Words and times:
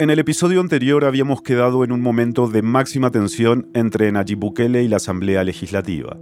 En 0.00 0.10
el 0.10 0.18
episodio 0.18 0.60
anterior 0.60 1.04
habíamos 1.04 1.40
quedado 1.40 1.84
en 1.84 1.92
un 1.92 2.00
momento 2.00 2.48
de 2.48 2.62
máxima 2.62 3.12
tensión 3.12 3.68
entre 3.74 4.10
Nayib 4.10 4.40
Bukele 4.40 4.82
y 4.82 4.88
la 4.88 4.96
Asamblea 4.96 5.44
Legislativa. 5.44 6.18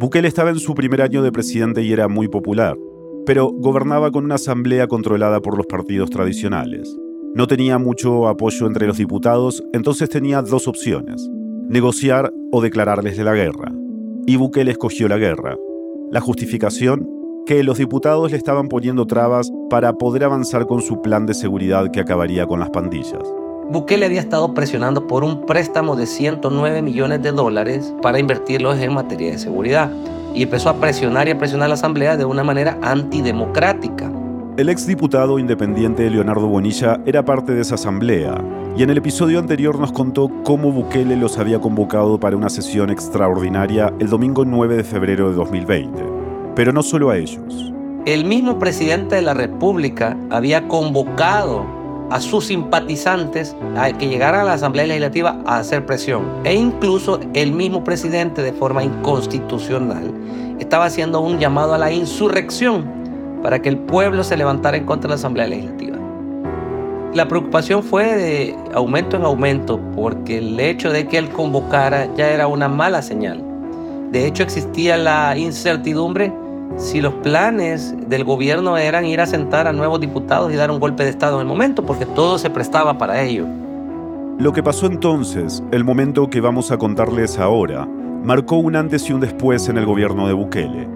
Bukele 0.00 0.26
estaba 0.26 0.50
en 0.50 0.58
su 0.58 0.74
primer 0.74 1.00
año 1.02 1.22
de 1.22 1.30
presidente 1.30 1.84
y 1.84 1.92
era 1.92 2.08
muy 2.08 2.26
popular, 2.26 2.76
pero 3.24 3.48
gobernaba 3.48 4.10
con 4.10 4.24
una 4.24 4.34
asamblea 4.34 4.88
controlada 4.88 5.40
por 5.40 5.56
los 5.56 5.66
partidos 5.66 6.10
tradicionales. 6.10 6.98
No 7.36 7.46
tenía 7.46 7.78
mucho 7.78 8.26
apoyo 8.26 8.66
entre 8.66 8.88
los 8.88 8.98
diputados, 8.98 9.62
entonces 9.72 10.08
tenía 10.08 10.42
dos 10.42 10.66
opciones, 10.66 11.30
negociar 11.68 12.32
o 12.50 12.60
declararles 12.60 13.16
de 13.16 13.22
la 13.22 13.34
guerra. 13.34 13.72
Y 14.26 14.34
Bukele 14.34 14.72
escogió 14.72 15.06
la 15.06 15.18
guerra. 15.18 15.56
La 16.10 16.20
justificación 16.20 17.08
que 17.46 17.62
los 17.62 17.78
diputados 17.78 18.32
le 18.32 18.36
estaban 18.36 18.68
poniendo 18.68 19.06
trabas 19.06 19.52
para 19.70 19.92
poder 19.94 20.24
avanzar 20.24 20.66
con 20.66 20.82
su 20.82 21.00
plan 21.00 21.26
de 21.26 21.32
seguridad 21.32 21.90
que 21.92 22.00
acabaría 22.00 22.46
con 22.46 22.58
las 22.58 22.70
pandillas. 22.70 23.22
Bukele 23.70 24.06
había 24.06 24.20
estado 24.20 24.52
presionando 24.52 25.06
por 25.06 25.24
un 25.24 25.46
préstamo 25.46 25.96
de 25.96 26.06
109 26.06 26.82
millones 26.82 27.22
de 27.22 27.32
dólares 27.32 27.94
para 28.02 28.18
invertirlos 28.18 28.78
en 28.80 28.94
materia 28.94 29.30
de 29.30 29.38
seguridad 29.38 29.90
y 30.34 30.42
empezó 30.42 30.70
a 30.70 30.76
presionar 30.76 31.28
y 31.28 31.30
a 31.30 31.38
presionar 31.38 31.66
a 31.66 31.68
la 31.68 31.74
Asamblea 31.74 32.16
de 32.16 32.24
una 32.24 32.44
manera 32.44 32.78
antidemocrática. 32.82 34.12
El 34.56 34.68
exdiputado 34.68 35.38
independiente 35.38 36.10
Leonardo 36.10 36.48
Bonilla 36.48 37.00
era 37.06 37.24
parte 37.24 37.52
de 37.52 37.60
esa 37.60 37.76
asamblea 37.76 38.42
y 38.76 38.82
en 38.82 38.90
el 38.90 38.98
episodio 38.98 39.38
anterior 39.38 39.78
nos 39.78 39.92
contó 39.92 40.30
cómo 40.42 40.72
Bukele 40.72 41.16
los 41.16 41.38
había 41.38 41.60
convocado 41.60 42.18
para 42.18 42.36
una 42.36 42.48
sesión 42.48 42.90
extraordinaria 42.90 43.92
el 44.00 44.08
domingo 44.08 44.44
9 44.44 44.76
de 44.76 44.84
febrero 44.84 45.28
de 45.30 45.36
2020. 45.36 46.15
Pero 46.56 46.72
no 46.72 46.82
solo 46.82 47.10
a 47.10 47.18
ellos. 47.18 47.72
El 48.06 48.24
mismo 48.24 48.58
presidente 48.58 49.16
de 49.16 49.22
la 49.22 49.34
República 49.34 50.16
había 50.30 50.66
convocado 50.66 51.66
a 52.10 52.20
sus 52.20 52.46
simpatizantes 52.46 53.54
a 53.76 53.92
que 53.92 54.08
llegaran 54.08 54.40
a 54.42 54.44
la 54.44 54.52
Asamblea 54.54 54.86
Legislativa 54.86 55.38
a 55.44 55.58
hacer 55.58 55.84
presión. 55.84 56.24
E 56.44 56.54
incluso 56.54 57.20
el 57.34 57.52
mismo 57.52 57.84
presidente 57.84 58.42
de 58.42 58.52
forma 58.52 58.82
inconstitucional 58.82 60.12
estaba 60.58 60.86
haciendo 60.86 61.20
un 61.20 61.38
llamado 61.38 61.74
a 61.74 61.78
la 61.78 61.92
insurrección 61.92 62.86
para 63.42 63.60
que 63.60 63.68
el 63.68 63.78
pueblo 63.78 64.24
se 64.24 64.36
levantara 64.36 64.76
en 64.76 64.86
contra 64.86 65.08
de 65.08 65.10
la 65.10 65.14
Asamblea 65.16 65.48
Legislativa. 65.48 65.98
La 67.12 67.28
preocupación 67.28 67.82
fue 67.82 68.04
de 68.16 68.56
aumento 68.72 69.16
en 69.16 69.24
aumento 69.24 69.80
porque 69.94 70.38
el 70.38 70.58
hecho 70.60 70.90
de 70.90 71.06
que 71.06 71.18
él 71.18 71.28
convocara 71.30 72.08
ya 72.14 72.30
era 72.30 72.46
una 72.46 72.68
mala 72.68 73.02
señal. 73.02 73.42
De 74.10 74.26
hecho 74.26 74.42
existía 74.42 74.96
la 74.96 75.36
incertidumbre 75.36 76.32
si 76.76 77.00
los 77.00 77.14
planes 77.14 77.94
del 78.08 78.24
gobierno 78.24 78.76
eran 78.76 79.06
ir 79.06 79.20
a 79.20 79.26
sentar 79.26 79.66
a 79.66 79.72
nuevos 79.72 80.00
diputados 80.00 80.52
y 80.52 80.56
dar 80.56 80.70
un 80.70 80.78
golpe 80.78 81.04
de 81.04 81.10
Estado 81.10 81.36
en 81.36 81.42
el 81.42 81.46
momento, 81.46 81.84
porque 81.84 82.06
todo 82.06 82.38
se 82.38 82.50
prestaba 82.50 82.98
para 82.98 83.22
ello. 83.22 83.46
Lo 84.38 84.52
que 84.52 84.62
pasó 84.62 84.86
entonces, 84.86 85.62
el 85.72 85.84
momento 85.84 86.28
que 86.28 86.42
vamos 86.42 86.70
a 86.70 86.76
contarles 86.76 87.38
ahora, 87.38 87.86
marcó 87.86 88.56
un 88.56 88.76
antes 88.76 89.08
y 89.08 89.14
un 89.14 89.20
después 89.20 89.68
en 89.68 89.78
el 89.78 89.86
gobierno 89.86 90.26
de 90.26 90.34
Bukele. 90.34 90.88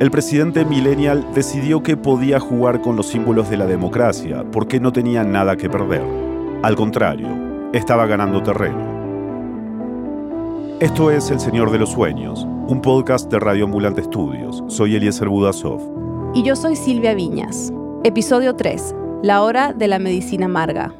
El 0.00 0.10
presidente 0.10 0.64
millennial 0.64 1.24
decidió 1.34 1.82
que 1.82 1.96
podía 1.96 2.40
jugar 2.40 2.82
con 2.82 2.96
los 2.96 3.06
símbolos 3.06 3.48
de 3.48 3.56
la 3.56 3.66
democracia 3.66 4.44
porque 4.52 4.80
no 4.80 4.92
tenía 4.92 5.24
nada 5.24 5.56
que 5.56 5.70
perder. 5.70 6.02
Al 6.62 6.74
contrario, 6.74 7.28
estaba 7.72 8.06
ganando 8.06 8.42
terreno. 8.42 8.93
Esto 10.80 11.12
es 11.12 11.30
El 11.30 11.38
Señor 11.38 11.70
de 11.70 11.78
los 11.78 11.92
Sueños, 11.92 12.42
un 12.66 12.82
podcast 12.82 13.30
de 13.30 13.38
Radio 13.38 13.66
Ambulante 13.66 14.00
Estudios. 14.00 14.64
Soy 14.66 14.96
Eliezer 14.96 15.28
Budasov. 15.28 15.80
Y 16.34 16.42
yo 16.42 16.56
soy 16.56 16.74
Silvia 16.74 17.14
Viñas. 17.14 17.72
Episodio 18.02 18.56
3. 18.56 18.92
La 19.22 19.42
hora 19.42 19.72
de 19.72 19.86
la 19.86 20.00
medicina 20.00 20.46
amarga. 20.46 20.92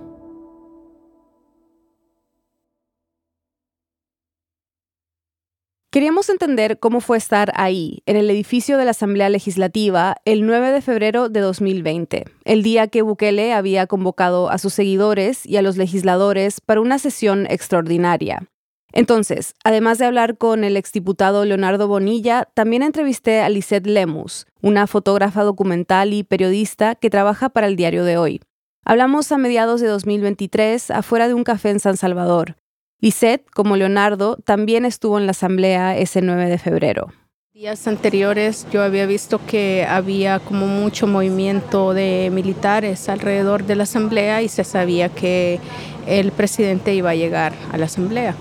Queríamos 5.91 6.29
entender 6.29 6.79
cómo 6.79 7.01
fue 7.01 7.17
estar 7.17 7.51
ahí, 7.56 8.05
en 8.06 8.17
el 8.17 8.30
edificio 8.30 8.79
de 8.79 8.85
la 8.85 8.92
Asamblea 8.92 9.29
Legislativa, 9.29 10.17
el 10.24 10.46
9 10.46 10.70
de 10.70 10.83
febrero 10.83 11.29
de 11.29 11.41
2020, 11.41 12.27
el 12.45 12.62
día 12.62 12.86
que 12.86 13.02
Bukele 13.02 13.52
había 13.52 13.89
convocado 13.89 14.51
a 14.51 14.58
sus 14.58 14.73
seguidores 14.73 15.45
y 15.45 15.56
a 15.56 15.62
los 15.62 15.77
legisladores 15.77 16.61
para 16.61 16.80
una 16.80 17.01
sesión 17.01 17.46
extraordinaria. 17.51 18.48
Entonces, 18.96 19.56
además 19.64 19.98
de 19.98 20.06
hablar 20.06 20.38
con 20.38 20.62
el 20.62 20.77
exdiputado 20.77 21.44
Leonardo 21.44 21.88
Bonilla, 21.88 22.48
también 22.55 22.84
entrevisté 22.84 23.40
a 23.40 23.48
Lisette 23.48 23.88
Lemus, 23.88 24.46
una 24.62 24.86
fotógrafa 24.86 25.42
documental 25.42 26.12
y 26.12 26.22
periodista 26.22 26.94
que 26.94 27.10
trabaja 27.10 27.48
para 27.48 27.66
el 27.66 27.74
diario 27.74 28.05
de 28.05 28.18
hoy. 28.18 28.40
Hablamos 28.84 29.32
a 29.32 29.38
mediados 29.38 29.80
de 29.80 29.88
2023 29.88 30.92
afuera 30.92 31.27
de 31.27 31.34
un 31.34 31.42
café 31.42 31.70
en 31.70 31.80
San 31.80 31.96
Salvador. 31.96 32.55
Lisette, 33.00 33.44
como 33.50 33.77
Leonardo, 33.77 34.36
también 34.44 34.84
estuvo 34.84 35.18
en 35.18 35.26
la 35.26 35.32
asamblea 35.32 35.98
ese 35.98 36.22
9 36.22 36.48
de 36.48 36.58
febrero. 36.58 37.08
Días 37.52 37.88
anteriores 37.88 38.64
yo 38.70 38.82
había 38.82 39.06
visto 39.06 39.40
que 39.44 39.84
había 39.88 40.38
como 40.38 40.68
mucho 40.68 41.08
movimiento 41.08 41.94
de 41.94 42.30
militares 42.32 43.08
alrededor 43.08 43.64
de 43.64 43.74
la 43.74 43.84
asamblea 43.84 44.42
y 44.42 44.48
se 44.48 44.62
sabía 44.62 45.08
que 45.08 45.58
el 46.06 46.30
presidente 46.30 46.94
iba 46.94 47.11
a 47.11 47.14
llegar 47.16 47.55
a 47.72 47.78
la 47.78 47.86
asamblea. 47.86 48.36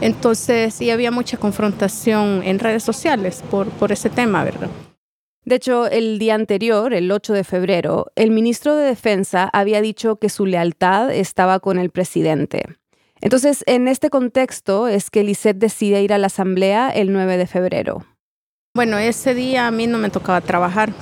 Entonces 0.00 0.74
sí 0.74 0.90
había 0.90 1.10
mucha 1.10 1.36
confrontación 1.36 2.42
en 2.44 2.58
redes 2.58 2.82
sociales 2.82 3.42
por, 3.50 3.68
por 3.68 3.92
ese 3.92 4.10
tema, 4.10 4.44
¿verdad? 4.44 4.68
De 5.44 5.54
hecho, 5.54 5.86
el 5.86 6.18
día 6.18 6.34
anterior, 6.34 6.92
el 6.92 7.10
8 7.10 7.32
de 7.32 7.44
febrero, 7.44 8.06
el 8.16 8.32
ministro 8.32 8.74
de 8.74 8.84
Defensa 8.84 9.48
había 9.52 9.80
dicho 9.80 10.16
que 10.16 10.28
su 10.28 10.44
lealtad 10.44 11.12
estaba 11.12 11.60
con 11.60 11.78
el 11.78 11.90
presidente. 11.90 12.64
Entonces, 13.20 13.62
en 13.66 13.86
este 13.86 14.10
contexto 14.10 14.88
es 14.88 15.08
que 15.08 15.22
Lisette 15.22 15.58
decide 15.58 16.02
ir 16.02 16.12
a 16.12 16.18
la 16.18 16.26
asamblea 16.26 16.90
el 16.90 17.12
9 17.12 17.36
de 17.36 17.46
febrero. 17.46 18.04
Bueno, 18.74 18.98
ese 18.98 19.34
día 19.34 19.68
a 19.68 19.70
mí 19.70 19.86
no 19.86 19.98
me 19.98 20.10
tocaba 20.10 20.40
trabajar 20.40 20.92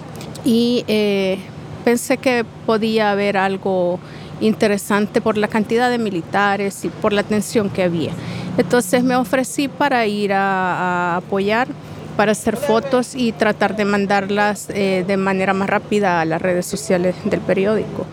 y 0.45 0.85
eh, 0.89 1.39
pensé 1.85 2.19
que 2.19 2.45
podía 2.67 3.11
haber 3.11 3.37
algo 3.37 3.99
interesante 4.41 5.21
por 5.21 5.39
la 5.39 5.49
cantidad 5.49 5.91
de 5.91 5.99
militares 5.99 6.85
y 6.85 6.89
por 6.89 7.13
la 7.13 7.23
tensión 7.23 7.71
que 7.71 7.83
había. 7.83 8.13
Entonces 8.57 9.03
me 9.03 9.17
ofrecí 9.17 9.69
para 9.69 10.07
ir 10.07 10.33
a, 10.33 11.17
apoyar, 11.17 11.69
para 12.17 12.33
hacer 12.33 12.57
fotos 12.57 13.15
y 13.15 13.33
tratar 13.33 13.77
de 13.77 13.85
mandarlas 13.85 14.71
eh, 14.71 15.05
de 15.07 15.17
manera 15.17 15.53
más 15.55 15.69
rápida 15.69 16.21
a 16.21 16.25
las 16.25 16.41
redes 16.41 16.67
sociales 16.67 17.17
del 17.25 17.41
periódico. 17.41 18.07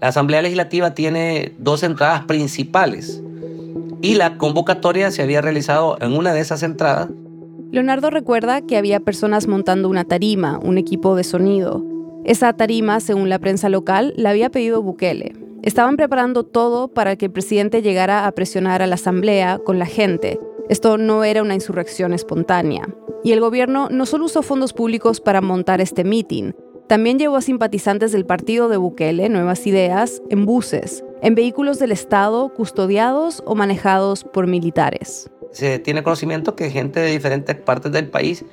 La 0.00 0.08
Asamblea 0.08 0.42
Legislativa 0.42 0.94
tiene 0.94 1.52
dos 1.58 1.82
entradas 1.82 2.24
principales 2.24 3.22
y 4.00 4.14
la 4.14 4.36
convocatoria 4.36 5.10
se 5.10 5.22
había 5.22 5.40
realizado 5.40 5.96
en 6.00 6.12
una 6.12 6.32
de 6.32 6.40
esas 6.40 6.62
entradas. 6.62 7.08
Leonardo 7.70 8.10
recuerda 8.10 8.60
que 8.60 8.76
había 8.76 9.00
personas 9.00 9.46
montando 9.46 9.88
una 9.88 10.04
tarima, 10.04 10.58
un 10.62 10.76
equipo 10.76 11.16
de 11.16 11.24
sonido. 11.24 11.82
Esa 12.24 12.52
tarima, 12.52 13.00
según 13.00 13.28
la 13.28 13.38
prensa 13.38 13.68
local, 13.68 14.12
la 14.16 14.30
había 14.30 14.50
pedido 14.50 14.82
Bukele, 14.82 15.34
Estaban 15.62 15.96
preparando 15.96 16.42
todo 16.42 16.88
para 16.88 17.16
que 17.16 17.26
el 17.26 17.32
presidente 17.32 17.82
llegara 17.82 18.26
a 18.26 18.32
presionar 18.32 18.82
a 18.82 18.86
la 18.86 18.96
asamblea 18.96 19.58
con 19.58 19.78
la 19.78 19.86
gente. 19.86 20.40
Esto 20.68 20.98
no 20.98 21.22
era 21.22 21.42
una 21.42 21.54
insurrección 21.54 22.12
espontánea. 22.12 22.88
Y 23.22 23.32
el 23.32 23.40
gobierno 23.40 23.88
no 23.88 24.04
solo 24.06 24.24
usó 24.24 24.42
fondos 24.42 24.72
públicos 24.72 25.20
para 25.20 25.40
montar 25.40 25.80
este 25.80 26.02
mitin, 26.02 26.56
también 26.88 27.18
llevó 27.18 27.36
a 27.36 27.40
simpatizantes 27.40 28.12
del 28.12 28.26
partido 28.26 28.68
de 28.68 28.76
Bukele, 28.76 29.28
Nuevas 29.30 29.66
Ideas, 29.66 30.20
en 30.28 30.44
buses, 30.44 31.02
en 31.22 31.34
vehículos 31.34 31.78
del 31.78 31.92
Estado 31.92 32.50
custodiados 32.50 33.42
o 33.46 33.54
manejados 33.54 34.24
por 34.24 34.46
militares. 34.46 35.30
Se 35.52 35.78
tiene 35.78 36.02
conocimiento 36.02 36.54
que 36.54 36.70
gente 36.70 37.00
de 37.00 37.10
diferentes 37.10 37.56
partes 37.56 37.92
del 37.92 38.08
país 38.08 38.44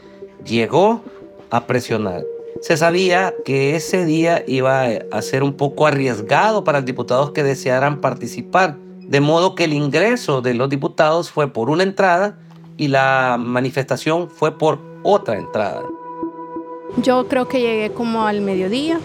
llegó 0.45 1.01
a 1.49 1.65
presionar 1.65 2.23
se 2.61 2.77
sabía 2.77 3.33
que 3.45 3.75
ese 3.75 4.05
día 4.05 4.43
iba 4.47 4.85
a 5.11 5.21
ser 5.21 5.43
un 5.43 5.53
poco 5.53 5.87
arriesgado 5.87 6.63
para 6.63 6.79
los 6.79 6.85
diputados 6.85 7.31
que 7.31 7.43
desearan 7.43 8.01
participar, 8.01 8.77
de 8.99 9.21
modo 9.21 9.55
que 9.55 9.63
el 9.63 9.73
ingreso 9.73 10.41
de 10.41 10.53
los 10.53 10.69
diputados 10.69 11.31
fue 11.31 11.51
por 11.51 11.69
una 11.69 11.83
entrada 11.83 12.37
y 12.77 12.89
la 12.89 13.37
manifestación 13.39 14.29
fue 14.29 14.57
por 14.57 14.79
otra 15.03 15.37
entrada. 15.37 15.83
Yo 16.97 17.27
creo 17.27 17.47
que 17.47 17.61
llegué 17.61 17.91
como 17.91 18.25
al 18.25 18.41
mediodía, 18.41 18.99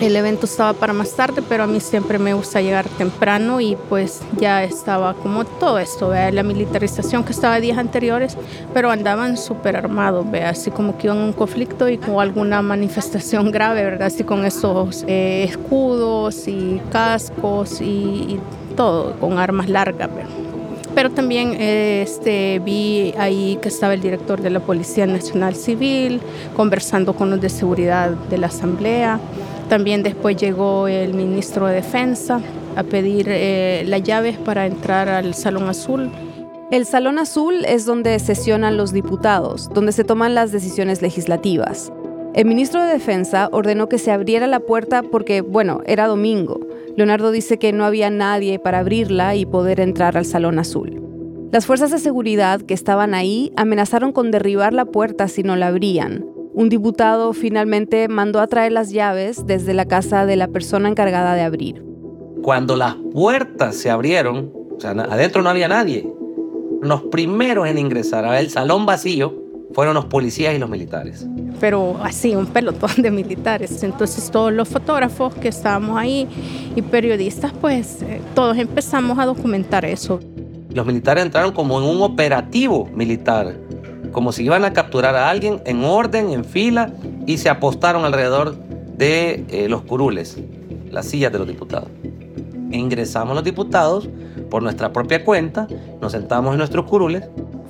el 0.00 0.16
evento 0.16 0.46
estaba 0.46 0.72
para 0.72 0.92
más 0.92 1.12
tarde, 1.12 1.42
pero 1.48 1.64
a 1.64 1.66
mí 1.66 1.80
siempre 1.80 2.18
me 2.18 2.34
gusta 2.34 2.60
llegar 2.60 2.88
temprano 2.88 3.60
y 3.60 3.76
pues 3.88 4.22
ya 4.38 4.64
estaba 4.64 5.14
como 5.14 5.44
todo 5.44 5.78
esto, 5.78 6.08
¿vea? 6.08 6.30
la 6.32 6.42
militarización 6.42 7.24
que 7.24 7.32
estaba 7.32 7.60
días 7.60 7.78
anteriores, 7.78 8.36
pero 8.72 8.90
andaban 8.90 9.36
súper 9.36 9.76
armados, 9.76 10.28
¿vea? 10.30 10.50
así 10.50 10.70
como 10.70 10.98
que 10.98 11.06
iban 11.06 11.18
a 11.18 11.24
un 11.24 11.32
conflicto 11.32 11.88
y 11.88 11.98
con 11.98 12.20
alguna 12.20 12.60
manifestación 12.62 13.50
grave, 13.50 13.84
¿verdad? 13.84 14.08
Así 14.08 14.24
con 14.24 14.44
esos 14.44 15.04
eh, 15.06 15.44
escudos 15.48 16.48
y 16.48 16.80
cascos 16.90 17.80
y, 17.80 18.38
todo, 18.76 19.12
con 19.20 19.38
armas 19.38 19.68
largas, 19.68 20.10
Pero 20.96 21.10
también 21.10 21.54
este, 21.60 22.60
vi 22.64 23.14
ahí 23.16 23.56
que 23.62 23.68
estaba 23.68 23.94
el 23.94 24.00
director 24.00 24.40
de 24.40 24.50
la 24.50 24.58
Policía 24.58 25.06
Nacional 25.06 25.54
Civil 25.54 26.20
conversando 26.56 27.14
con 27.14 27.30
los 27.30 27.40
de 27.40 27.50
seguridad 27.50 28.10
de 28.10 28.38
la 28.38 28.48
Asamblea 28.48 29.20
También 29.68 30.02
después 30.02 30.36
llegó 30.36 30.88
el 30.88 31.14
ministro 31.14 31.66
de 31.66 31.76
Defensa 31.76 32.40
a 32.76 32.82
pedir 32.82 33.26
eh, 33.28 33.84
las 33.86 34.02
llaves 34.02 34.36
para 34.36 34.66
entrar 34.66 35.08
al 35.08 35.34
Salón 35.34 35.68
Azul. 35.68 36.10
El 36.70 36.86
Salón 36.86 37.18
Azul 37.18 37.64
es 37.66 37.86
donde 37.86 38.18
sesionan 38.18 38.76
los 38.76 38.92
diputados, 38.92 39.70
donde 39.72 39.92
se 39.92 40.04
toman 40.04 40.34
las 40.34 40.50
decisiones 40.52 41.02
legislativas. 41.02 41.92
El 42.34 42.46
ministro 42.46 42.82
de 42.82 42.92
Defensa 42.92 43.48
ordenó 43.52 43.88
que 43.88 43.98
se 43.98 44.10
abriera 44.10 44.46
la 44.48 44.60
puerta 44.60 45.02
porque, 45.02 45.40
bueno, 45.40 45.82
era 45.86 46.08
domingo. 46.08 46.60
Leonardo 46.96 47.30
dice 47.30 47.58
que 47.58 47.72
no 47.72 47.84
había 47.84 48.10
nadie 48.10 48.58
para 48.58 48.80
abrirla 48.80 49.36
y 49.36 49.46
poder 49.46 49.78
entrar 49.78 50.16
al 50.16 50.24
Salón 50.24 50.58
Azul. 50.58 51.00
Las 51.52 51.66
fuerzas 51.66 51.92
de 51.92 52.00
seguridad 52.00 52.60
que 52.60 52.74
estaban 52.74 53.14
ahí 53.14 53.52
amenazaron 53.56 54.10
con 54.10 54.32
derribar 54.32 54.72
la 54.72 54.84
puerta 54.84 55.28
si 55.28 55.44
no 55.44 55.54
la 55.54 55.68
abrían. 55.68 56.33
Un 56.56 56.68
diputado 56.68 57.32
finalmente 57.32 58.06
mandó 58.06 58.38
a 58.38 58.46
traer 58.46 58.70
las 58.70 58.90
llaves 58.90 59.44
desde 59.44 59.74
la 59.74 59.86
casa 59.86 60.24
de 60.24 60.36
la 60.36 60.46
persona 60.46 60.88
encargada 60.88 61.34
de 61.34 61.42
abrir. 61.42 61.84
Cuando 62.42 62.76
las 62.76 62.94
puertas 63.12 63.74
se 63.74 63.90
abrieron, 63.90 64.52
o 64.76 64.78
sea, 64.78 64.92
adentro 64.92 65.42
no 65.42 65.50
había 65.50 65.66
nadie. 65.66 66.08
Los 66.80 67.02
primeros 67.02 67.66
en 67.66 67.78
ingresar 67.78 68.24
al 68.24 68.50
salón 68.50 68.86
vacío 68.86 69.34
fueron 69.72 69.94
los 69.94 70.04
policías 70.04 70.54
y 70.54 70.60
los 70.60 70.70
militares. 70.70 71.26
Pero 71.58 71.98
así, 72.00 72.36
un 72.36 72.46
pelotón 72.46 73.02
de 73.02 73.10
militares. 73.10 73.82
Entonces 73.82 74.30
todos 74.30 74.52
los 74.52 74.68
fotógrafos 74.68 75.34
que 75.34 75.48
estábamos 75.48 75.98
ahí 75.98 76.28
y 76.76 76.82
periodistas, 76.82 77.52
pues 77.60 78.00
eh, 78.02 78.20
todos 78.36 78.56
empezamos 78.58 79.18
a 79.18 79.26
documentar 79.26 79.84
eso. 79.84 80.20
Los 80.72 80.86
militares 80.86 81.24
entraron 81.24 81.52
como 81.52 81.80
en 81.80 81.88
un 81.88 82.02
operativo 82.02 82.88
militar, 82.94 83.56
como 84.14 84.32
si 84.32 84.44
iban 84.44 84.64
a 84.64 84.72
capturar 84.72 85.14
a 85.14 85.28
alguien 85.28 85.60
en 85.66 85.84
orden, 85.84 86.30
en 86.30 86.46
fila, 86.46 86.90
y 87.26 87.36
se 87.36 87.50
apostaron 87.50 88.06
alrededor 88.06 88.56
de 88.96 89.44
eh, 89.50 89.68
los 89.68 89.82
curules, 89.82 90.38
las 90.90 91.04
sillas 91.04 91.30
de 91.30 91.38
los 91.38 91.46
diputados. 91.46 91.90
Ingresamos 92.70 93.34
los 93.34 93.44
diputados 93.44 94.08
por 94.48 94.62
nuestra 94.62 94.90
propia 94.90 95.22
cuenta, 95.22 95.68
nos 96.00 96.12
sentamos 96.12 96.52
en 96.52 96.58
nuestros 96.58 96.86
curules 96.86 97.24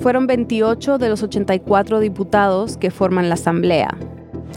fueron 0.04 0.26
28 0.26 0.98
de 0.98 1.08
los 1.08 1.22
84 1.22 1.98
diputados 1.98 2.76
que 2.76 2.90
forman 2.90 3.28
la 3.30 3.36
Asamblea. 3.36 3.96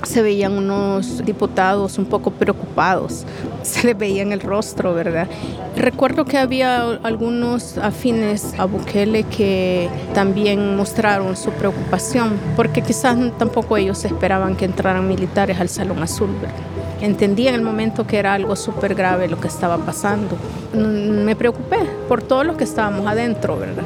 Se 0.03 0.21
veían 0.21 0.53
unos 0.53 1.25
diputados 1.25 1.97
un 1.97 2.05
poco 2.05 2.31
preocupados, 2.31 3.25
se 3.63 3.87
les 3.87 3.97
veía 3.97 4.21
en 4.21 4.31
el 4.31 4.41
rostro, 4.41 4.93
¿verdad? 4.93 5.27
Recuerdo 5.75 6.25
que 6.25 6.37
había 6.37 6.81
algunos 7.03 7.77
afines 7.77 8.53
a 8.57 8.65
Bukele 8.65 9.23
que 9.23 9.89
también 10.13 10.75
mostraron 10.75 11.35
su 11.35 11.51
preocupación, 11.51 12.33
porque 12.55 12.81
quizás 12.81 13.17
tampoco 13.37 13.77
ellos 13.77 14.03
esperaban 14.05 14.55
que 14.55 14.65
entraran 14.65 15.07
militares 15.07 15.59
al 15.59 15.69
Salón 15.69 16.01
Azul, 16.01 16.29
¿verdad? 16.41 16.55
Entendí 17.01 17.47
en 17.47 17.53
el 17.53 17.61
momento 17.61 18.07
que 18.07 18.17
era 18.17 18.33
algo 18.33 18.55
súper 18.55 18.95
grave 18.95 19.27
lo 19.27 19.39
que 19.39 19.47
estaba 19.47 19.77
pasando. 19.77 20.35
Me 20.73 21.35
preocupé 21.35 21.77
por 22.07 22.23
todos 22.23 22.43
los 22.43 22.57
que 22.57 22.63
estábamos 22.63 23.05
adentro, 23.05 23.57
¿verdad? 23.57 23.83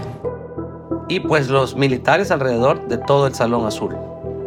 y 1.12 1.20
pues 1.20 1.50
los 1.50 1.76
militares 1.76 2.32
alrededor 2.32 2.88
de 2.88 2.98
todo 2.98 3.28
el 3.28 3.34
Salón 3.34 3.66
Azul. 3.66 3.98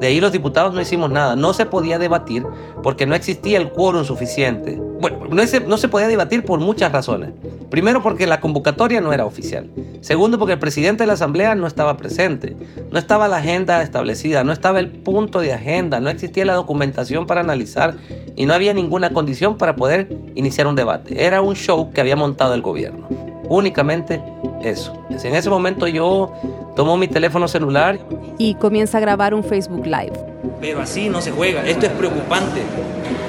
De 0.04 0.08
ahí 0.08 0.20
los 0.20 0.32
diputados 0.32 0.74
no 0.74 0.82
hicimos 0.82 1.10
nada, 1.10 1.34
no 1.34 1.54
se 1.54 1.64
podía 1.64 1.98
debatir 1.98 2.44
porque 2.82 3.06
no 3.06 3.14
existía 3.14 3.56
el 3.56 3.70
quórum 3.70 4.04
suficiente. 4.04 4.78
Bueno, 5.00 5.20
no 5.30 5.46
se, 5.46 5.60
no 5.60 5.78
se 5.78 5.88
podía 5.88 6.08
debatir 6.08 6.44
por 6.44 6.60
muchas 6.60 6.92
razones. 6.92 7.30
Primero 7.70 8.02
porque 8.02 8.26
la 8.26 8.38
convocatoria 8.38 9.00
no 9.00 9.14
era 9.14 9.24
oficial. 9.24 9.70
Segundo 10.02 10.38
porque 10.38 10.52
el 10.52 10.58
presidente 10.58 11.04
de 11.04 11.06
la 11.06 11.14
Asamblea 11.14 11.54
no 11.54 11.66
estaba 11.66 11.96
presente. 11.96 12.54
No 12.90 12.98
estaba 12.98 13.28
la 13.28 13.38
agenda 13.38 13.80
establecida, 13.80 14.44
no 14.44 14.52
estaba 14.52 14.78
el 14.78 14.90
punto 14.90 15.40
de 15.40 15.54
agenda, 15.54 16.00
no 16.00 16.10
existía 16.10 16.44
la 16.44 16.52
documentación 16.52 17.26
para 17.26 17.40
analizar 17.40 17.94
y 18.36 18.44
no 18.44 18.52
había 18.52 18.74
ninguna 18.74 19.10
condición 19.14 19.56
para 19.56 19.74
poder 19.74 20.14
iniciar 20.34 20.66
un 20.66 20.76
debate. 20.76 21.24
Era 21.24 21.40
un 21.40 21.56
show 21.56 21.92
que 21.92 22.02
había 22.02 22.14
montado 22.14 22.52
el 22.52 22.60
gobierno. 22.60 23.08
Únicamente 23.48 24.22
eso. 24.62 24.92
En 25.08 25.34
ese 25.34 25.48
momento 25.48 25.86
yo 25.86 26.30
tomo 26.74 26.96
mi 26.96 27.08
teléfono 27.08 27.48
celular 27.48 27.98
y 28.38 28.54
comienza 28.54 28.98
a 28.98 29.00
grabar 29.00 29.34
un 29.34 29.44
Facebook 29.44 29.86
Live. 29.86 30.12
Pero 30.60 30.80
así 30.80 31.08
no 31.08 31.20
se 31.20 31.30
juega. 31.30 31.66
Esto 31.66 31.86
es 31.86 31.92
preocupante. 31.92 32.62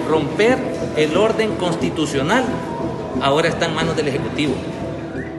Romper 0.10 0.58
el 0.96 1.16
orden 1.18 1.56
constitucional 1.56 2.44
ahora 3.22 3.50
está 3.50 3.66
en 3.66 3.76
manos 3.76 3.96
del 3.96 4.08
Ejecutivo. 4.08 4.54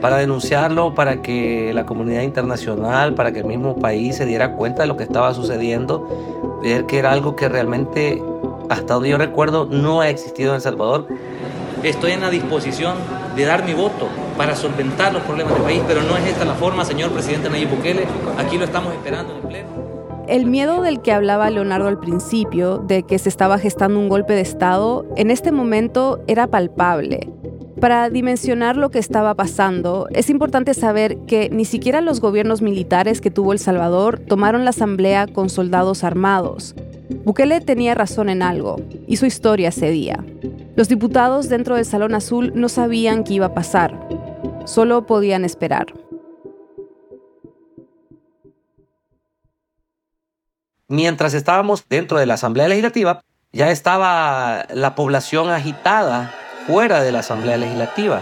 Para 0.01 0.17
denunciarlo, 0.17 0.93
para 0.93 1.21
que 1.21 1.71
la 1.73 1.85
comunidad 1.85 2.21
internacional, 2.21 3.15
para 3.15 3.31
que 3.31 3.39
el 3.39 3.45
mismo 3.45 3.77
país 3.77 4.15
se 4.17 4.25
diera 4.25 4.53
cuenta 4.53 4.83
de 4.83 4.87
lo 4.87 4.95
que 4.95 5.03
estaba 5.03 5.33
sucediendo, 5.33 6.59
ver 6.61 6.85
que 6.85 6.99
era 6.99 7.11
algo 7.11 7.35
que 7.35 7.49
realmente, 7.49 8.21
hasta 8.69 8.93
donde 8.93 9.09
yo 9.09 9.17
recuerdo, 9.17 9.65
no 9.65 10.01
ha 10.01 10.09
existido 10.09 10.49
en 10.49 10.55
El 10.55 10.61
Salvador. 10.61 11.07
Estoy 11.81 12.11
en 12.11 12.21
la 12.21 12.29
disposición 12.29 12.95
de 13.37 13.45
dar 13.45 13.63
mi 13.63 13.73
voto 13.73 14.09
para 14.35 14.55
solventar 14.55 15.13
los 15.13 15.21
problemas 15.21 15.53
del 15.53 15.63
país, 15.63 15.81
pero 15.87 16.01
no 16.01 16.17
es 16.17 16.25
esta 16.25 16.43
la 16.43 16.55
forma, 16.55 16.83
señor 16.83 17.11
presidente 17.11 17.49
Nayib 17.49 17.69
Bukele. 17.69 18.05
Aquí 18.37 18.57
lo 18.57 18.65
estamos 18.65 18.91
esperando 18.93 19.33
en 19.33 19.37
el 19.37 19.47
pleno. 19.47 19.67
El 20.27 20.47
miedo 20.47 20.81
del 20.81 21.01
que 21.01 21.13
hablaba 21.13 21.49
Leonardo 21.49 21.87
al 21.87 21.99
principio, 21.99 22.79
de 22.79 23.03
que 23.03 23.19
se 23.19 23.29
estaba 23.29 23.59
gestando 23.59 23.99
un 23.99 24.09
golpe 24.09 24.33
de 24.33 24.41
Estado, 24.41 25.05
en 25.15 25.31
este 25.31 25.51
momento 25.51 26.19
era 26.27 26.47
palpable. 26.47 27.29
Para 27.79 28.09
dimensionar 28.09 28.75
lo 28.75 28.89
que 28.89 28.97
estaba 28.97 29.35
pasando, 29.35 30.07
es 30.11 30.31
importante 30.31 30.73
saber 30.73 31.17
que 31.27 31.49
ni 31.51 31.63
siquiera 31.63 32.01
los 32.01 32.19
gobiernos 32.19 32.63
militares 32.63 33.21
que 33.21 33.29
tuvo 33.29 33.53
El 33.53 33.59
Salvador 33.59 34.19
tomaron 34.19 34.63
la 34.63 34.71
asamblea 34.71 35.27
con 35.27 35.49
soldados 35.49 36.03
armados. 36.03 36.75
Bukele 37.23 37.61
tenía 37.61 37.93
razón 37.93 38.29
en 38.29 38.41
algo, 38.41 38.77
y 39.05 39.17
su 39.17 39.27
historia 39.27 39.71
cedía. 39.71 40.25
Los 40.77 40.89
diputados 40.89 41.49
dentro 41.49 41.75
del 41.75 41.85
Salón 41.85 42.13
Azul 42.13 42.51
no 42.53 42.69
sabían 42.69 43.23
qué 43.23 43.33
iba 43.33 43.47
a 43.47 43.53
pasar, 43.55 43.99
solo 44.65 45.07
podían 45.07 45.43
esperar. 45.43 45.87
Mientras 50.87 51.33
estábamos 51.33 51.83
dentro 51.89 52.19
de 52.19 52.27
la 52.27 52.35
Asamblea 52.35 52.67
Legislativa, 52.67 53.23
ya 53.51 53.71
estaba 53.71 54.67
la 54.71 54.93
población 54.93 55.49
agitada 55.49 56.31
fuera 56.67 57.01
de 57.01 57.11
la 57.11 57.19
Asamblea 57.19 57.57
Legislativa. 57.57 58.21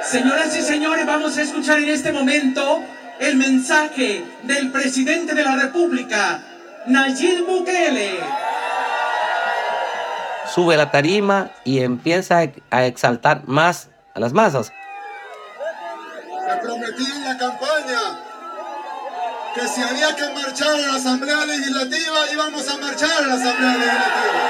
Señoras 0.00 0.56
y 0.56 0.62
señores, 0.62 1.04
vamos 1.06 1.36
a 1.38 1.42
escuchar 1.42 1.80
en 1.80 1.88
este 1.88 2.12
momento 2.12 2.78
el 3.18 3.34
mensaje 3.34 4.22
del 4.44 4.70
presidente 4.70 5.34
de 5.34 5.42
la 5.42 5.56
República, 5.56 6.40
Nayib 6.86 7.44
Bukele. 7.46 8.41
Sube 10.54 10.76
la 10.76 10.90
tarima 10.90 11.50
y 11.64 11.80
empieza 11.80 12.42
a 12.70 12.84
exaltar 12.84 13.42
más 13.46 13.88
a 14.14 14.20
las 14.20 14.32
masas 14.32 14.72
prometí 16.62 17.04
en 17.04 17.24
la 17.24 17.36
campaña 17.36 18.00
que 19.54 19.68
si 19.68 19.82
había 19.82 20.14
que 20.16 20.28
marchar 20.30 20.74
a 20.74 20.78
la 20.78 20.94
Asamblea 20.94 21.44
Legislativa, 21.44 22.18
íbamos 22.32 22.68
a 22.68 22.76
marchar 22.78 23.10
a 23.10 23.26
la 23.26 23.34
Asamblea 23.34 23.76
Legislativa. 23.76 24.42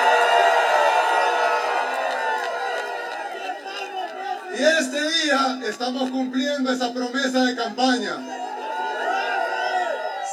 Y 4.54 4.62
este 4.62 5.10
día 5.10 5.58
estamos 5.68 6.10
cumpliendo 6.10 6.70
esa 6.70 6.92
promesa 6.92 7.44
de 7.44 7.56
campaña. 7.56 8.16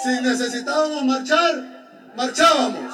Si 0.04 0.22
necesitábamos 0.22 1.04
marchar, 1.04 1.64
marchábamos. 2.16 2.94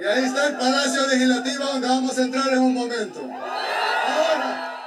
Y 0.00 0.04
ahí 0.04 0.24
está 0.24 0.48
el 0.48 0.56
Palacio 0.56 1.06
Legislativo 1.08 1.64
donde 1.64 1.88
vamos 1.88 2.18
a 2.18 2.22
entrar 2.22 2.48
en 2.52 2.58
un 2.58 2.74
momento 2.74 3.20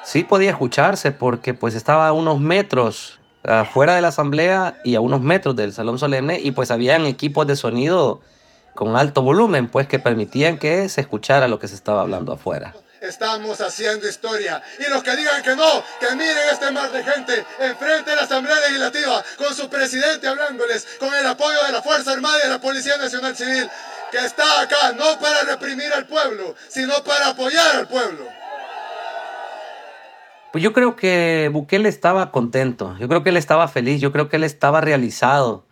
sí 0.03 0.23
podía 0.23 0.51
escucharse 0.51 1.11
porque 1.11 1.53
pues 1.53 1.75
estaba 1.75 2.07
a 2.07 2.13
unos 2.13 2.39
metros 2.39 3.19
afuera 3.43 3.95
de 3.95 4.01
la 4.01 4.09
asamblea 4.09 4.79
y 4.83 4.95
a 4.95 5.01
unos 5.01 5.21
metros 5.21 5.55
del 5.55 5.73
salón 5.73 5.97
solemne 5.97 6.39
y 6.39 6.51
pues 6.51 6.71
habían 6.71 7.05
equipos 7.05 7.47
de 7.47 7.55
sonido 7.55 8.21
con 8.75 8.95
alto 8.95 9.21
volumen 9.21 9.67
pues 9.67 9.87
que 9.87 9.99
permitían 9.99 10.57
que 10.57 10.87
se 10.89 11.01
escuchara 11.01 11.47
lo 11.47 11.59
que 11.59 11.67
se 11.67 11.75
estaba 11.75 12.01
hablando 12.01 12.33
afuera. 12.33 12.73
Estamos 13.03 13.59
haciendo 13.59 14.07
historia. 14.07 14.63
Y 14.79 14.89
los 14.89 15.03
que 15.03 15.13
digan 15.17 15.43
que 15.43 15.57
no, 15.57 15.83
que 15.99 16.15
miren 16.15 16.49
este 16.49 16.71
mar 16.71 16.89
de 16.89 17.03
gente 17.03 17.45
enfrente 17.59 18.09
de 18.09 18.15
la 18.15 18.21
Asamblea 18.21 18.55
Legislativa, 18.61 19.21
con 19.37 19.53
su 19.53 19.69
presidente 19.69 20.25
hablándoles, 20.25 20.87
con 20.99 21.13
el 21.13 21.27
apoyo 21.27 21.65
de 21.65 21.73
la 21.73 21.81
Fuerza 21.81 22.13
Armada 22.13 22.37
y 22.39 22.47
de 22.47 22.53
la 22.53 22.61
Policía 22.61 22.95
Nacional 22.95 23.35
Civil, 23.35 23.69
que 24.09 24.19
está 24.19 24.61
acá 24.61 24.93
no 24.93 25.19
para 25.19 25.41
reprimir 25.41 25.91
al 25.91 26.07
pueblo, 26.07 26.55
sino 26.69 27.03
para 27.03 27.27
apoyar 27.27 27.75
al 27.75 27.89
pueblo. 27.89 28.25
Pues 30.53 30.63
yo 30.63 30.71
creo 30.71 30.95
que 30.95 31.49
Bukele 31.51 31.89
estaba 31.89 32.31
contento, 32.31 32.95
yo 32.99 33.09
creo 33.09 33.21
que 33.21 33.31
él 33.31 33.37
estaba 33.37 33.67
feliz, 33.67 33.99
yo 33.99 34.13
creo 34.13 34.29
que 34.29 34.37
él 34.37 34.45
estaba 34.45 34.79
realizado. 34.79 35.65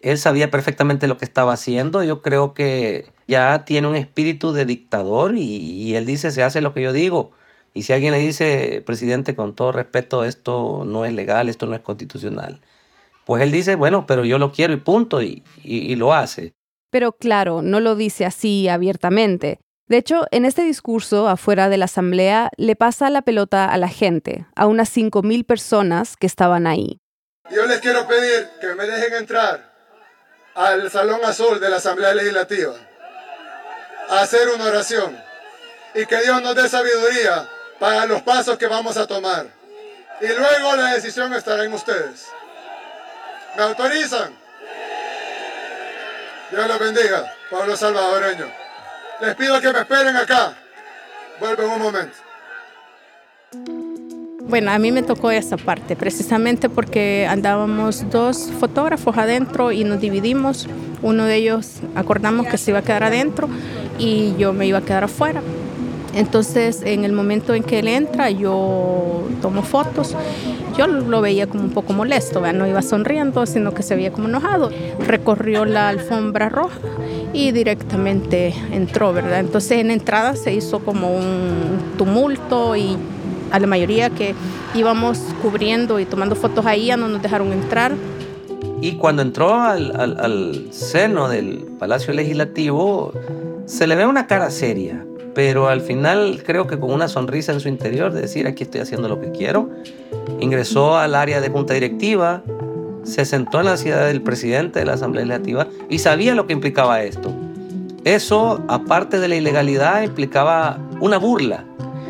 Él 0.00 0.18
sabía 0.18 0.50
perfectamente 0.50 1.06
lo 1.06 1.16
que 1.16 1.24
estaba 1.24 1.52
haciendo, 1.52 2.02
yo 2.02 2.22
creo 2.22 2.54
que 2.54 3.12
ya 3.32 3.64
tiene 3.64 3.88
un 3.88 3.96
espíritu 3.96 4.52
de 4.52 4.66
dictador 4.66 5.34
y, 5.36 5.96
él 5.96 6.04
dice, 6.04 6.30
se 6.30 6.42
hace 6.42 6.60
lo 6.60 6.74
que 6.74 6.82
yo 6.82 6.92
digo. 6.92 7.32
Y 7.72 7.84
si 7.84 7.94
alguien 7.94 8.12
le 8.12 8.18
dice, 8.18 8.82
presidente, 8.84 9.34
con 9.34 9.54
todo 9.54 9.72
respeto, 9.72 10.24
esto 10.24 10.84
no 10.84 11.06
es 11.06 11.14
legal, 11.14 11.48
esto 11.48 11.64
no 11.66 11.74
es 11.74 11.80
constitucional, 11.80 12.60
pues 13.24 13.42
él 13.42 13.50
dice, 13.50 13.76
bueno, 13.76 14.06
pero 14.06 14.26
yo 14.26 14.38
lo 14.38 14.52
quiero 14.52 14.74
y 14.74 14.76
punto, 14.76 15.22
y, 15.22 15.42
y 15.64 15.96
lo 15.96 16.12
hace. 16.12 16.52
Pero 16.90 17.12
claro, 17.12 17.62
no 17.62 17.80
lo 17.80 17.96
dice 17.96 18.26
así 18.26 18.68
abiertamente. 18.68 19.58
De 19.88 19.96
hecho, 19.96 20.26
en 20.30 20.44
este 20.44 20.62
discurso 20.62 21.28
afuera 21.28 21.70
de 21.70 21.78
la 21.78 21.86
asamblea 21.86 22.50
le 22.58 22.76
pasa 22.76 23.08
la 23.08 23.22
pelota 23.22 23.64
a 23.64 23.78
la 23.78 23.88
gente, 23.88 24.44
a 24.54 24.66
unas 24.66 24.94
5.000 24.94 25.46
personas 25.46 26.16
que 26.18 26.26
estaban 26.26 26.66
ahí. 26.66 26.98
Yo 27.50 27.64
les 27.66 27.80
quiero 27.80 28.06
pedir 28.06 28.48
que 28.60 28.74
me 28.74 28.84
dejen 28.84 29.14
entrar 29.14 29.72
al 30.54 30.90
Salón 30.90 31.20
Azul 31.24 31.58
de 31.60 31.70
la 31.70 31.76
Asamblea 31.76 32.14
Legislativa 32.14 32.91
hacer 34.20 34.48
una 34.50 34.66
oración 34.66 35.16
y 35.94 36.06
que 36.06 36.20
Dios 36.22 36.42
nos 36.42 36.54
dé 36.54 36.68
sabiduría 36.68 37.48
para 37.78 38.06
los 38.06 38.22
pasos 38.22 38.58
que 38.58 38.66
vamos 38.66 38.96
a 38.96 39.06
tomar. 39.06 39.46
Y 40.20 40.26
luego 40.26 40.76
la 40.76 40.94
decisión 40.94 41.32
estará 41.34 41.64
en 41.64 41.72
ustedes. 41.72 42.26
¿Me 43.56 43.62
autorizan? 43.62 44.32
Dios 46.50 46.68
los 46.68 46.78
bendiga, 46.78 47.34
pueblo 47.50 47.76
salvadoreño. 47.76 48.46
Les 49.20 49.34
pido 49.34 49.60
que 49.60 49.72
me 49.72 49.80
esperen 49.80 50.16
acá. 50.16 50.54
Vuelvo 51.40 51.62
en 51.62 51.70
un 51.70 51.82
momento. 51.82 52.16
Bueno, 54.42 54.70
a 54.70 54.78
mí 54.78 54.92
me 54.92 55.02
tocó 55.02 55.30
esa 55.30 55.56
parte, 55.56 55.96
precisamente 55.96 56.68
porque 56.68 57.26
andábamos 57.28 58.10
dos 58.10 58.50
fotógrafos 58.60 59.16
adentro 59.16 59.72
y 59.72 59.84
nos 59.84 60.00
dividimos. 60.00 60.68
Uno 61.00 61.24
de 61.24 61.36
ellos 61.36 61.80
acordamos 61.94 62.46
que 62.46 62.58
se 62.58 62.70
iba 62.70 62.80
a 62.80 62.82
quedar 62.82 63.02
adentro 63.04 63.48
y 64.02 64.34
yo 64.36 64.52
me 64.52 64.66
iba 64.66 64.78
a 64.78 64.82
quedar 64.82 65.04
afuera. 65.04 65.40
Entonces, 66.14 66.82
en 66.84 67.04
el 67.04 67.12
momento 67.12 67.54
en 67.54 67.62
que 67.62 67.78
él 67.78 67.88
entra, 67.88 68.30
yo 68.30 69.22
tomo 69.40 69.62
fotos. 69.62 70.14
Yo 70.76 70.86
lo 70.86 71.20
veía 71.20 71.46
como 71.46 71.64
un 71.64 71.70
poco 71.70 71.92
molesto, 71.92 72.40
no 72.52 72.66
iba 72.66 72.82
sonriendo, 72.82 73.46
sino 73.46 73.72
que 73.72 73.82
se 73.82 73.94
veía 73.94 74.12
como 74.12 74.28
enojado. 74.28 74.70
Recorrió 74.98 75.64
la 75.64 75.88
alfombra 75.88 76.48
roja 76.48 76.78
y 77.32 77.52
directamente 77.52 78.54
entró, 78.72 79.12
¿verdad? 79.12 79.40
Entonces, 79.40 79.78
en 79.78 79.90
entrada 79.90 80.34
se 80.34 80.52
hizo 80.52 80.80
como 80.80 81.14
un 81.14 81.78
tumulto 81.96 82.76
y 82.76 82.96
a 83.50 83.60
la 83.60 83.66
mayoría 83.66 84.10
que 84.10 84.34
íbamos 84.74 85.18
cubriendo 85.42 86.00
y 86.00 86.06
tomando 86.06 86.34
fotos 86.34 86.64
ahí 86.66 86.86
ya 86.86 86.96
no 86.96 87.08
nos 87.08 87.22
dejaron 87.22 87.52
entrar. 87.52 87.92
Y 88.80 88.92
cuando 88.96 89.22
entró 89.22 89.54
al, 89.54 89.94
al 89.94 90.66
seno 90.72 91.28
del 91.28 91.58
Palacio 91.78 92.12
Legislativo, 92.12 93.12
se 93.66 93.86
le 93.86 93.94
ve 93.94 94.06
una 94.06 94.26
cara 94.26 94.50
seria, 94.50 95.04
pero 95.34 95.68
al 95.68 95.80
final 95.80 96.42
creo 96.44 96.66
que 96.66 96.78
con 96.78 96.92
una 96.92 97.08
sonrisa 97.08 97.52
en 97.52 97.60
su 97.60 97.68
interior 97.68 98.12
de 98.12 98.22
decir 98.22 98.46
aquí 98.46 98.64
estoy 98.64 98.80
haciendo 98.80 99.08
lo 99.08 99.20
que 99.20 99.30
quiero, 99.30 99.70
ingresó 100.40 100.96
al 100.96 101.14
área 101.14 101.40
de 101.40 101.48
junta 101.48 101.74
directiva, 101.74 102.42
se 103.04 103.24
sentó 103.24 103.60
en 103.60 103.66
la 103.66 103.76
silla 103.76 104.04
del 104.04 104.22
presidente 104.22 104.78
de 104.80 104.84
la 104.84 104.94
Asamblea 104.94 105.24
Legislativa 105.24 105.66
y 105.88 105.98
sabía 105.98 106.34
lo 106.34 106.46
que 106.46 106.52
implicaba 106.52 107.02
esto. 107.02 107.32
Eso, 108.04 108.62
aparte 108.68 109.20
de 109.20 109.28
la 109.28 109.36
ilegalidad, 109.36 110.02
implicaba 110.02 110.78
una 111.00 111.18
burla. 111.18 111.64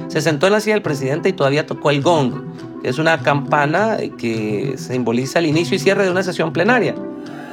Se 0.09 0.21
sentó 0.21 0.47
en 0.47 0.55
la 0.55 0.61
silla 0.61 0.75
del 0.75 0.83
presidente 0.83 1.29
y 1.29 1.33
todavía 1.33 1.67
tocó 1.67 1.91
el 1.91 2.03
gong, 2.03 2.33
que 2.83 2.89
es 2.89 2.99
una 2.99 3.19
campana 3.23 3.99
que 4.19 4.75
simboliza 4.77 5.39
el 5.39 5.47
inicio 5.47 5.77
y 5.77 5.79
cierre 5.79 6.05
de 6.05 6.11
una 6.11 6.23
sesión 6.23 6.53
plenaria. 6.53 6.95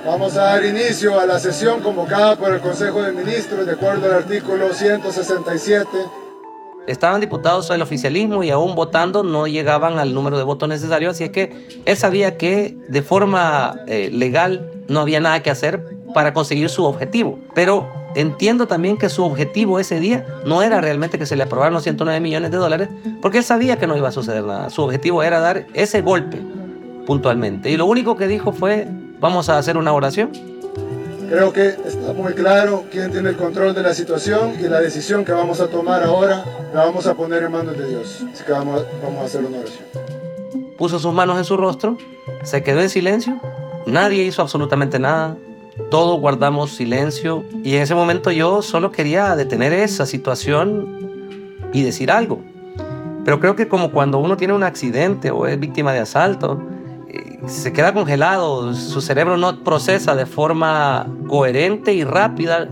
Vamos 0.06 0.38
a 0.38 0.44
dar 0.44 0.66
inicio 0.66 1.20
a 1.20 1.26
la 1.26 1.40
sesión 1.40 1.82
convocada 1.82 2.38
por 2.38 2.54
el 2.54 2.62
Consejo 2.62 3.02
de 3.04 3.12
Ministros 3.12 3.66
de 3.66 3.74
acuerdo 3.74 4.06
al 4.06 4.14
artículo 4.14 4.74
167. 4.74 5.88
Estaban 6.88 7.20
diputados 7.20 7.68
del 7.68 7.82
oficialismo 7.82 8.42
y 8.44 8.50
aún 8.50 8.76
votando 8.76 9.24
no 9.24 9.46
llegaban 9.46 10.00
al 10.00 10.14
número 10.14 10.38
de 10.38 10.44
votos 10.44 10.70
necesario, 10.70 11.10
así 11.10 11.26
es 11.26 11.32
que 11.32 11.82
él 11.86 11.98
sabía 11.98 12.38
que 12.38 12.78
de 12.88 13.02
forma 13.02 13.76
eh, 13.88 14.10
legal 14.12 14.72
no 14.88 15.02
había 15.02 15.20
nada 15.20 15.44
que 15.44 15.52
hacer 15.52 15.86
para 16.14 16.34
conseguir 16.34 16.70
su 16.70 16.86
objetivo. 16.86 17.38
Pero 17.54 17.88
entiendo 18.16 18.68
también 18.68 18.98
que 18.98 19.10
su 19.10 19.24
objetivo 19.24 19.80
ese 19.80 20.00
día 20.00 20.26
no 20.46 20.64
era 20.64 20.80
realmente 20.80 21.20
que 21.20 21.26
se 21.26 21.36
le 21.36 21.44
aprobaran 21.44 21.74
los 21.74 21.84
109 21.84 22.22
millones 22.22 22.52
de 22.52 22.58
dólares, 22.58 22.88
porque 23.22 23.40
él 23.40 23.44
sabía 23.44 23.78
que 23.78 23.86
no 23.86 23.98
iba 23.98 24.08
a 24.08 24.14
suceder 24.14 24.46
nada. 24.46 24.70
Su 24.70 24.82
objetivo 24.82 25.22
era 25.24 25.42
dar 25.42 25.68
ese 25.74 26.02
golpe 26.02 26.42
puntualmente. 27.06 27.70
Y 27.70 27.78
lo 27.78 27.86
único 27.86 28.16
que 28.16 28.28
dijo 28.28 28.52
fue, 28.52 28.88
Vamos 29.20 29.50
a 29.50 29.58
hacer 29.58 29.78
una 29.78 29.92
oración. 29.92 30.32
Creo 31.30 31.54
que 31.54 31.68
está 31.68 32.14
muy 32.14 32.34
claro 32.34 32.86
quién 32.92 33.12
tiene 33.12 33.30
el 33.30 33.38
control 33.38 33.76
de 33.76 33.84
la 33.84 33.94
situación 33.94 34.54
y 34.60 34.64
la 34.64 34.80
decisión 34.80 35.26
que 35.26 35.32
vamos 35.32 35.60
a 35.62 35.68
tomar 35.68 36.04
ahora 36.04 36.44
la 36.74 36.86
vamos 36.86 37.06
a 37.06 37.14
poner 37.14 37.44
en 37.44 37.52
manos 37.52 37.78
de 37.78 37.88
Dios. 37.88 38.26
Así 38.34 38.44
que 38.44 38.52
vamos, 38.52 38.84
vamos 39.04 39.22
a 39.22 39.26
hacer 39.26 39.46
una 39.46 39.60
oración. 39.60 39.86
Puso 40.78 40.98
sus 40.98 41.14
manos 41.14 41.38
en 41.38 41.44
su 41.44 41.58
rostro, 41.58 41.98
se 42.44 42.64
quedó 42.64 42.82
en 42.82 42.90
silencio, 42.90 43.40
nadie 43.86 44.24
hizo 44.24 44.42
absolutamente 44.42 44.98
nada, 44.98 45.36
todos 45.92 46.20
guardamos 46.20 46.72
silencio 46.72 47.44
y 47.64 47.76
en 47.76 47.82
ese 47.82 47.94
momento 47.94 48.32
yo 48.32 48.62
solo 48.62 48.92
quería 48.92 49.36
detener 49.36 49.74
esa 49.74 50.06
situación 50.06 51.58
y 51.74 51.84
decir 51.84 52.10
algo. 52.12 52.40
Pero 53.26 53.40
creo 53.40 53.56
que 53.56 53.68
como 53.68 53.92
cuando 53.92 54.18
uno 54.18 54.38
tiene 54.38 54.54
un 54.54 54.64
accidente 54.64 55.30
o 55.30 55.46
es 55.46 55.60
víctima 55.60 55.94
de 55.94 56.00
asalto, 56.00 56.60
se 57.48 57.74
queda 57.74 57.94
congelado, 57.94 58.74
su 58.74 59.02
cerebro 59.02 59.38
no 59.38 59.64
procesa 59.64 60.16
de 60.16 60.26
forma 60.26 61.08
coherente 61.28 61.94
y 61.94 62.04
rápida. 62.04 62.68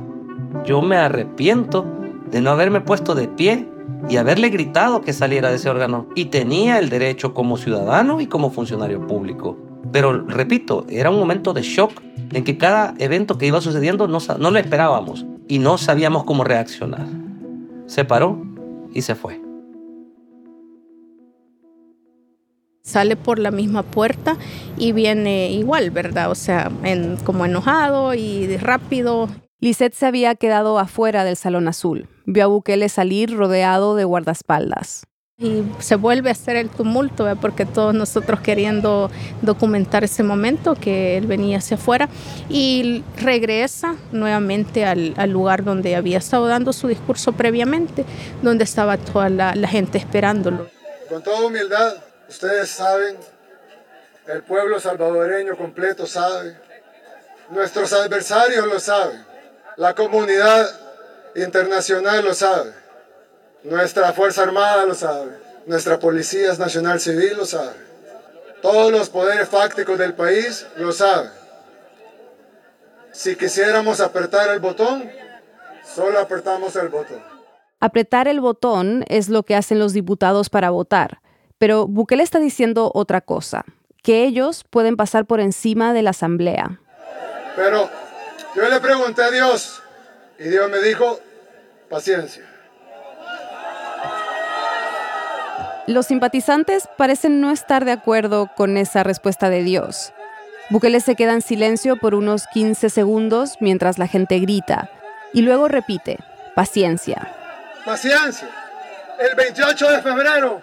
Yo 0.66 0.82
me 0.82 0.98
arrepiento 0.98 1.86
de 2.30 2.42
no 2.42 2.52
haberme 2.52 2.82
puesto 2.82 3.16
de 3.16 3.28
pie 3.28 3.68
y 4.10 4.18
haberle 4.18 4.50
gritado 4.50 5.02
que 5.02 5.14
saliera 5.14 5.50
de 5.50 5.56
ese 5.56 5.70
órgano. 5.70 6.08
Y 6.16 6.26
tenía 6.26 6.80
el 6.80 6.90
derecho 6.90 7.34
como 7.34 7.58
ciudadano 7.58 8.22
y 8.22 8.28
como 8.28 8.52
funcionario 8.52 9.06
público. 9.08 9.58
Pero 9.92 10.26
repito, 10.28 10.86
era 10.90 11.10
un 11.10 11.20
momento 11.20 11.54
de 11.54 11.62
shock 11.62 12.02
en 12.32 12.44
que 12.44 12.58
cada 12.58 12.94
evento 13.00 13.38
que 13.38 13.48
iba 13.48 13.62
sucediendo 13.62 14.08
no, 14.08 14.20
no 14.40 14.52
lo 14.52 14.60
esperábamos 14.60 15.26
y 15.48 15.60
no 15.60 15.78
sabíamos 15.78 16.26
cómo 16.26 16.44
reaccionar. 16.44 17.08
Se 17.86 18.04
paró 18.04 18.42
y 18.94 19.02
se 19.02 19.16
fue. 19.16 19.47
Sale 22.88 23.18
por 23.18 23.38
la 23.38 23.52
misma 23.52 23.84
puerta 23.84 24.38
y 24.78 24.94
viene 24.94 25.52
igual, 25.52 25.92
¿verdad? 25.92 26.32
O 26.32 26.36
sea, 26.36 26.72
como 27.26 27.46
enojado 27.46 28.14
y 28.14 28.58
rápido. 28.58 29.28
Lisette 29.60 29.94
se 29.94 30.06
había 30.06 30.36
quedado 30.36 30.80
afuera 30.80 31.24
del 31.24 31.36
Salón 31.36 31.68
Azul. 31.68 32.08
Vio 32.26 32.46
a 32.46 32.48
Bukele 32.48 32.90
salir 32.90 33.36
rodeado 33.36 33.96
de 33.96 34.06
guardaespaldas. 34.06 35.04
Y 35.40 35.64
se 35.80 35.96
vuelve 35.98 36.30
a 36.30 36.32
hacer 36.32 36.56
el 36.56 36.70
tumulto, 36.70 37.26
¿verdad? 37.26 37.40
porque 37.40 37.66
todos 37.66 37.94
nosotros 37.94 38.40
queriendo 38.40 39.12
documentar 39.44 40.04
ese 40.04 40.24
momento 40.24 40.74
que 40.74 41.18
él 41.18 41.28
venía 41.28 41.60
hacia 41.60 41.78
afuera 41.78 42.10
y 42.50 43.04
regresa 43.18 43.96
nuevamente 44.12 44.84
al, 44.86 45.14
lugar 45.30 45.64
donde 45.64 45.96
había 45.96 46.18
estado 46.18 46.48
dando 46.48 46.74
su 46.74 46.88
discurso 46.88 47.34
previamente, 47.34 48.04
donde 48.42 48.64
estaba 48.64 48.98
toda 48.98 49.30
la, 49.30 49.54
la 49.54 49.68
gente 49.68 50.00
esperándolo. 50.00 50.70
Con 51.08 51.22
toda 51.22 51.46
humildad, 51.46 51.94
Ustedes 52.30 52.70
saben, 52.70 53.18
el 54.28 54.44
pueblo 54.44 54.80
salvadoreño 54.80 55.56
completo 55.56 56.06
sabe, 56.06 56.58
nuestros 57.50 57.94
adversarios 57.94 58.68
lo 58.68 58.80
saben, 58.80 59.26
la 59.78 59.96
comunidad 59.96 60.70
internacional 61.36 62.26
lo 62.26 62.34
sabe, 62.34 62.74
nuestra 63.64 64.12
Fuerza 64.12 64.44
Armada 64.44 64.86
lo 64.86 64.94
sabe, 64.94 65.38
nuestra 65.66 66.00
Policía 66.00 66.54
Nacional 66.56 67.00
Civil 67.00 67.38
lo 67.38 67.46
sabe, 67.46 67.78
todos 68.62 68.92
los 68.92 69.10
poderes 69.10 69.48
fácticos 69.48 69.98
del 69.98 70.14
país 70.14 70.68
lo 70.76 70.92
saben. 70.92 71.32
Si 73.14 73.36
quisiéramos 73.36 74.02
apretar 74.02 74.50
el 74.50 74.60
botón, 74.60 75.10
solo 75.96 76.20
apretamos 76.20 76.76
el 76.76 76.90
botón. 76.90 77.24
Apretar 77.80 78.28
el 78.28 78.42
botón 78.42 79.06
es 79.08 79.30
lo 79.30 79.44
que 79.44 79.56
hacen 79.56 79.80
los 79.80 79.94
diputados 79.94 80.50
para 80.50 80.72
votar. 80.72 81.22
Pero 81.58 81.88
Bukele 81.88 82.24
está 82.24 82.40
diciendo 82.40 82.92
otra 82.94 83.22
cosa, 83.22 83.66
que 84.04 84.24
ellos 84.24 84.64
pueden 84.70 84.96
pasar 84.96 85.26
por 85.26 85.40
encima 85.40 85.94
de 85.94 86.04
la 86.04 86.12
asamblea. 86.12 86.80
Pero 87.56 87.90
yo 88.56 88.70
le 88.70 88.80
pregunté 88.80 89.24
a 89.24 89.32
Dios 89.32 89.82
y 90.40 90.44
Dios 90.50 90.70
me 90.70 90.80
dijo, 90.80 91.20
paciencia. 91.90 92.44
Los 95.88 96.08
simpatizantes 96.08 96.88
parecen 96.98 97.40
no 97.40 97.50
estar 97.50 97.86
de 97.86 97.92
acuerdo 97.92 98.50
con 98.56 98.78
esa 98.78 99.04
respuesta 99.04 99.50
de 99.50 99.64
Dios. 99.64 100.12
Bukele 100.70 101.00
se 101.00 101.16
queda 101.16 101.34
en 101.34 101.42
silencio 101.42 101.96
por 101.96 102.14
unos 102.14 102.46
15 102.48 102.90
segundos 102.90 103.56
mientras 103.62 103.98
la 103.98 104.08
gente 104.08 104.38
grita 104.40 104.92
y 105.34 105.42
luego 105.42 105.70
repite, 105.70 106.18
paciencia. 106.56 107.34
Paciencia. 107.86 108.50
El 109.18 109.36
28 109.36 109.90
de 109.92 110.02
febrero 110.02 110.62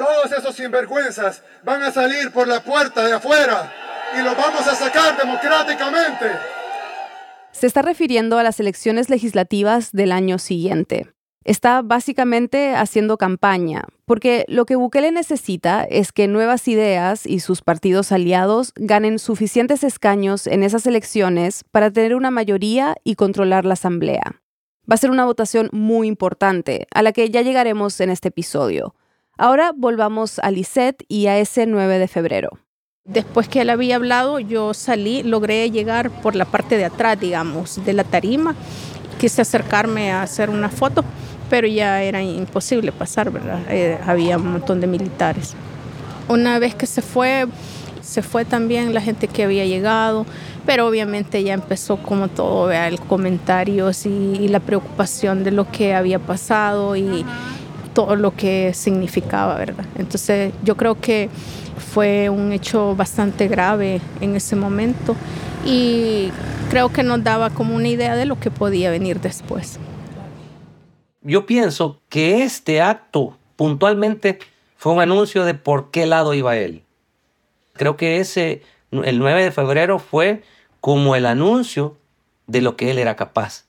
todos 0.00 0.32
esos 0.32 0.56
sinvergüenzas 0.56 1.42
van 1.62 1.82
a 1.82 1.90
salir 1.90 2.30
por 2.32 2.48
la 2.48 2.64
puerta 2.64 3.04
de 3.06 3.12
afuera 3.12 3.70
y 4.18 4.22
los 4.22 4.34
vamos 4.34 4.66
a 4.66 4.74
sacar 4.74 5.18
democráticamente. 5.18 6.26
Se 7.52 7.66
está 7.66 7.82
refiriendo 7.82 8.38
a 8.38 8.42
las 8.42 8.58
elecciones 8.60 9.10
legislativas 9.10 9.92
del 9.92 10.12
año 10.12 10.38
siguiente. 10.38 11.12
Está 11.44 11.82
básicamente 11.82 12.74
haciendo 12.74 13.18
campaña, 13.18 13.82
porque 14.06 14.46
lo 14.48 14.64
que 14.64 14.76
Bukele 14.76 15.12
necesita 15.12 15.84
es 15.84 16.12
que 16.12 16.28
Nuevas 16.28 16.66
Ideas 16.66 17.26
y 17.26 17.40
sus 17.40 17.60
partidos 17.60 18.10
aliados 18.10 18.72
ganen 18.76 19.18
suficientes 19.18 19.84
escaños 19.84 20.46
en 20.46 20.62
esas 20.62 20.86
elecciones 20.86 21.62
para 21.70 21.90
tener 21.90 22.14
una 22.14 22.30
mayoría 22.30 22.96
y 23.04 23.16
controlar 23.16 23.66
la 23.66 23.74
Asamblea. 23.74 24.40
Va 24.90 24.94
a 24.94 24.98
ser 24.98 25.10
una 25.10 25.26
votación 25.26 25.68
muy 25.72 26.08
importante, 26.08 26.86
a 26.94 27.02
la 27.02 27.12
que 27.12 27.28
ya 27.28 27.42
llegaremos 27.42 28.00
en 28.00 28.08
este 28.08 28.28
episodio. 28.28 28.94
Ahora 29.42 29.72
volvamos 29.74 30.38
a 30.40 30.50
Lisette 30.50 31.02
y 31.08 31.26
a 31.26 31.38
ese 31.38 31.64
9 31.64 31.98
de 31.98 32.08
febrero. 32.08 32.58
Después 33.06 33.48
que 33.48 33.62
él 33.62 33.70
había 33.70 33.96
hablado, 33.96 34.38
yo 34.38 34.74
salí, 34.74 35.22
logré 35.22 35.70
llegar 35.70 36.10
por 36.10 36.36
la 36.36 36.44
parte 36.44 36.76
de 36.76 36.84
atrás, 36.84 37.18
digamos, 37.18 37.82
de 37.82 37.94
la 37.94 38.04
tarima. 38.04 38.54
Quise 39.18 39.40
acercarme 39.40 40.12
a 40.12 40.20
hacer 40.20 40.50
una 40.50 40.68
foto, 40.68 41.06
pero 41.48 41.66
ya 41.66 42.02
era 42.02 42.20
imposible 42.20 42.92
pasar, 42.92 43.30
¿verdad? 43.30 43.62
Eh, 43.70 43.98
había 44.04 44.36
un 44.36 44.52
montón 44.52 44.78
de 44.82 44.86
militares. 44.86 45.54
Una 46.28 46.58
vez 46.58 46.74
que 46.74 46.84
se 46.84 47.00
fue, 47.00 47.46
se 48.02 48.20
fue 48.20 48.44
también 48.44 48.92
la 48.92 49.00
gente 49.00 49.26
que 49.26 49.44
había 49.44 49.64
llegado, 49.64 50.26
pero 50.66 50.86
obviamente 50.86 51.42
ya 51.42 51.54
empezó 51.54 51.96
como 51.96 52.28
todo, 52.28 52.66
¿verdad? 52.66 52.88
el 52.88 53.00
comentarios 53.00 54.04
y, 54.04 54.10
y 54.10 54.48
la 54.48 54.60
preocupación 54.60 55.44
de 55.44 55.50
lo 55.50 55.66
que 55.72 55.94
había 55.94 56.18
pasado 56.18 56.94
y 56.94 57.24
todo 57.94 58.16
lo 58.16 58.34
que 58.34 58.72
significaba, 58.74 59.56
¿verdad? 59.56 59.84
Entonces 59.96 60.52
yo 60.64 60.76
creo 60.76 61.00
que 61.00 61.28
fue 61.92 62.28
un 62.28 62.52
hecho 62.52 62.94
bastante 62.94 63.48
grave 63.48 64.00
en 64.20 64.36
ese 64.36 64.56
momento 64.56 65.16
y 65.64 66.30
creo 66.70 66.90
que 66.90 67.02
nos 67.02 67.22
daba 67.22 67.50
como 67.50 67.74
una 67.74 67.88
idea 67.88 68.16
de 68.16 68.26
lo 68.26 68.38
que 68.38 68.50
podía 68.50 68.90
venir 68.90 69.20
después. 69.20 69.78
Yo 71.22 71.46
pienso 71.46 72.00
que 72.08 72.42
este 72.44 72.80
acto 72.80 73.36
puntualmente 73.56 74.38
fue 74.76 74.92
un 74.92 75.00
anuncio 75.00 75.44
de 75.44 75.54
por 75.54 75.90
qué 75.90 76.06
lado 76.06 76.32
iba 76.32 76.56
él. 76.56 76.82
Creo 77.74 77.96
que 77.96 78.18
ese, 78.18 78.62
el 78.90 79.18
9 79.18 79.44
de 79.44 79.52
febrero 79.52 79.98
fue 79.98 80.42
como 80.80 81.16
el 81.16 81.26
anuncio 81.26 81.96
de 82.46 82.62
lo 82.62 82.76
que 82.76 82.90
él 82.90 82.98
era 82.98 83.16
capaz. 83.16 83.66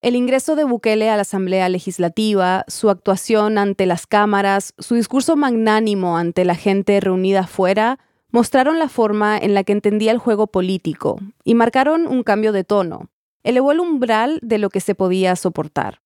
El 0.00 0.14
ingreso 0.14 0.54
de 0.54 0.62
Bukele 0.62 1.10
a 1.10 1.16
la 1.16 1.22
Asamblea 1.22 1.68
Legislativa, 1.68 2.64
su 2.68 2.88
actuación 2.88 3.58
ante 3.58 3.84
las 3.84 4.06
cámaras, 4.06 4.72
su 4.78 4.94
discurso 4.94 5.34
magnánimo 5.34 6.16
ante 6.16 6.44
la 6.44 6.54
gente 6.54 7.00
reunida 7.00 7.40
afuera, 7.40 7.98
mostraron 8.30 8.78
la 8.78 8.88
forma 8.88 9.36
en 9.36 9.54
la 9.54 9.64
que 9.64 9.72
entendía 9.72 10.12
el 10.12 10.18
juego 10.18 10.46
político 10.46 11.18
y 11.42 11.56
marcaron 11.56 12.06
un 12.06 12.22
cambio 12.22 12.52
de 12.52 12.62
tono. 12.62 13.10
Elevó 13.42 13.72
el 13.72 13.80
umbral 13.80 14.38
de 14.40 14.58
lo 14.58 14.70
que 14.70 14.78
se 14.78 14.94
podía 14.94 15.34
soportar. 15.34 16.00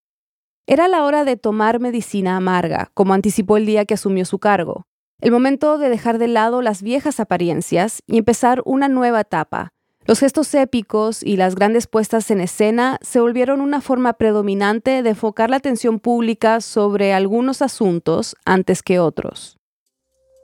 Era 0.67 0.89
la 0.89 1.05
hora 1.05 1.27
de 1.27 1.37
tomar 1.37 1.79
medicina 1.79 2.37
amarga, 2.37 2.91
como 2.95 3.13
anticipó 3.13 3.59
el 3.59 3.67
día 3.67 3.85
que 3.85 3.95
asumió 3.95 4.25
su 4.25 4.39
cargo. 4.39 4.87
El 5.21 5.33
momento 5.33 5.77
de 5.77 5.91
dejar 5.91 6.17
de 6.17 6.29
lado 6.29 6.63
las 6.63 6.83
viejas 6.83 7.21
apariencias 7.21 8.03
y 8.07 8.17
empezar 8.17 8.63
una 8.65 8.89
nueva 8.89 9.21
etapa, 9.21 9.75
los 10.05 10.19
gestos 10.19 10.53
épicos 10.55 11.23
y 11.23 11.37
las 11.37 11.55
grandes 11.55 11.87
puestas 11.87 12.31
en 12.31 12.41
escena 12.41 12.99
se 13.03 13.21
volvieron 13.21 13.61
una 13.61 13.81
forma 13.81 14.15
predominante 14.15 15.03
de 15.03 15.11
enfocar 15.11 15.49
la 15.49 15.57
atención 15.57 16.01
pública 16.01 16.61
sobre 16.61 17.13
algunos 17.13 17.63
asuntos 17.63 18.35
antes 18.45 18.83
que 18.83 18.99
otros. 18.99 19.59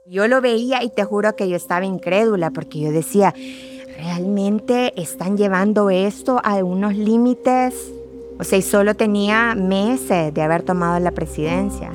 Yo 0.07 0.27
lo 0.27 0.41
veía 0.41 0.81
y 0.83 0.89
te 0.89 1.03
juro 1.03 1.35
que 1.35 1.49
yo 1.49 1.57
estaba 1.57 1.85
incrédula 1.85 2.51
porque 2.51 2.79
yo 2.79 2.91
decía, 2.91 3.33
¿realmente 3.97 4.99
están 4.99 5.37
llevando 5.37 5.89
esto 5.89 6.39
a 6.43 6.63
unos 6.63 6.95
límites? 6.95 7.91
O 8.39 8.45
sea, 8.45 8.57
y 8.57 8.61
solo 8.61 8.95
tenía 8.95 9.55
meses 9.55 10.33
de 10.33 10.41
haber 10.41 10.63
tomado 10.63 10.99
la 10.99 11.11
presidencia. 11.11 11.91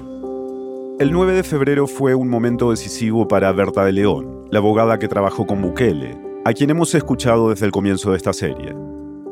El 1.01 1.11
9 1.11 1.33
de 1.33 1.43
febrero 1.43 1.87
fue 1.87 2.15
un 2.15 2.29
momento 2.29 2.71
decisivo 2.71 3.27
para 3.27 3.51
Berta 3.53 3.85
de 3.85 3.93
León, 3.93 4.45
la 4.51 4.59
abogada 4.59 4.99
que 4.99 5.09
trabajó 5.09 5.45
con 5.47 5.61
Bukele, 5.61 6.17
a 6.45 6.53
quien 6.53 6.69
hemos 6.69 6.95
escuchado 6.95 7.49
desde 7.49 7.65
el 7.65 7.73
comienzo 7.73 8.11
de 8.11 8.19
esta 8.19 8.35
serie. 8.35 8.77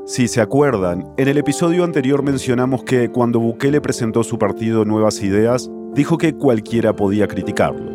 Si 0.06 0.28
se 0.28 0.40
acuerdan, 0.40 1.12
en 1.18 1.28
el 1.28 1.36
episodio 1.36 1.84
anterior 1.84 2.22
mencionamos 2.22 2.84
que 2.84 3.10
cuando 3.10 3.38
Bukele 3.38 3.82
presentó 3.82 4.24
su 4.24 4.38
partido 4.38 4.86
Nuevas 4.86 5.22
Ideas, 5.22 5.70
dijo 5.94 6.16
que 6.16 6.34
cualquiera 6.34 6.96
podía 6.96 7.28
criticarlo. 7.28 7.92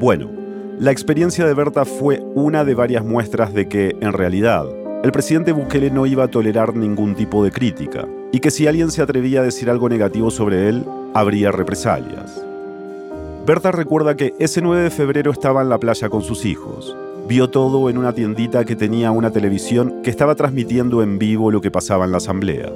Bueno, 0.00 0.30
la 0.78 0.90
experiencia 0.90 1.46
de 1.46 1.52
Berta 1.52 1.84
fue 1.84 2.22
una 2.34 2.64
de 2.64 2.74
varias 2.74 3.04
muestras 3.04 3.52
de 3.52 3.68
que, 3.68 3.94
en 4.00 4.14
realidad, 4.14 4.64
el 5.04 5.12
presidente 5.12 5.52
Bukele 5.52 5.90
no 5.90 6.06
iba 6.06 6.24
a 6.24 6.28
tolerar 6.28 6.74
ningún 6.74 7.14
tipo 7.14 7.44
de 7.44 7.50
crítica, 7.50 8.08
y 8.32 8.40
que 8.40 8.50
si 8.50 8.66
alguien 8.66 8.90
se 8.90 9.02
atrevía 9.02 9.40
a 9.40 9.44
decir 9.44 9.68
algo 9.68 9.90
negativo 9.90 10.30
sobre 10.30 10.70
él, 10.70 10.84
habría 11.12 11.52
represalias. 11.52 12.42
Berta 13.46 13.70
recuerda 13.70 14.16
que 14.16 14.34
ese 14.38 14.62
9 14.62 14.84
de 14.84 14.90
febrero 14.90 15.30
estaba 15.30 15.60
en 15.60 15.68
la 15.68 15.78
playa 15.78 16.08
con 16.08 16.22
sus 16.22 16.44
hijos, 16.44 16.96
Vio 17.28 17.50
todo 17.50 17.90
en 17.90 17.98
una 17.98 18.12
tiendita 18.12 18.64
que 18.64 18.76
tenía 18.76 19.10
una 19.10 19.32
televisión 19.32 20.00
que 20.04 20.10
estaba 20.10 20.36
transmitiendo 20.36 21.02
en 21.02 21.18
vivo 21.18 21.50
lo 21.50 21.60
que 21.60 21.72
pasaba 21.72 22.04
en 22.04 22.12
la 22.12 22.18
asamblea. 22.18 22.70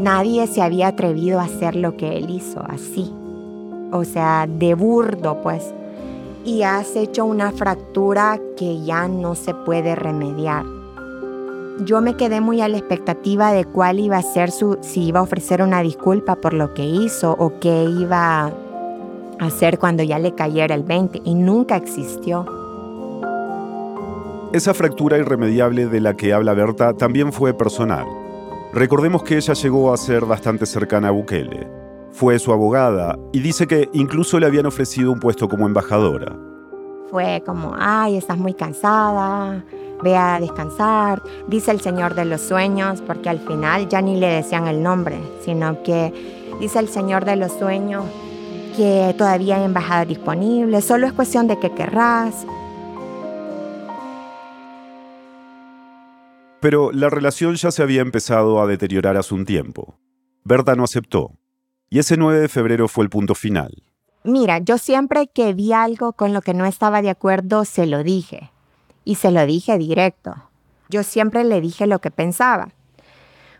Nadie 0.00 0.48
se 0.48 0.62
había 0.62 0.88
atrevido 0.88 1.38
a 1.38 1.44
hacer 1.44 1.76
lo 1.76 1.96
que 1.96 2.16
él 2.16 2.28
hizo, 2.30 2.60
así. 2.66 3.14
O 3.92 4.02
sea, 4.02 4.48
de 4.48 4.74
burdo, 4.74 5.40
pues. 5.42 5.72
Y 6.44 6.62
has 6.62 6.96
hecho 6.96 7.24
una 7.24 7.52
fractura 7.52 8.40
que 8.56 8.82
ya 8.82 9.06
no 9.06 9.36
se 9.36 9.54
puede 9.54 9.94
remediar. 9.94 10.64
Yo 11.84 12.00
me 12.00 12.16
quedé 12.16 12.40
muy 12.40 12.60
a 12.62 12.68
la 12.68 12.78
expectativa 12.78 13.52
de 13.52 13.64
cuál 13.64 14.00
iba 14.00 14.16
a 14.16 14.22
ser 14.22 14.50
su, 14.50 14.78
si 14.80 15.04
iba 15.04 15.20
a 15.20 15.22
ofrecer 15.22 15.62
una 15.62 15.82
disculpa 15.82 16.34
por 16.34 16.52
lo 16.52 16.74
que 16.74 16.84
hizo 16.84 17.36
o 17.38 17.60
qué 17.60 17.84
iba 17.84 18.46
a 18.46 18.52
hacer 19.38 19.78
cuando 19.78 20.02
ya 20.02 20.18
le 20.18 20.34
cayera 20.34 20.74
el 20.74 20.82
20 20.82 21.22
y 21.24 21.36
nunca 21.36 21.76
existió. 21.76 22.61
Esa 24.52 24.74
fractura 24.74 25.16
irremediable 25.16 25.86
de 25.86 25.98
la 25.98 26.14
que 26.14 26.34
habla 26.34 26.52
Berta 26.52 26.92
también 26.92 27.32
fue 27.32 27.54
personal. 27.54 28.04
Recordemos 28.74 29.22
que 29.22 29.38
ella 29.38 29.54
llegó 29.54 29.94
a 29.94 29.96
ser 29.96 30.26
bastante 30.26 30.66
cercana 30.66 31.08
a 31.08 31.10
Bukele. 31.10 31.66
Fue 32.10 32.38
su 32.38 32.52
abogada 32.52 33.18
y 33.32 33.40
dice 33.40 33.66
que 33.66 33.88
incluso 33.94 34.38
le 34.38 34.44
habían 34.44 34.66
ofrecido 34.66 35.10
un 35.10 35.20
puesto 35.20 35.48
como 35.48 35.66
embajadora. 35.66 36.36
Fue 37.10 37.42
como, 37.46 37.74
ay, 37.78 38.18
estás 38.18 38.36
muy 38.36 38.52
cansada, 38.52 39.64
ve 40.02 40.16
a 40.18 40.38
descansar, 40.38 41.22
dice 41.48 41.70
el 41.70 41.80
Señor 41.80 42.14
de 42.14 42.26
los 42.26 42.42
Sueños, 42.42 43.00
porque 43.06 43.30
al 43.30 43.38
final 43.38 43.88
ya 43.88 44.02
ni 44.02 44.20
le 44.20 44.26
decían 44.26 44.66
el 44.66 44.82
nombre, 44.82 45.18
sino 45.42 45.82
que 45.82 46.12
dice 46.60 46.78
el 46.78 46.88
Señor 46.88 47.24
de 47.24 47.36
los 47.36 47.52
Sueños 47.52 48.04
que 48.76 49.14
todavía 49.16 49.56
hay 49.56 49.64
embajada 49.64 50.04
disponible, 50.04 50.82
solo 50.82 51.06
es 51.06 51.14
cuestión 51.14 51.46
de 51.46 51.58
que 51.58 51.70
querrás. 51.70 52.46
Pero 56.62 56.92
la 56.92 57.10
relación 57.10 57.56
ya 57.56 57.72
se 57.72 57.82
había 57.82 58.02
empezado 58.02 58.62
a 58.62 58.68
deteriorar 58.68 59.16
hace 59.16 59.34
un 59.34 59.44
tiempo. 59.44 59.98
Berta 60.44 60.76
no 60.76 60.84
aceptó. 60.84 61.32
Y 61.90 61.98
ese 61.98 62.16
9 62.16 62.38
de 62.38 62.48
febrero 62.48 62.86
fue 62.86 63.02
el 63.02 63.10
punto 63.10 63.34
final. 63.34 63.82
Mira, 64.22 64.60
yo 64.60 64.78
siempre 64.78 65.26
que 65.26 65.54
vi 65.54 65.72
algo 65.72 66.12
con 66.12 66.32
lo 66.32 66.40
que 66.40 66.54
no 66.54 66.64
estaba 66.64 67.02
de 67.02 67.10
acuerdo, 67.10 67.64
se 67.64 67.86
lo 67.86 68.04
dije. 68.04 68.52
Y 69.04 69.16
se 69.16 69.32
lo 69.32 69.44
dije 69.44 69.76
directo. 69.76 70.36
Yo 70.88 71.02
siempre 71.02 71.42
le 71.42 71.60
dije 71.60 71.88
lo 71.88 72.00
que 72.00 72.12
pensaba. 72.12 72.68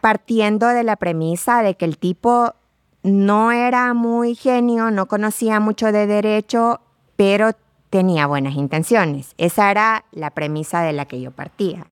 Partiendo 0.00 0.68
de 0.68 0.84
la 0.84 0.94
premisa 0.94 1.64
de 1.64 1.74
que 1.74 1.86
el 1.86 1.98
tipo 1.98 2.54
no 3.02 3.50
era 3.50 3.94
muy 3.94 4.36
genio, 4.36 4.92
no 4.92 5.06
conocía 5.06 5.58
mucho 5.58 5.90
de 5.90 6.06
derecho, 6.06 6.80
pero 7.16 7.50
tenía 7.90 8.28
buenas 8.28 8.54
intenciones. 8.54 9.34
Esa 9.38 9.72
era 9.72 10.04
la 10.12 10.30
premisa 10.30 10.82
de 10.82 10.92
la 10.92 11.06
que 11.06 11.20
yo 11.20 11.32
partía. 11.32 11.88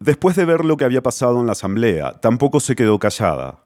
Después 0.00 0.36
de 0.36 0.44
ver 0.44 0.64
lo 0.64 0.76
que 0.76 0.84
había 0.84 1.02
pasado 1.02 1.40
en 1.40 1.46
la 1.46 1.52
asamblea, 1.52 2.12
tampoco 2.20 2.60
se 2.60 2.76
quedó 2.76 2.98
callada. 3.00 3.64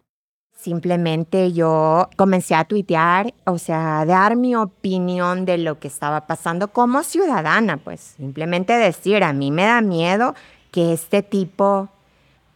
Simplemente 0.56 1.52
yo 1.52 2.08
comencé 2.16 2.54
a 2.54 2.64
tuitear, 2.64 3.34
o 3.44 3.58
sea, 3.58 4.00
a 4.00 4.06
dar 4.06 4.36
mi 4.36 4.54
opinión 4.54 5.44
de 5.44 5.58
lo 5.58 5.78
que 5.78 5.88
estaba 5.88 6.26
pasando 6.26 6.68
como 6.68 7.02
ciudadana, 7.02 7.78
pues 7.78 8.14
simplemente 8.16 8.72
decir, 8.72 9.24
a 9.24 9.32
mí 9.32 9.50
me 9.50 9.64
da 9.64 9.80
miedo 9.80 10.34
que 10.70 10.92
este 10.92 11.22
tipo 11.22 11.88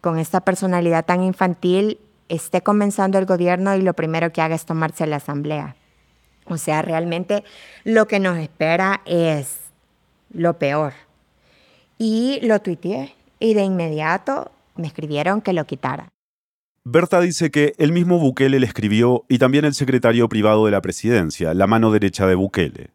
con 0.00 0.18
esta 0.18 0.40
personalidad 0.40 1.04
tan 1.04 1.22
infantil 1.22 1.98
esté 2.28 2.62
comenzando 2.62 3.18
el 3.18 3.26
gobierno 3.26 3.74
y 3.74 3.82
lo 3.82 3.92
primero 3.94 4.32
que 4.32 4.40
haga 4.40 4.54
es 4.54 4.64
tomarse 4.64 5.06
la 5.06 5.16
asamblea. 5.16 5.76
O 6.46 6.56
sea, 6.58 6.80
realmente 6.80 7.44
lo 7.84 8.06
que 8.06 8.20
nos 8.20 8.38
espera 8.38 9.02
es 9.04 9.58
lo 10.32 10.58
peor. 10.58 10.92
Y 11.98 12.38
lo 12.42 12.60
tuiteé 12.60 13.15
y 13.38 13.54
de 13.54 13.64
inmediato 13.64 14.50
me 14.76 14.86
escribieron 14.86 15.40
que 15.40 15.52
lo 15.52 15.64
quitara. 15.64 16.08
Berta 16.84 17.20
dice 17.20 17.50
que 17.50 17.74
el 17.78 17.92
mismo 17.92 18.18
Bukele 18.18 18.60
le 18.60 18.66
escribió 18.66 19.24
y 19.28 19.38
también 19.38 19.64
el 19.64 19.74
secretario 19.74 20.28
privado 20.28 20.66
de 20.66 20.70
la 20.70 20.80
presidencia, 20.80 21.52
la 21.52 21.66
mano 21.66 21.90
derecha 21.90 22.26
de 22.26 22.36
Bukele. 22.36 22.90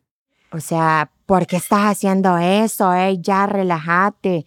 O 0.53 0.59
sea, 0.59 1.11
¿por 1.25 1.45
qué 1.45 1.57
estás 1.57 1.81
haciendo 1.81 2.37
eso? 2.37 2.93
Eh? 2.93 3.17
Ya 3.21 3.47
relájate. 3.47 4.45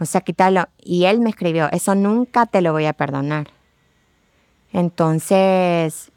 O 0.00 0.04
sea, 0.04 0.20
quítalo. 0.22 0.68
Y 0.82 1.04
él 1.04 1.20
me 1.20 1.30
escribió, 1.30 1.70
eso 1.70 1.94
nunca 1.94 2.46
te 2.46 2.62
lo 2.62 2.72
voy 2.72 2.86
a 2.86 2.92
perdonar. 2.92 3.48
Entonces, 4.72 6.10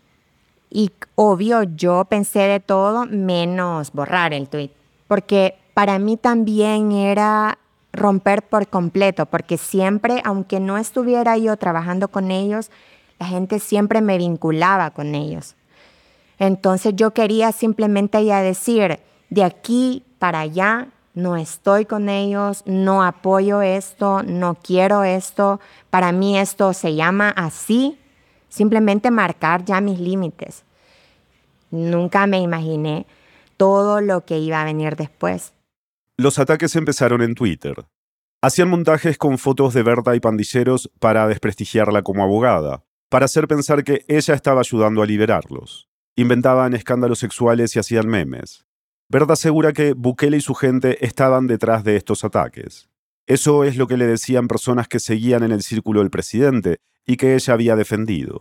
Y 0.69 0.91
obvio, 1.15 1.63
yo 1.63 2.05
pensé 2.05 2.39
de 2.39 2.59
todo 2.59 3.05
menos 3.05 3.91
borrar 3.93 4.33
el 4.33 4.49
tweet, 4.49 4.71
porque 5.07 5.55
para 5.73 5.97
mí 5.99 6.17
también 6.17 6.91
era 6.91 7.59
romper 7.97 8.43
por 8.43 8.67
completo, 8.67 9.25
porque 9.25 9.57
siempre, 9.57 10.21
aunque 10.23 10.59
no 10.59 10.77
estuviera 10.77 11.37
yo 11.37 11.57
trabajando 11.57 12.07
con 12.07 12.31
ellos, 12.31 12.71
la 13.19 13.25
gente 13.25 13.59
siempre 13.59 14.01
me 14.01 14.17
vinculaba 14.17 14.91
con 14.91 15.15
ellos. 15.15 15.55
Entonces 16.39 16.93
yo 16.95 17.11
quería 17.11 17.51
simplemente 17.51 18.23
ya 18.23 18.41
decir, 18.41 18.99
de 19.29 19.43
aquí 19.43 20.03
para 20.19 20.41
allá, 20.41 20.89
no 21.13 21.35
estoy 21.35 21.85
con 21.85 22.09
ellos, 22.09 22.61
no 22.67 23.03
apoyo 23.03 23.63
esto, 23.63 24.21
no 24.21 24.55
quiero 24.55 25.03
esto, 25.03 25.59
para 25.89 26.11
mí 26.11 26.37
esto 26.37 26.73
se 26.73 26.93
llama 26.93 27.29
así, 27.31 27.99
simplemente 28.49 29.09
marcar 29.09 29.65
ya 29.65 29.81
mis 29.81 29.99
límites. 29.99 30.63
Nunca 31.71 32.27
me 32.27 32.39
imaginé 32.39 33.07
todo 33.57 33.99
lo 33.99 34.25
que 34.25 34.37
iba 34.37 34.61
a 34.61 34.65
venir 34.65 34.95
después. 34.95 35.53
Los 36.19 36.39
ataques 36.39 36.75
empezaron 36.75 37.21
en 37.21 37.35
Twitter. 37.35 37.75
Hacían 38.41 38.69
montajes 38.69 39.19
con 39.19 39.37
fotos 39.37 39.75
de 39.75 39.83
Berta 39.83 40.15
y 40.15 40.19
pandilleros 40.19 40.89
para 40.99 41.27
desprestigiarla 41.27 42.01
como 42.01 42.23
abogada, 42.23 42.83
para 43.07 43.25
hacer 43.25 43.47
pensar 43.47 43.83
que 43.83 44.03
ella 44.07 44.33
estaba 44.33 44.61
ayudando 44.61 45.03
a 45.03 45.05
liberarlos. 45.05 45.89
Inventaban 46.15 46.73
escándalos 46.73 47.19
sexuales 47.19 47.75
y 47.75 47.79
hacían 47.79 48.07
memes. 48.07 48.65
Berta 49.09 49.33
asegura 49.33 49.73
que 49.73 49.93
Bukele 49.93 50.37
y 50.37 50.41
su 50.41 50.55
gente 50.55 51.05
estaban 51.05 51.45
detrás 51.45 51.83
de 51.83 51.97
estos 51.97 52.23
ataques. 52.23 52.89
Eso 53.27 53.63
es 53.63 53.77
lo 53.77 53.85
que 53.85 53.97
le 53.97 54.07
decían 54.07 54.47
personas 54.47 54.87
que 54.87 54.99
seguían 54.99 55.43
en 55.43 55.51
el 55.51 55.61
círculo 55.61 55.99
del 55.99 56.09
presidente 56.09 56.77
y 57.05 57.17
que 57.17 57.35
ella 57.35 57.53
había 57.53 57.75
defendido. 57.75 58.39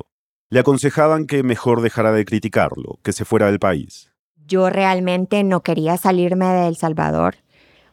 Le 0.49 0.61
aconsejaban 0.61 1.27
que 1.27 1.43
mejor 1.43 1.83
dejara 1.83 2.13
de 2.13 2.25
criticarlo, 2.25 3.01
que 3.03 3.13
se 3.13 3.27
fuera 3.27 3.47
del 3.49 3.59
país. 3.59 4.15
Yo 4.47 4.71
realmente 4.71 5.45
no 5.45 5.63
quería 5.63 5.99
salirme 5.99 6.47
de 6.47 6.69
El 6.69 6.77
Salvador. 6.77 7.37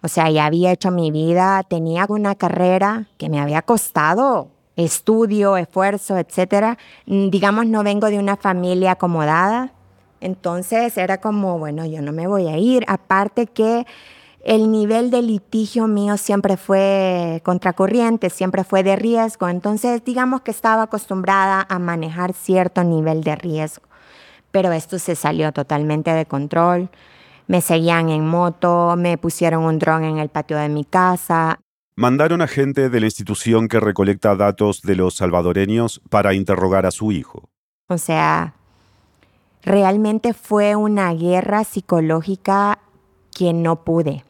O 0.04 0.10
sea, 0.10 0.30
ya 0.30 0.46
había 0.46 0.74
hecho 0.74 0.92
mi 0.92 1.12
vida, 1.12 1.64
tenía 1.64 2.06
una 2.10 2.36
carrera 2.36 3.08
que 3.18 3.30
me 3.30 3.40
había 3.40 3.62
costado 3.62 4.50
estudio, 4.76 5.56
esfuerzo, 5.58 6.18
etcétera. 6.18 6.78
Mm, 7.06 7.30
digamos, 7.30 7.68
no 7.68 7.84
vengo 7.84 8.08
de 8.08 8.20
una 8.20 8.36
familia 8.36 8.92
acomodada. 8.92 9.72
Entonces 10.20 10.98
era 10.98 11.20
como, 11.20 11.58
bueno, 11.58 11.86
yo 11.86 12.02
no 12.02 12.12
me 12.12 12.28
voy 12.28 12.48
a 12.48 12.58
ir. 12.58 12.84
Aparte 12.88 13.48
que 13.48 13.86
el 14.44 14.72
nivel 14.72 15.10
de 15.10 15.22
litigio 15.22 15.88
mío 15.88 16.18
siempre 16.18 16.58
fue 16.58 17.42
contracorriente, 17.46 18.30
siempre 18.30 18.64
fue 18.64 18.84
de 18.84 18.96
riesgo. 18.96 19.48
Entonces, 19.48 20.04
digamos 20.04 20.42
que 20.42 20.52
estaba 20.52 20.84
acostumbrada 20.84 21.66
a 21.70 21.80
manejar 21.80 22.34
cierto 22.34 22.84
nivel 22.84 23.24
de 23.24 23.36
riesgo. 23.36 23.86
Pero 24.52 24.72
esto 24.74 25.00
se 25.00 25.16
salió 25.16 25.52
totalmente 25.52 26.12
de 26.12 26.26
control 26.26 26.90
me 27.48 27.62
seguían 27.62 28.10
en 28.10 28.28
moto, 28.28 28.96
me 28.98 29.18
pusieron 29.18 29.64
un 29.64 29.80
dron 29.80 30.04
en 30.04 30.18
el 30.18 30.30
patio 30.30 30.58
de 30.58 30.70
mi 30.70 30.86
casa. 30.86 31.60
Mandaron 31.96 32.42
a 32.42 32.48
gente 32.48 32.90
de 32.90 33.00
la 33.00 33.06
institución 33.06 33.68
que 33.68 33.80
recolecta 33.80 34.36
datos 34.36 34.82
de 34.82 34.96
los 34.96 35.16
salvadoreños 35.16 36.02
para 36.10 36.34
interrogar 36.34 36.86
a 36.86 36.92
su 36.92 37.12
hijo. 37.12 37.50
O 37.88 37.98
sea, 37.98 38.56
realmente 39.62 40.34
fue 40.34 40.76
una 40.76 41.14
guerra 41.14 41.64
psicológica 41.64 42.80
que 43.36 43.54
no 43.54 43.84
pude. 43.84 44.24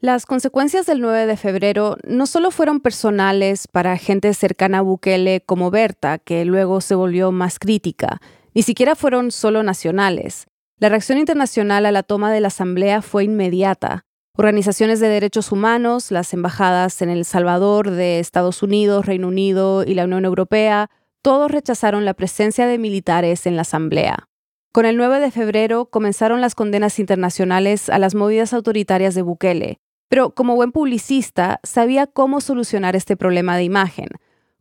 Las 0.00 0.26
consecuencias 0.26 0.84
del 0.84 1.00
9 1.00 1.24
de 1.24 1.36
febrero 1.38 1.96
no 2.06 2.26
solo 2.26 2.50
fueron 2.50 2.80
personales 2.80 3.66
para 3.66 3.96
gente 3.96 4.34
cercana 4.34 4.78
a 4.78 4.82
Bukele 4.82 5.40
como 5.40 5.70
Berta, 5.70 6.18
que 6.18 6.44
luego 6.44 6.82
se 6.82 6.94
volvió 6.94 7.32
más 7.32 7.58
crítica, 7.58 8.20
ni 8.52 8.62
siquiera 8.62 8.96
fueron 8.96 9.30
solo 9.30 9.62
nacionales. 9.62 10.46
La 10.80 10.88
reacción 10.88 11.18
internacional 11.18 11.86
a 11.86 11.92
la 11.92 12.02
toma 12.02 12.32
de 12.32 12.40
la 12.40 12.48
Asamblea 12.48 13.00
fue 13.00 13.24
inmediata. 13.24 14.04
Organizaciones 14.36 14.98
de 14.98 15.06
derechos 15.06 15.52
humanos, 15.52 16.10
las 16.10 16.34
embajadas 16.34 17.00
en 17.00 17.10
El 17.10 17.24
Salvador 17.24 17.90
de 17.90 18.18
Estados 18.18 18.60
Unidos, 18.64 19.06
Reino 19.06 19.28
Unido 19.28 19.84
y 19.84 19.94
la 19.94 20.04
Unión 20.04 20.24
Europea, 20.24 20.90
todos 21.22 21.52
rechazaron 21.52 22.04
la 22.04 22.14
presencia 22.14 22.66
de 22.66 22.78
militares 22.78 23.46
en 23.46 23.54
la 23.54 23.62
Asamblea. 23.62 24.28
Con 24.72 24.84
el 24.84 24.96
9 24.96 25.20
de 25.20 25.30
febrero 25.30 25.86
comenzaron 25.86 26.40
las 26.40 26.56
condenas 26.56 26.98
internacionales 26.98 27.88
a 27.88 28.00
las 28.00 28.16
movidas 28.16 28.52
autoritarias 28.52 29.14
de 29.14 29.22
Bukele, 29.22 29.78
pero 30.08 30.34
como 30.34 30.56
buen 30.56 30.72
publicista 30.72 31.60
sabía 31.62 32.08
cómo 32.08 32.40
solucionar 32.40 32.96
este 32.96 33.16
problema 33.16 33.56
de 33.56 33.62
imagen, 33.62 34.08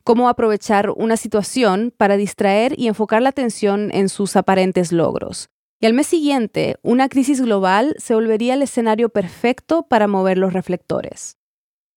cómo 0.03 0.29
aprovechar 0.29 0.91
una 0.91 1.17
situación 1.17 1.91
para 1.97 2.17
distraer 2.17 2.75
y 2.77 2.87
enfocar 2.87 3.23
la 3.23 3.29
atención 3.29 3.89
en 3.91 4.07
sus 4.07 4.35
aparentes 4.35 4.91
logros. 4.91 5.49
Y 5.83 5.85
al 5.85 5.93
mes 5.93 6.07
siguiente, 6.07 6.77
una 6.81 7.09
crisis 7.09 7.41
global 7.41 7.93
se 7.97 8.15
volvería 8.15 8.53
el 8.53 8.61
escenario 8.61 9.09
perfecto 9.09 9.83
para 9.83 10.07
mover 10.07 10.37
los 10.37 10.53
reflectores. 10.53 11.37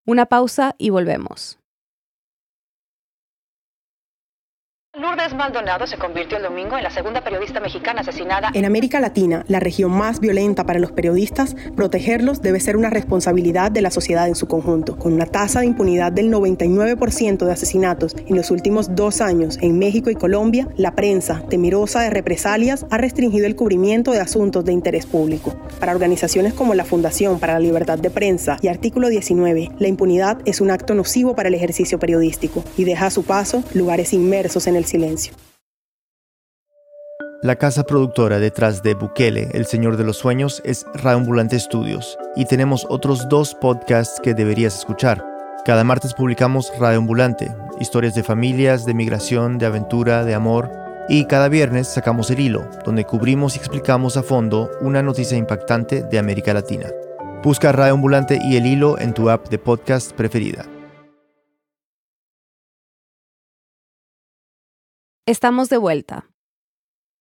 Una 0.04 0.26
pausa 0.26 0.74
y 0.76 0.90
volvemos. 0.90 1.60
Lourdes 4.98 5.34
Maldonado 5.34 5.86
se 5.86 5.98
convirtió 5.98 6.38
el 6.38 6.44
domingo 6.44 6.78
en 6.78 6.82
la 6.82 6.88
segunda 6.88 7.20
periodista 7.20 7.60
mexicana 7.60 8.00
asesinada. 8.00 8.48
En 8.54 8.64
América 8.64 8.98
Latina, 8.98 9.44
la 9.46 9.60
región 9.60 9.90
más 9.90 10.20
violenta 10.20 10.64
para 10.64 10.78
los 10.78 10.90
periodistas, 10.90 11.54
protegerlos 11.76 12.40
debe 12.40 12.60
ser 12.60 12.78
una 12.78 12.88
responsabilidad 12.88 13.70
de 13.70 13.82
la 13.82 13.90
sociedad 13.90 14.26
en 14.26 14.34
su 14.34 14.48
conjunto. 14.48 14.96
Con 14.96 15.12
una 15.12 15.26
tasa 15.26 15.60
de 15.60 15.66
impunidad 15.66 16.12
del 16.12 16.32
99% 16.32 17.44
de 17.44 17.52
asesinatos 17.52 18.16
en 18.26 18.36
los 18.36 18.50
últimos 18.50 18.94
dos 18.96 19.20
años 19.20 19.58
en 19.60 19.78
México 19.78 20.08
y 20.08 20.14
Colombia, 20.14 20.66
la 20.78 20.94
prensa, 20.94 21.42
temerosa 21.50 22.00
de 22.00 22.08
represalias, 22.08 22.86
ha 22.88 22.96
restringido 22.96 23.46
el 23.46 23.54
cubrimiento 23.54 24.12
de 24.12 24.20
asuntos 24.20 24.64
de 24.64 24.72
interés 24.72 25.04
público. 25.04 25.54
Para 25.78 25.92
organizaciones 25.92 26.54
como 26.54 26.72
la 26.72 26.86
Fundación 26.86 27.38
para 27.38 27.52
la 27.52 27.60
Libertad 27.60 27.98
de 27.98 28.08
Prensa 28.08 28.56
y 28.62 28.68
Artículo 28.68 29.10
19, 29.10 29.72
la 29.78 29.88
impunidad 29.88 30.38
es 30.46 30.62
un 30.62 30.70
acto 30.70 30.94
nocivo 30.94 31.36
para 31.36 31.50
el 31.50 31.54
ejercicio 31.54 31.98
periodístico 31.98 32.64
y 32.78 32.84
deja 32.84 33.04
a 33.04 33.10
su 33.10 33.24
paso 33.24 33.62
lugares 33.74 34.14
inmersos 34.14 34.66
en 34.66 34.76
el 34.76 34.85
silencio. 34.86 35.34
La 37.42 37.56
casa 37.56 37.84
productora 37.84 38.38
detrás 38.38 38.82
de 38.82 38.94
Bukele, 38.94 39.50
El 39.52 39.66
Señor 39.66 39.96
de 39.96 40.04
los 40.04 40.16
Sueños, 40.16 40.62
es 40.64 40.86
Raambulante 40.94 41.60
Studios 41.60 42.18
y 42.34 42.46
tenemos 42.46 42.86
otros 42.88 43.28
dos 43.28 43.54
podcasts 43.54 44.20
que 44.20 44.34
deberías 44.34 44.76
escuchar. 44.76 45.24
Cada 45.64 45.84
martes 45.84 46.14
publicamos 46.14 46.72
Raambulante, 46.78 47.54
historias 47.80 48.14
de 48.14 48.22
familias, 48.22 48.86
de 48.86 48.94
migración, 48.94 49.58
de 49.58 49.66
aventura, 49.66 50.24
de 50.24 50.34
amor. 50.34 50.70
Y 51.08 51.26
cada 51.26 51.48
viernes 51.48 51.88
sacamos 51.88 52.30
El 52.30 52.40
Hilo, 52.40 52.68
donde 52.84 53.04
cubrimos 53.04 53.54
y 53.54 53.58
explicamos 53.58 54.16
a 54.16 54.22
fondo 54.22 54.70
una 54.80 55.02
noticia 55.02 55.36
impactante 55.36 56.02
de 56.02 56.18
América 56.18 56.54
Latina. 56.54 56.86
Busca 57.44 57.70
Raambulante 57.70 58.40
y 58.42 58.56
El 58.56 58.66
Hilo 58.66 58.98
en 58.98 59.12
tu 59.12 59.30
app 59.30 59.48
de 59.48 59.58
podcast 59.58 60.12
preferida. 60.12 60.66
Estamos 65.28 65.68
de 65.68 65.76
vuelta. 65.76 66.30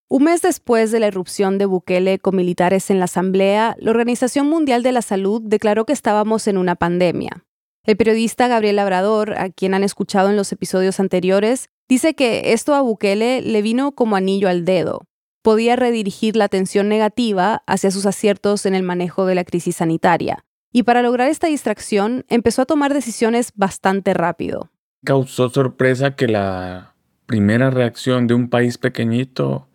Un 0.08 0.26
mes 0.26 0.44
después 0.44 0.92
de 0.92 1.00
la 1.00 1.08
irrupción 1.08 1.58
de 1.58 1.66
Bukele 1.66 2.20
con 2.20 2.36
militares 2.36 2.92
en 2.92 3.00
la 3.00 3.06
Asamblea, 3.06 3.76
la 3.80 3.90
Organización 3.90 4.48
Mundial 4.48 4.84
de 4.84 4.92
la 4.92 5.02
Salud 5.02 5.42
declaró 5.44 5.88
que 5.88 5.94
estábamos 5.94 6.48
en 6.48 6.60
una 6.60 6.76
pandemia. 6.76 7.46
El 7.84 7.98
periodista 7.98 8.48
Gabriel 8.48 8.76
Labrador, 8.76 9.34
a 9.40 9.50
quien 9.50 9.74
han 9.74 9.84
escuchado 9.84 10.30
en 10.30 10.36
los 10.36 10.52
episodios 10.52 11.00
anteriores, 11.00 11.70
dice 11.90 12.14
que 12.14 12.54
esto 12.54 12.76
a 12.76 12.82
Bukele 12.82 13.42
le 13.42 13.64
vino 13.64 13.94
como 13.94 14.16
anillo 14.16 14.50
al 14.50 14.66
dedo. 14.66 15.08
Podía 15.42 15.76
redirigir 15.76 16.36
la 16.36 16.46
atención 16.46 16.88
negativa 16.88 17.64
hacia 17.66 17.90
sus 17.90 18.06
aciertos 18.06 18.68
en 18.68 18.76
el 18.76 18.84
manejo 18.84 19.26
de 19.26 19.34
la 19.34 19.46
crisis 19.46 19.78
sanitaria. 19.78 20.46
Y 20.72 20.84
para 20.84 21.02
lograr 21.02 21.28
esta 21.28 21.48
distracción, 21.48 22.24
empezó 22.30 22.62
a 22.62 22.66
tomar 22.68 22.94
decisiones 22.94 23.52
bastante 23.56 24.14
rápido. 24.14 24.70
Causó 25.04 25.50
sorpresa 25.50 26.16
que 26.16 26.28
la 26.28 26.95
primera 27.26 27.70
reacción 27.70 28.28
de 28.28 28.34
un 28.34 28.50
país 28.50 28.78
pequeñito, 28.78 29.68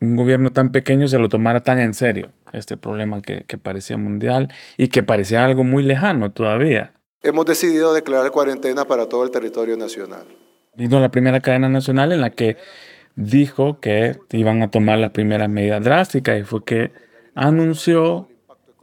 un 0.00 0.16
gobierno 0.16 0.50
tan 0.50 0.72
pequeño 0.72 1.08
se 1.08 1.18
lo 1.18 1.28
tomara 1.28 1.62
tan 1.62 1.78
en 1.78 1.94
serio, 1.94 2.30
este 2.52 2.76
problema 2.76 3.22
que, 3.22 3.44
parecía 3.58 3.96
mundial 3.96 4.52
y 4.76 4.88
que 4.88 5.02
parecía 5.02 5.44
algo 5.44 5.64
muy 5.64 5.82
lejano 5.82 6.32
todavía. 6.32 6.92
Hemos 7.22 7.46
decidido 7.46 7.94
declarar 7.94 8.30
cuarentena 8.32 8.84
para 8.84 9.08
todo 9.08 9.24
el 9.24 9.30
territorio 9.30 9.76
nacional. 9.76 10.26
Vino 10.74 10.98
la 10.98 11.10
primera 11.10 11.40
cadena 11.40 11.68
nacional 11.68 12.12
en 12.12 12.20
la 12.20 12.30
que 12.30 12.56
dijo 13.14 13.78
que 13.78 14.18
iban 14.30 14.62
a 14.62 14.70
tomar 14.70 14.98
la 14.98 15.12
primera 15.12 15.46
medida 15.46 15.78
drástica 15.80 16.36
y 16.36 16.42
fue 16.42 16.64
que 16.64 16.92
anunció 17.34 18.28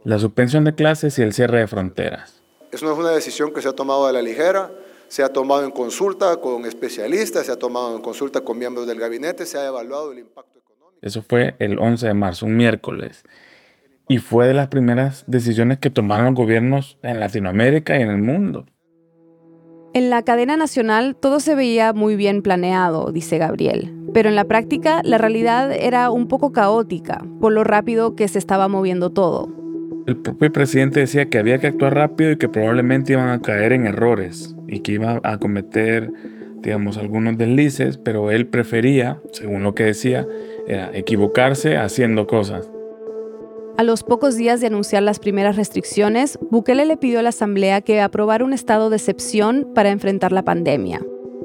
la 0.04 0.18
suspensión 0.18 0.64
de 0.64 0.74
clases 0.74 1.18
y 1.18 1.22
el 1.22 1.34
cierre 1.34 1.58
de 1.58 1.66
fronteras. 1.66 2.42
Eso 2.72 2.86
no 2.86 2.92
es 2.92 2.98
una 2.98 3.10
decisión 3.10 3.52
que 3.52 3.60
se 3.60 3.68
ha 3.68 3.72
tomado 3.72 4.06
a 4.06 4.12
la 4.12 4.22
ligera, 4.22 4.70
se 5.10 5.24
ha 5.24 5.28
tomado 5.28 5.64
en 5.64 5.72
consulta 5.72 6.36
con 6.36 6.64
especialistas, 6.66 7.46
se 7.46 7.50
ha 7.50 7.58
tomado 7.58 7.96
en 7.96 8.00
consulta 8.00 8.42
con 8.42 8.56
miembros 8.56 8.86
del 8.86 9.00
gabinete, 9.00 9.44
se 9.44 9.58
ha 9.58 9.66
evaluado 9.66 10.12
el 10.12 10.20
impacto 10.20 10.60
económico. 10.60 11.00
Eso 11.02 11.20
fue 11.20 11.56
el 11.58 11.80
11 11.80 12.06
de 12.06 12.14
marzo, 12.14 12.46
un 12.46 12.56
miércoles. 12.56 13.24
Y 14.08 14.18
fue 14.18 14.46
de 14.46 14.54
las 14.54 14.68
primeras 14.68 15.24
decisiones 15.26 15.78
que 15.78 15.90
tomaron 15.90 16.26
los 16.26 16.34
gobiernos 16.36 16.96
en 17.02 17.18
Latinoamérica 17.18 17.98
y 17.98 18.02
en 18.02 18.10
el 18.10 18.22
mundo. 18.22 18.66
En 19.94 20.10
la 20.10 20.22
cadena 20.22 20.56
nacional 20.56 21.16
todo 21.16 21.40
se 21.40 21.56
veía 21.56 21.92
muy 21.92 22.14
bien 22.14 22.40
planeado, 22.40 23.10
dice 23.10 23.38
Gabriel. 23.38 23.92
pero 24.14 24.28
en 24.28 24.36
la 24.36 24.44
práctica 24.44 25.02
la 25.02 25.18
realidad 25.18 25.72
era 25.72 26.10
un 26.10 26.28
poco 26.28 26.52
caótica 26.52 27.24
por 27.40 27.52
lo 27.52 27.64
rápido 27.64 28.14
que 28.14 28.28
se 28.28 28.38
estaba 28.38 28.68
moviendo 28.68 29.10
todo. 29.10 29.59
El 30.10 30.16
propio 30.16 30.50
presidente 30.50 30.98
decía 30.98 31.26
que 31.26 31.38
había 31.38 31.58
que 31.58 31.68
actuar 31.68 31.94
rápido 31.94 32.32
y 32.32 32.36
que 32.36 32.48
probablemente 32.48 33.12
iban 33.12 33.28
a 33.28 33.40
caer 33.40 33.72
en 33.72 33.86
errores 33.86 34.56
y 34.66 34.80
que 34.80 34.90
iba 34.90 35.20
a 35.22 35.38
cometer, 35.38 36.10
digamos, 36.62 36.98
algunos 36.98 37.38
deslices, 37.38 37.96
pero 37.96 38.32
él 38.32 38.48
prefería, 38.48 39.20
según 39.30 39.62
lo 39.62 39.76
que 39.76 39.84
decía, 39.84 40.26
era 40.66 40.90
equivocarse 40.94 41.76
haciendo 41.76 42.26
cosas. 42.26 42.68
A 43.78 43.84
los 43.84 44.02
pocos 44.02 44.34
días 44.34 44.60
de 44.60 44.66
anunciar 44.66 45.04
las 45.04 45.20
primeras 45.20 45.54
restricciones, 45.54 46.40
Bukele 46.50 46.86
le 46.86 46.96
pidió 46.96 47.20
a 47.20 47.22
la 47.22 47.28
Asamblea 47.28 47.80
que 47.80 48.00
aprobara 48.00 48.44
un 48.44 48.52
estado 48.52 48.90
de 48.90 48.96
excepción 48.96 49.68
para 49.76 49.90
enfrentar 49.90 50.32
la 50.32 50.42
pandemia. 50.42 51.00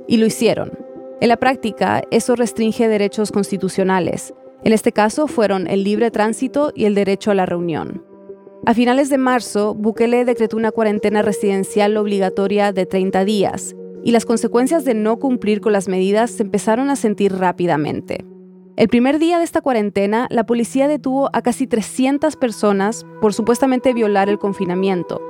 Y 0.08 0.18
lo 0.18 0.26
hicieron. 0.26 0.72
En 1.22 1.28
la 1.28 1.38
práctica, 1.38 2.02
eso 2.10 2.36
restringe 2.36 2.88
derechos 2.88 3.32
constitucionales. 3.32 4.34
En 4.64 4.74
este 4.74 4.92
caso 4.92 5.28
fueron 5.28 5.68
el 5.68 5.84
libre 5.84 6.10
tránsito 6.10 6.72
y 6.74 6.86
el 6.86 6.96
derecho 6.96 7.30
a 7.30 7.36
la 7.36 7.46
reunión. 7.46 8.15
A 8.68 8.74
finales 8.74 9.10
de 9.10 9.20
marzo, 9.20 9.76
Bukele 9.76 10.26
decretó 10.26 10.58
una 10.58 10.72
cuarentena 10.72 11.22
residencial 11.22 11.96
obligatoria 11.98 12.72
de 12.72 12.88
30 12.88 13.24
días, 13.24 13.76
y 14.04 14.12
las 14.12 14.26
consecuencias 14.26 14.86
de 14.86 14.96
no 14.96 15.20
cumplir 15.20 15.62
con 15.62 15.72
las 15.72 15.88
medidas 15.88 16.32
se 16.32 16.42
empezaron 16.42 16.90
a 16.90 16.96
sentir 16.96 17.36
rápidamente. 17.36 18.26
El 18.76 18.88
primer 18.88 19.20
día 19.20 19.38
de 19.38 19.44
esta 19.44 19.62
cuarentena, 19.62 20.26
la 20.32 20.48
policía 20.48 20.88
detuvo 20.88 21.30
a 21.32 21.44
casi 21.44 21.68
300 21.68 22.38
personas 22.38 23.06
por 23.22 23.36
supuestamente 23.36 23.94
violar 23.94 24.30
el 24.30 24.40
confinamiento. 24.40 25.22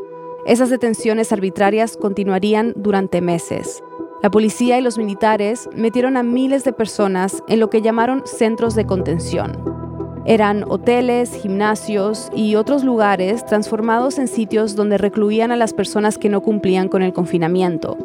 Esas 0.45 0.69
detenciones 0.69 1.33
arbitrarias 1.33 1.97
continuarían 1.97 2.71
durante 2.77 3.19
meses. 3.19 3.83
La 4.23 4.31
policía 4.31 4.79
y 4.79 4.81
los 4.81 4.97
militares 4.97 5.67
metieron 5.75 6.15
a 6.15 6.23
miles 6.23 6.63
de 6.63 6.71
personas 6.71 7.43
en 7.49 7.59
lo 7.59 7.69
que 7.69 7.81
llamaron 7.81 8.23
centros 8.25 8.75
de 8.75 8.85
contención. 8.85 9.94
Eran 10.27 10.63
hoteles, 10.67 11.35
gimnasios 11.39 12.31
y 12.35 12.55
otros 12.55 12.83
lugares 12.83 13.45
transformados 13.45 14.17
en 14.17 14.27
sitios 14.27 14.75
donde 14.75 14.97
recluían 14.97 15.51
a 15.51 15.55
las 15.55 15.71
personas 15.71 16.17
que 16.17 16.29
no 16.29 16.41
cumplían 16.41 16.87
con 16.87 17.03
el 17.03 17.13
confinamiento. 17.13 17.95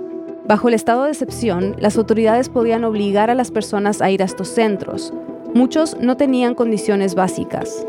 Bajo 0.47 0.69
el 0.69 0.75
estado 0.75 1.05
de 1.05 1.13
excepción, 1.13 1.77
las 1.79 1.97
autoridades 1.97 2.51
podían 2.51 2.85
obligar 2.85 3.31
a 3.31 3.35
las 3.35 3.51
personas 3.51 4.03
a 4.03 4.11
ir 4.11 4.21
a 4.21 4.27
estos 4.27 4.49
centros. 4.49 5.15
Muchos 5.55 5.97
no 5.99 6.19
tenían 6.19 6.55
condiciones 6.55 7.15
básicas. 7.15 7.87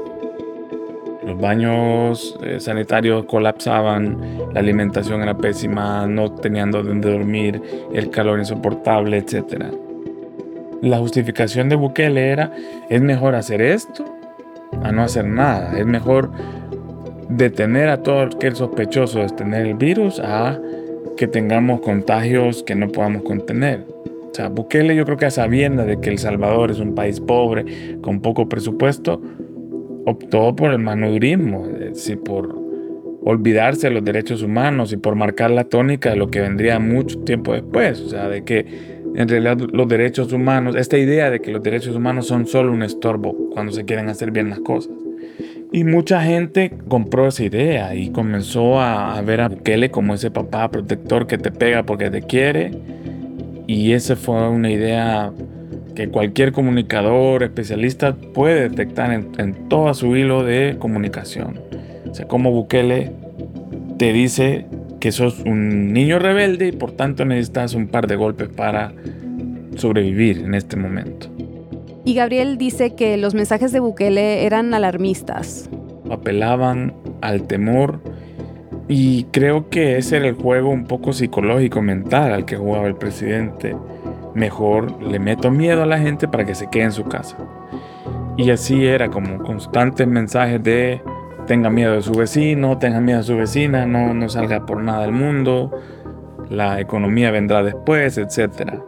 Los 1.26 1.38
baños 1.38 2.40
eh, 2.42 2.62
sanitarios 2.62 3.26
colapsaban, 3.26 4.18
la 4.54 4.62
alimentación 4.62 5.22
era 5.24 5.36
pésima, 5.36 6.08
no 6.08 6.32
tenían 6.32 6.72
donde 6.72 7.12
dormir, 7.12 7.62
el 7.94 8.10
calor 8.10 8.40
insoportable, 8.40 9.18
etc. 9.18 9.66
La 10.82 11.00
justificación 11.00 11.68
de 11.68 11.76
Bukele 11.76 12.30
era, 12.30 12.54
es 12.90 13.02
mejor 13.02 13.36
hacer 13.36 13.62
esto 13.62 14.21
a 14.84 14.92
no 14.92 15.04
hacer 15.04 15.26
nada, 15.26 15.78
es 15.78 15.86
mejor 15.86 16.32
detener 17.30 17.90
a 17.90 18.04
todo 18.04 18.22
aquel 18.22 18.56
sospechoso 18.56 19.20
de 19.20 19.30
tener 19.30 19.66
el 19.66 19.76
virus 19.76 20.20
a 20.20 20.60
que 21.18 21.28
tengamos 21.28 21.82
contagios 21.82 22.64
que 22.64 22.76
no 22.76 22.90
podamos 22.90 23.24
contener. 23.24 23.86
O 24.32 24.34
sea, 24.34 24.50
Bukele 24.50 24.96
yo 24.96 25.06
creo 25.06 25.18
que 25.18 25.26
a 25.26 25.32
sabiendas 25.32 25.88
de 25.88 26.00
que 26.00 26.10
El 26.10 26.18
Salvador 26.18 26.72
es 26.72 26.80
un 26.80 26.96
país 26.96 27.20
pobre, 27.20 28.00
con 28.02 28.22
poco 28.22 28.48
presupuesto, 28.48 29.22
optó 30.06 30.56
por 30.56 30.72
el 30.72 30.80
manudurismo, 30.80 31.66
es 31.68 31.80
decir, 31.80 32.20
por 32.22 32.58
olvidarse 33.24 33.88
de 33.88 33.94
los 33.94 34.04
derechos 34.04 34.42
humanos 34.42 34.94
y 34.94 34.98
por 34.98 35.16
marcar 35.16 35.52
la 35.52 35.66
tónica 35.66 36.10
de 36.10 36.16
lo 36.16 36.30
que 36.30 36.42
vendría 36.42 36.80
mucho 36.80 37.20
tiempo 37.20 37.54
después, 37.54 38.00
o 38.00 38.10
sea, 38.10 38.30
de 38.30 38.44
que 38.44 39.01
en 39.16 39.28
realidad 39.28 39.58
los 39.72 39.88
derechos 39.88 40.32
humanos, 40.32 40.76
esta 40.76 40.98
idea 40.98 41.30
de 41.30 41.42
que 41.42 41.52
los 41.52 41.62
derechos 41.62 41.96
humanos 41.96 42.28
son 42.28 42.48
solo 42.48 42.72
un 42.72 42.84
estorbo 42.84 43.36
cuando 43.54 43.72
se 43.72 43.86
quieren 43.86 44.10
hacer 44.10 44.32
bien 44.32 44.50
las 44.50 44.60
cosas. 44.60 44.94
Y 45.74 45.86
mucha 45.86 46.22
gente 46.22 46.74
compró 46.88 47.28
esa 47.28 47.44
idea 47.44 47.96
y 47.96 48.10
comenzó 48.10 48.82
a, 48.82 49.22
ver 49.22 49.40
a 49.42 49.48
Bukele 49.48 49.90
como 49.90 50.14
ese 50.14 50.30
papá 50.30 50.70
protector 50.70 51.28
que 51.28 51.38
te 51.38 51.52
pega 51.52 51.84
porque 51.84 52.10
te 52.10 52.22
quiere. 52.22 52.72
Y 53.68 53.94
esa 53.94 54.18
fue 54.18 54.50
una 54.50 54.70
idea 54.70 55.32
que 55.96 56.10
cualquier 56.10 56.52
comunicador 56.52 57.44
especialista 57.44 58.16
puede 58.16 58.68
detectar 58.68 59.14
en, 59.14 59.30
en 59.38 59.70
todo 59.70 59.94
su 59.94 60.16
hilo 60.18 60.44
de 60.44 60.76
comunicación. 60.78 61.60
O 62.10 62.14
sea, 62.14 62.28
como 62.28 62.52
Bukele 62.52 63.14
te 63.98 64.12
dice 64.12 64.66
que 65.02 65.12
sos 65.12 65.42
un 65.46 65.92
niño 65.92 66.20
rebelde 66.20 66.68
y 66.68 66.72
por 66.72 66.94
tanto 66.94 67.26
necesitas 67.26 67.74
un 67.74 67.88
par 67.88 68.08
de 68.08 68.16
golpes 68.16 68.48
para 68.48 68.94
sobrevivir 69.76 70.38
en 70.38 70.54
este 70.54 70.78
momento. 70.78 71.28
Y 72.06 72.14
Gabriel 72.14 72.58
dice 72.58 72.96
que 72.96 73.18
los 73.18 73.34
mensajes 73.34 73.74
de 73.74 73.82
Bukele 73.82 74.46
eran 74.46 74.74
alarmistas. 74.74 75.70
Apelaban 76.10 76.94
al 77.22 77.48
temor 77.48 78.00
y 78.88 79.26
creo 79.26 79.70
que 79.70 79.98
ese 79.98 80.18
era 80.18 80.28
el 80.28 80.36
juego 80.36 80.70
un 80.70 80.86
poco 80.86 81.14
psicológico, 81.14 81.82
mental 81.82 82.32
al 82.32 82.46
que 82.46 82.56
jugaba 82.56 82.88
el 82.88 82.96
presidente 82.96 83.76
mejor 84.34 85.02
le 85.04 85.20
meto 85.20 85.52
miedo 85.52 85.84
a 85.84 85.86
la 85.86 86.00
gente 86.00 86.28
para 86.28 86.46
que 86.46 86.56
se 86.56 86.70
quede 86.70 86.84
en 86.84 86.92
su 86.92 87.04
casa. 87.06 87.38
Y 88.38 88.50
así 88.50 88.86
era 88.86 89.10
como 89.10 89.44
constantes 89.44 90.08
mensajes 90.08 90.64
de 90.64 91.02
tenga 91.48 91.70
miedo 91.70 91.94
de 91.94 92.02
su 92.02 92.14
vecino, 92.14 92.78
tenga 92.78 93.00
miedo 93.00 93.20
de 93.20 93.24
su 93.26 93.36
vecina, 93.36 93.86
no, 93.86 94.14
no 94.14 94.30
salga 94.30 94.66
por 94.66 94.82
nada 94.82 95.02
del 95.04 95.12
mundo, 95.12 95.72
la 96.50 96.80
economía 96.80 97.32
vendrá 97.32 97.64
después, 97.64 98.18
etc. 98.18 98.82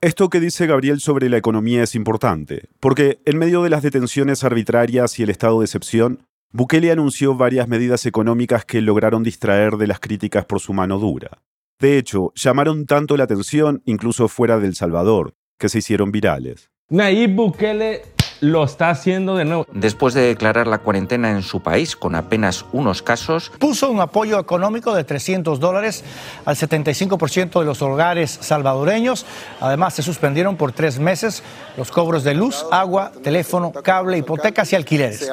Esto 0.00 0.28
que 0.28 0.40
dice 0.40 0.66
Gabriel 0.66 1.00
sobre 1.00 1.28
la 1.28 1.38
economía 1.38 1.82
es 1.82 1.94
importante, 1.94 2.68
porque 2.80 3.20
en 3.24 3.36
medio 3.38 3.62
de 3.62 3.70
las 3.70 3.82
detenciones 3.82 4.44
arbitrarias 4.44 5.18
y 5.18 5.24
el 5.24 5.30
estado 5.30 5.58
de 5.58 5.64
excepción, 5.64 6.24
Bukele 6.52 6.90
anunció 6.90 7.34
varias 7.34 7.68
medidas 7.68 8.06
económicas 8.06 8.64
que 8.64 8.80
lograron 8.80 9.22
distraer 9.22 9.76
de 9.76 9.86
las 9.86 10.00
críticas 10.00 10.44
por 10.44 10.60
su 10.60 10.72
mano 10.72 10.98
dura. 10.98 11.42
De 11.78 11.98
hecho, 11.98 12.32
llamaron 12.34 12.86
tanto 12.86 13.16
la 13.16 13.24
atención, 13.24 13.82
incluso 13.84 14.28
fuera 14.28 14.58
del 14.58 14.74
Salvador, 14.74 15.34
que 15.58 15.68
se 15.68 15.78
hicieron 15.78 16.10
virales. 16.10 16.70
Nayib 16.90 17.34
Bukele 17.34 18.02
lo 18.40 18.64
está 18.64 18.90
haciendo 18.90 19.36
de 19.36 19.44
nuevo. 19.44 19.66
Después 19.72 20.14
de 20.14 20.22
declarar 20.22 20.66
la 20.66 20.78
cuarentena 20.78 21.30
en 21.30 21.42
su 21.42 21.60
país 21.60 21.96
con 21.96 22.14
apenas 22.14 22.64
unos 22.72 23.02
casos, 23.02 23.50
puso 23.58 23.90
un 23.90 24.00
apoyo 24.00 24.38
económico 24.38 24.94
de 24.94 25.04
300 25.04 25.60
dólares 25.60 26.04
al 26.44 26.56
75% 26.56 27.58
de 27.58 27.64
los 27.64 27.82
hogares 27.82 28.38
salvadoreños. 28.40 29.26
Además, 29.60 29.94
se 29.94 30.02
suspendieron 30.02 30.56
por 30.56 30.72
tres 30.72 30.98
meses 30.98 31.42
los 31.76 31.90
cobros 31.90 32.24
de 32.24 32.34
luz, 32.34 32.64
agua, 32.70 33.12
teléfono, 33.22 33.72
cable, 33.72 34.18
hipotecas 34.18 34.72
y 34.72 34.76
alquileres. 34.76 35.30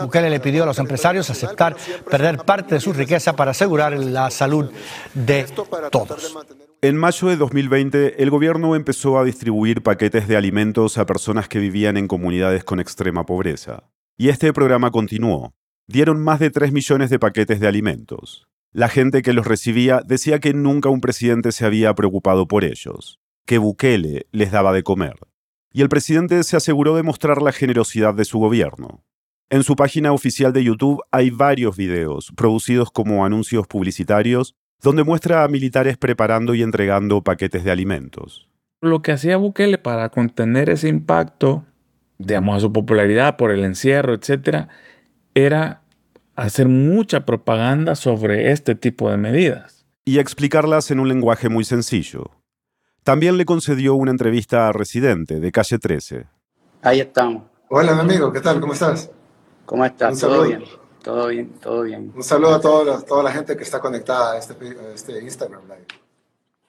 Bukele 0.00 0.30
le 0.30 0.40
pidió 0.40 0.64
a 0.64 0.66
los 0.66 0.78
empresarios 0.78 1.30
aceptar 1.30 1.76
perder 2.10 2.38
parte 2.38 2.76
de 2.76 2.80
su 2.80 2.92
riqueza 2.92 3.34
para 3.34 3.52
asegurar 3.52 3.92
la 3.92 4.30
salud 4.30 4.70
de 5.14 5.44
todos. 5.90 6.34
En 6.80 6.96
mayo 6.96 7.26
de 7.26 7.36
2020, 7.36 8.22
el 8.22 8.30
gobierno 8.30 8.76
empezó 8.76 9.18
a 9.18 9.24
distribuir 9.24 9.82
paquetes 9.82 10.28
de 10.28 10.36
alimentos 10.36 10.96
a 10.96 11.06
personas 11.06 11.48
que 11.48 11.58
vivían 11.58 11.96
en 11.96 12.06
comunidades 12.06 12.62
con 12.62 12.78
extrema 12.78 13.26
pobreza. 13.26 13.90
Y 14.16 14.28
este 14.28 14.52
programa 14.52 14.92
continuó. 14.92 15.54
Dieron 15.88 16.22
más 16.22 16.38
de 16.38 16.50
3 16.50 16.70
millones 16.70 17.10
de 17.10 17.18
paquetes 17.18 17.58
de 17.58 17.66
alimentos. 17.66 18.46
La 18.72 18.88
gente 18.88 19.22
que 19.22 19.32
los 19.32 19.44
recibía 19.44 20.02
decía 20.06 20.38
que 20.38 20.54
nunca 20.54 20.88
un 20.88 21.00
presidente 21.00 21.50
se 21.50 21.66
había 21.66 21.92
preocupado 21.96 22.46
por 22.46 22.62
ellos, 22.62 23.18
que 23.44 23.58
Bukele 23.58 24.28
les 24.30 24.52
daba 24.52 24.72
de 24.72 24.84
comer. 24.84 25.16
Y 25.72 25.82
el 25.82 25.88
presidente 25.88 26.44
se 26.44 26.56
aseguró 26.56 26.94
de 26.94 27.02
mostrar 27.02 27.42
la 27.42 27.50
generosidad 27.50 28.14
de 28.14 28.24
su 28.24 28.38
gobierno. 28.38 29.02
En 29.50 29.64
su 29.64 29.74
página 29.74 30.12
oficial 30.12 30.52
de 30.52 30.62
YouTube 30.62 31.02
hay 31.10 31.30
varios 31.30 31.76
videos, 31.76 32.30
producidos 32.36 32.92
como 32.92 33.24
anuncios 33.24 33.66
publicitarios, 33.66 34.54
donde 34.82 35.04
muestra 35.04 35.44
a 35.44 35.48
militares 35.48 35.96
preparando 35.96 36.54
y 36.54 36.62
entregando 36.62 37.22
paquetes 37.22 37.64
de 37.64 37.70
alimentos. 37.70 38.48
Lo 38.80 39.02
que 39.02 39.12
hacía 39.12 39.36
Bukele 39.36 39.78
para 39.78 40.08
contener 40.10 40.70
ese 40.70 40.88
impacto, 40.88 41.64
digamos, 42.18 42.56
a 42.56 42.60
su 42.60 42.72
popularidad 42.72 43.36
por 43.36 43.50
el 43.50 43.64
encierro, 43.64 44.14
etcétera, 44.14 44.68
era 45.34 45.82
hacer 46.36 46.68
mucha 46.68 47.26
propaganda 47.26 47.96
sobre 47.96 48.52
este 48.52 48.76
tipo 48.76 49.10
de 49.10 49.16
medidas. 49.16 49.86
Y 50.04 50.20
explicarlas 50.20 50.90
en 50.90 51.00
un 51.00 51.08
lenguaje 51.08 51.48
muy 51.48 51.64
sencillo. 51.64 52.30
También 53.02 53.36
le 53.36 53.44
concedió 53.44 53.94
una 53.94 54.10
entrevista 54.10 54.68
a 54.68 54.72
Residente 54.72 55.40
de 55.40 55.50
Calle 55.50 55.78
13. 55.78 56.26
Ahí 56.82 57.00
estamos. 57.00 57.44
Hola, 57.68 57.94
mi 57.94 58.00
amigo, 58.00 58.32
¿qué 58.32 58.40
tal? 58.40 58.60
¿Cómo 58.60 58.72
estás? 58.72 59.10
¿Cómo 59.66 59.84
estás? 59.84 60.20
¿Todo 60.20 60.44
bien? 60.44 60.62
Todo 61.02 61.28
bien, 61.28 61.58
todo 61.60 61.82
bien. 61.82 62.12
Un 62.14 62.22
saludo 62.22 62.54
a 62.54 62.60
toda, 62.60 63.04
toda 63.04 63.22
la 63.22 63.32
gente 63.32 63.56
que 63.56 63.62
está 63.64 63.80
conectada 63.80 64.32
a 64.34 64.38
este, 64.38 64.54
este 64.94 65.22
Instagram 65.22 65.66
Live. 65.68 65.86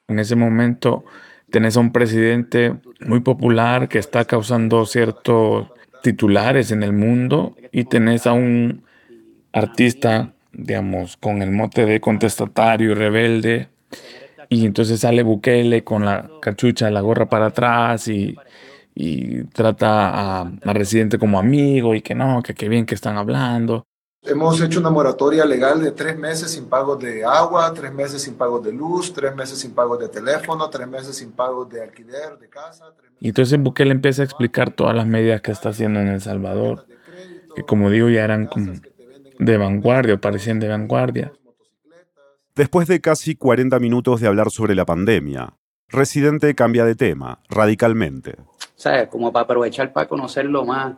En 0.07 0.19
ese 0.19 0.35
momento 0.35 1.05
tenés 1.49 1.77
a 1.77 1.79
un 1.81 1.91
presidente 1.91 2.75
muy 3.01 3.21
popular 3.21 3.87
que 3.89 3.99
está 3.99 4.25
causando 4.25 4.85
ciertos 4.85 5.67
titulares 6.01 6.71
en 6.71 6.83
el 6.83 6.93
mundo 6.93 7.55
y 7.71 7.85
tenés 7.85 8.25
a 8.27 8.33
un 8.33 8.85
artista, 9.53 10.33
digamos, 10.53 11.17
con 11.17 11.41
el 11.43 11.51
mote 11.51 11.85
de 11.85 12.01
contestatario 12.01 12.91
y 12.91 12.95
rebelde 12.95 13.69
Y 14.49 14.65
entonces 14.65 15.01
sale 15.01 15.23
Bukele 15.23 15.83
con 15.83 16.05
la 16.05 16.31
cachucha, 16.41 16.91
la 16.91 17.01
gorra 17.01 17.29
para 17.29 17.47
atrás 17.47 18.07
y, 18.09 18.41
y 18.95 19.43
trata 19.45 20.09
a, 20.09 20.41
a 20.65 20.73
Residente 20.73 21.19
como 21.19 21.39
amigo 21.39 21.95
y 21.95 22.01
que 22.03 22.15
no, 22.15 22.43
que 22.43 22.55
qué 22.55 22.69
bien 22.69 22.85
que 22.87 22.95
están 22.95 23.17
hablando. 23.17 23.85
Hemos 24.21 24.59
hecho 24.61 24.81
una 24.81 24.89
moratoria 24.89 25.45
legal 25.45 25.81
de 25.81 25.91
tres 25.91 26.17
meses 26.17 26.51
sin 26.51 26.65
pagos 26.65 26.99
de 26.99 27.23
agua, 27.23 27.73
tres 27.73 27.93
meses 27.93 28.21
sin 28.21 28.35
pagos 28.35 28.63
de 28.63 28.73
luz, 28.73 29.13
tres 29.13 29.33
meses 29.33 29.59
sin 29.59 29.73
pagos 29.73 29.97
de 29.97 30.09
teléfono, 30.09 30.69
tres 30.69 30.87
meses 30.87 31.15
sin 31.15 31.31
pagos 31.31 31.69
de 31.69 31.81
alquiler, 31.81 32.37
de 32.37 32.49
casa. 32.49 32.93
Y 33.21 33.29
entonces 33.29 33.57
Bukele 33.59 33.91
empieza 33.91 34.21
a 34.21 34.25
explicar 34.25 34.71
todas 34.71 34.93
las 34.93 35.07
medidas 35.07 35.41
que 35.41 35.51
está 35.51 35.69
haciendo 35.69 36.01
en 36.01 36.07
El 36.07 36.19
Salvador, 36.19 36.85
que 37.55 37.63
como 37.63 37.89
digo 37.89 38.09
ya 38.09 38.25
eran 38.25 38.47
como 38.47 38.73
de 39.39 39.57
vanguardia 39.57 40.15
o 40.15 40.21
parecían 40.21 40.59
de 40.59 40.67
vanguardia. 40.67 41.31
Después 42.55 42.89
de 42.89 42.99
casi 42.99 43.35
40 43.35 43.79
minutos 43.79 44.19
de 44.19 44.27
hablar 44.27 44.51
sobre 44.51 44.75
la 44.75 44.85
pandemia, 44.85 45.53
Residente 45.87 46.53
cambia 46.53 46.85
de 46.85 46.93
tema 46.93 47.39
radicalmente. 47.49 48.35
¿Sabes? 48.75 49.07
Como 49.07 49.31
para 49.31 49.45
aprovechar 49.45 49.91
para 49.91 50.07
conocerlo 50.07 50.63
más 50.65 50.95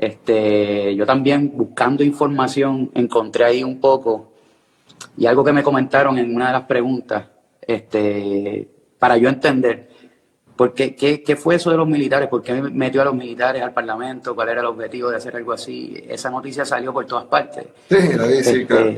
este, 0.00 0.96
yo 0.96 1.04
también 1.04 1.52
buscando 1.54 2.02
información 2.02 2.90
encontré 2.94 3.44
ahí 3.44 3.62
un 3.62 3.78
poco 3.80 4.32
y 5.18 5.26
algo 5.26 5.44
que 5.44 5.52
me 5.52 5.62
comentaron 5.62 6.16
en 6.16 6.34
una 6.34 6.46
de 6.46 6.52
las 6.54 6.62
preguntas, 6.62 7.26
este, 7.60 8.66
para 8.98 9.18
yo 9.18 9.28
entender, 9.28 9.90
¿por 10.56 10.72
qué, 10.72 10.96
qué, 10.96 11.36
fue 11.36 11.56
eso 11.56 11.70
de 11.70 11.76
los 11.76 11.86
militares? 11.86 12.30
¿Por 12.30 12.40
qué 12.40 12.54
metió 12.62 13.02
a 13.02 13.04
los 13.04 13.14
militares 13.14 13.62
al 13.62 13.74
Parlamento? 13.74 14.34
¿Cuál 14.34 14.48
era 14.48 14.60
el 14.60 14.68
objetivo 14.68 15.10
de 15.10 15.18
hacer 15.18 15.36
algo 15.36 15.52
así? 15.52 16.02
Esa 16.08 16.30
noticia 16.30 16.64
salió 16.64 16.94
por 16.94 17.04
todas 17.04 17.26
partes. 17.26 17.66
Sí, 17.90 18.16
la 18.16 18.26
vi, 18.26 18.42
sí, 18.42 18.50
este, 18.62 18.66
claro. 18.66 18.94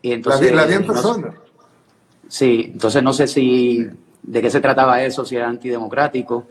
Y 0.00 0.12
entonces, 0.12 0.52
la 0.52 0.64
vi, 0.64 0.72
en 0.72 0.86
persona. 0.86 1.34
sí, 2.28 2.70
entonces 2.72 3.02
no 3.02 3.12
sé 3.12 3.26
si 3.26 3.86
de 4.22 4.40
qué 4.40 4.48
se 4.48 4.62
trataba 4.62 5.02
eso, 5.02 5.22
si 5.26 5.36
era 5.36 5.50
antidemocrático. 5.50 6.46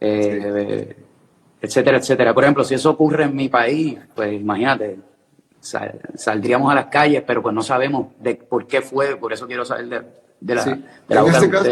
Eh, 0.00 1.03
etcétera, 1.64 1.98
etcétera. 1.98 2.34
Por 2.34 2.44
ejemplo, 2.44 2.64
si 2.64 2.74
eso 2.74 2.90
ocurre 2.90 3.24
en 3.24 3.34
mi 3.34 3.48
país, 3.48 3.98
pues 4.14 4.32
imagínate, 4.32 4.98
saldríamos 5.60 6.70
a 6.70 6.74
las 6.74 6.86
calles, 6.86 7.22
pero 7.26 7.42
pues 7.42 7.54
no 7.54 7.62
sabemos 7.62 8.08
de 8.20 8.34
por 8.34 8.66
qué 8.66 8.82
fue, 8.82 9.16
por 9.16 9.32
eso 9.32 9.46
quiero 9.46 9.64
saber 9.64 9.88
de, 9.88 10.02
de 10.40 10.54
la, 10.54 10.64
de 10.64 10.80
la 11.08 11.20
en, 11.22 11.28
este 11.28 11.50
caso, 11.50 11.70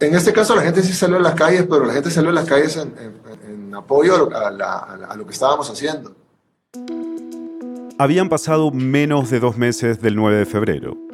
en 0.00 0.14
este 0.14 0.32
caso 0.32 0.54
la 0.56 0.62
gente 0.62 0.82
sí 0.82 0.92
salió 0.92 1.16
a 1.16 1.20
las 1.20 1.34
calles, 1.34 1.66
pero 1.68 1.84
la 1.86 1.94
gente 1.94 2.10
salió 2.10 2.30
a 2.30 2.34
las 2.34 2.46
calles 2.46 2.76
en, 2.76 3.74
apoyo 3.74 4.28
a 4.34 4.48
a 4.48 5.16
lo 5.16 5.26
que 5.26 5.32
estábamos 5.32 5.70
haciendo. 5.70 6.14
Habían 7.98 8.28
pasado 8.28 8.70
menos 8.70 9.30
de 9.30 9.40
dos 9.40 9.56
meses 9.56 10.00
del 10.00 10.16
9 10.16 10.38
de 10.38 10.46
febrero. 10.46 11.09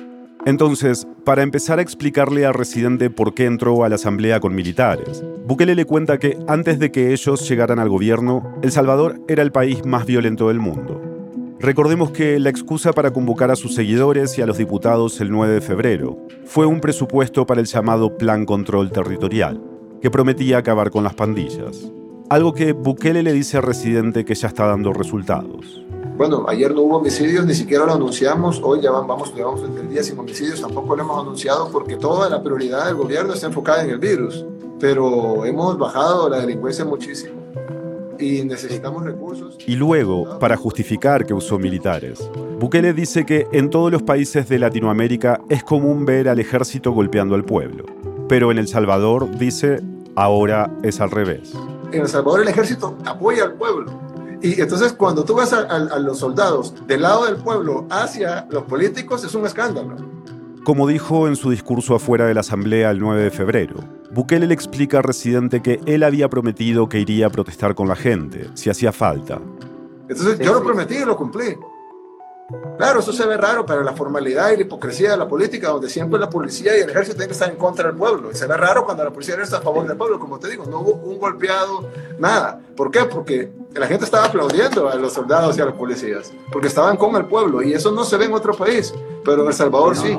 Entonces, 0.47 1.09
para 1.25 1.43
empezar 1.43 1.81
a 1.81 1.83
explicarle 1.83 2.47
a 2.47 2.53
Residente 2.53 3.11
por 3.11 3.35
qué 3.35 3.47
entró 3.47 3.83
a 3.83 3.89
la 3.89 3.97
asamblea 3.97 4.39
con 4.39 4.55
militares, 4.55 5.25
Bukele 5.45 5.75
le 5.75 5.87
cuenta 5.87 6.19
que 6.19 6.39
antes 6.47 6.79
de 6.79 6.93
que 6.93 7.13
ellos 7.13 7.49
llegaran 7.49 7.81
al 7.81 7.89
gobierno, 7.89 8.55
El 8.63 8.71
Salvador 8.71 9.21
era 9.27 9.43
el 9.43 9.51
país 9.51 9.85
más 9.85 10.07
violento 10.07 10.47
del 10.47 10.61
mundo. 10.61 11.03
Recordemos 11.59 12.13
que 12.13 12.39
la 12.39 12.49
excusa 12.49 12.93
para 12.93 13.13
convocar 13.13 13.51
a 13.51 13.57
sus 13.57 13.75
seguidores 13.75 14.39
y 14.39 14.43
a 14.43 14.47
los 14.47 14.57
diputados 14.57 15.21
el 15.21 15.33
9 15.33 15.55
de 15.55 15.61
febrero 15.61 16.17
fue 16.45 16.65
un 16.65 16.81
presupuesto 16.81 17.45
para 17.45 17.61
el 17.61 17.67
llamado 17.67 18.17
Plan 18.17 18.47
Control 18.47 18.93
Territorial, 18.93 19.61
que 20.01 20.13
prometía 20.13 20.59
acabar 20.59 20.93
con 20.93 21.03
las 21.03 21.15
pandillas. 21.15 21.91
Algo 22.31 22.53
que 22.55 22.71
Bukele 22.71 23.25
le 23.25 23.33
dice 23.33 23.57
a 23.57 23.63
Residente 23.63 24.25
que 24.25 24.37
ya 24.37 24.47
está 24.47 24.67
dando 24.67 24.93
resultados. 24.93 25.86
Bueno, 26.17 26.47
ayer 26.49 26.75
no 26.75 26.81
hubo 26.81 26.97
homicidios, 26.97 27.45
ni 27.45 27.55
siquiera 27.55 27.85
lo 27.85 27.93
anunciamos. 27.93 28.61
Hoy 28.65 28.81
ya 28.81 28.91
vamos, 28.91 29.35
llevamos 29.35 29.63
el 29.63 29.89
día 29.91 30.03
sin 30.03 30.19
homicidios, 30.19 30.63
tampoco 30.63 30.97
lo 30.97 31.03
hemos 31.03 31.21
anunciado 31.21 31.69
porque 31.71 31.97
toda 31.97 32.31
la 32.31 32.43
prioridad 32.43 32.87
del 32.87 32.95
gobierno 32.95 33.35
está 33.35 33.49
enfocada 33.49 33.85
en 33.85 33.91
el 33.91 33.99
virus. 33.99 34.45
Pero 34.81 35.45
hemos 35.45 35.77
bajado 35.77 36.31
la 36.31 36.39
delincuencia 36.41 36.87
muchísimo 36.87 37.35
y 38.19 38.43
necesitamos 38.45 39.05
recursos. 39.05 39.59
Y 39.67 39.77
luego, 39.77 40.39
para 40.39 40.57
justificar 40.57 41.27
que 41.27 41.35
usó 41.35 41.59
militares, 41.59 42.31
Bukele 42.59 42.95
dice 42.95 43.27
que 43.27 43.47
en 43.53 43.69
todos 43.69 43.93
los 43.93 44.03
países 44.03 44.49
de 44.49 44.59
Latinoamérica 44.59 45.43
es 45.51 45.63
común 45.65 46.07
ver 46.07 46.31
al 46.31 46.39
ejército 46.39 46.93
golpeando 46.93 47.35
al 47.35 47.45
pueblo. 47.45 47.85
Pero 48.27 48.51
en 48.51 48.57
El 48.57 48.69
Salvador, 48.69 49.37
dice, 49.39 49.83
ahora 50.15 50.71
es 50.83 50.99
al 50.99 51.11
revés. 51.11 51.53
En 51.93 52.01
El 52.01 52.09
Salvador 52.09 52.41
el 52.41 52.49
ejército 52.49 52.97
apoya 53.05 53.45
al 53.45 53.53
pueblo 53.53 54.07
y 54.43 54.61
entonces 54.61 54.93
cuando 54.93 55.25
tú 55.25 55.35
vas 55.35 55.53
a, 55.53 55.79
los 55.99 56.19
soldados 56.19 56.75
del 56.87 57.03
lado 57.03 57.27
del 57.27 57.37
pueblo 57.37 57.87
hacia 57.91 58.47
los 58.51 58.65
políticos 58.65 59.25
es 59.25 59.35
un 59.35 59.47
escándalo. 59.47 59.97
Como 60.65 60.87
dijo 60.89 61.29
en 61.29 61.37
su 61.37 61.51
discurso 61.51 61.95
afuera 61.95 62.27
de 62.27 62.35
la 62.35 62.41
Asamblea 62.41 62.91
el 62.91 62.99
9 62.99 63.23
de 63.23 63.31
febrero, 63.31 63.77
Bukele 64.11 64.47
le 64.47 64.55
explica 64.55 64.99
al 64.99 65.05
residente 65.05 65.63
que 65.63 65.81
él 65.87 66.03
había 66.03 66.29
prometido 66.29 66.89
que 66.89 66.99
iría 66.99 67.27
a 67.27 67.31
protestar 67.31 67.75
con 67.75 67.89
la 67.89 67.97
gente, 67.97 68.51
si 68.55 68.71
hacía 68.71 68.93
falta. 68.93 69.41
Entonces 70.09 70.39
yo 70.39 70.55
lo 70.55 70.65
prometí 70.65 70.97
y 70.97 71.05
lo 71.05 71.17
cumplí. 71.17 71.57
Claro, 72.79 73.01
eso 73.01 73.13
se 73.13 73.27
ve 73.27 73.37
raro, 73.37 73.67
pero 73.67 73.83
la 73.83 73.93
formalidad 73.93 74.53
y 74.53 74.57
la 74.57 74.63
hipocresía 74.63 75.11
de 75.11 75.17
la 75.17 75.27
política, 75.27 75.69
donde 75.69 75.89
siempre 75.89 76.21
la 76.21 76.31
policía 76.31 76.79
y 76.79 76.83
el 76.83 76.91
ejército 76.91 77.17
tienen 77.17 77.29
que 77.29 77.33
estar 77.33 77.51
en 77.51 77.57
contra 77.57 77.89
del 77.89 77.97
pueblo. 77.97 78.31
Y 78.31 78.37
se 78.37 78.47
ve 78.47 78.57
raro 78.57 78.85
cuando 78.85 79.03
la 79.03 79.11
policía 79.11 79.35
está 79.43 79.59
a 79.59 79.61
favor 79.63 79.87
del 79.87 79.97
pueblo, 79.97 80.21
como 80.21 80.39
te 80.39 80.49
digo, 80.49 80.65
no 80.65 80.81
hubo 80.81 80.93
un 80.93 81.19
golpeado, 81.19 81.91
nada. 82.19 82.61
¿Por 82.77 82.93
qué? 82.93 83.01
Porque 83.05 83.51
la 83.75 83.89
gente 83.89 84.05
estaba 84.05 84.27
aplaudiendo 84.27 84.89
a 84.89 84.95
los 84.95 85.13
soldados 85.13 85.59
y 85.59 85.61
a 85.61 85.65
los 85.65 85.75
policías, 85.75 86.33
porque 86.53 86.69
estaban 86.69 86.97
con 86.97 87.17
el 87.17 87.25
pueblo, 87.25 87.63
y 87.63 87.73
eso 87.73 87.91
no 87.91 88.05
se 88.05 88.17
ve 88.17 88.27
en 88.27 88.35
otro 88.35 88.55
país, 88.55 88.95
pero 89.25 89.43
en 89.43 89.49
El 89.49 89.55
Salvador 89.55 89.97
sí. 89.97 90.17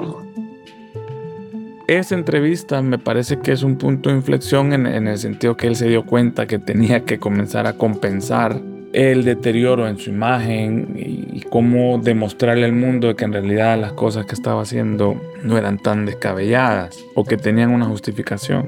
Esa 1.87 2.15
entrevista 2.15 2.81
me 2.81 2.99
parece 2.99 3.39
que 3.39 3.53
es 3.53 3.63
un 3.63 3.77
punto 3.77 4.09
de 4.09 4.17
inflexión 4.17 4.73
en, 4.73 4.85
en 4.85 5.07
el 5.07 5.17
sentido 5.17 5.55
que 5.55 5.67
él 5.67 5.77
se 5.77 5.87
dio 5.87 6.05
cuenta 6.05 6.45
que 6.45 6.59
tenía 6.59 7.05
que 7.05 7.19
comenzar 7.19 7.67
a 7.67 7.77
compensar 7.77 8.59
el 8.97 9.23
deterioro 9.23 9.87
en 9.87 9.99
su 9.99 10.09
imagen 10.09 10.95
y, 10.97 11.41
cómo 11.51 11.99
demostrarle 11.99 12.65
al 12.65 12.73
mundo 12.73 13.15
que 13.15 13.25
en 13.25 13.31
realidad 13.31 13.79
las 13.79 13.93
cosas 13.93 14.25
que 14.25 14.33
estaba 14.33 14.63
haciendo 14.63 15.21
no 15.43 15.55
eran 15.55 15.77
tan 15.77 16.07
descabelladas 16.07 16.97
o 17.13 17.23
que 17.23 17.37
tenían 17.37 17.69
una 17.69 17.85
justificación. 17.85 18.67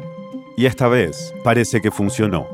Y 0.56 0.68
esta 0.68 0.88
vez 0.88 1.34
parece 1.44 1.82
que 1.82 1.90
funcionó. 1.90 2.48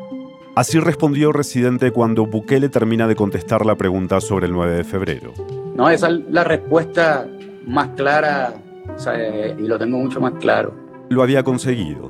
Así 0.56 0.80
respondió 0.80 1.34
Residente 1.34 1.92
cuando 1.92 2.26
Bukele 2.26 2.70
termina 2.70 3.08
de 3.08 3.16
contestar 3.18 3.66
la 3.66 3.76
pregunta 3.76 4.22
sobre 4.22 4.46
el 4.46 4.54
9 4.54 4.78
de 4.78 4.84
febrero. 4.86 5.34
No, 5.76 5.90
esa 5.90 6.10
es 6.10 6.22
la 6.32 6.46
respuesta 6.46 7.28
más 7.68 7.90
clara 7.90 8.54
y 9.60 9.68
lo 9.68 9.78
tengo 9.78 9.98
mucho 9.98 10.22
más 10.22 10.34
claro. 10.40 10.74
Lo 11.10 11.22
había 11.22 11.44
conseguido. 11.44 12.10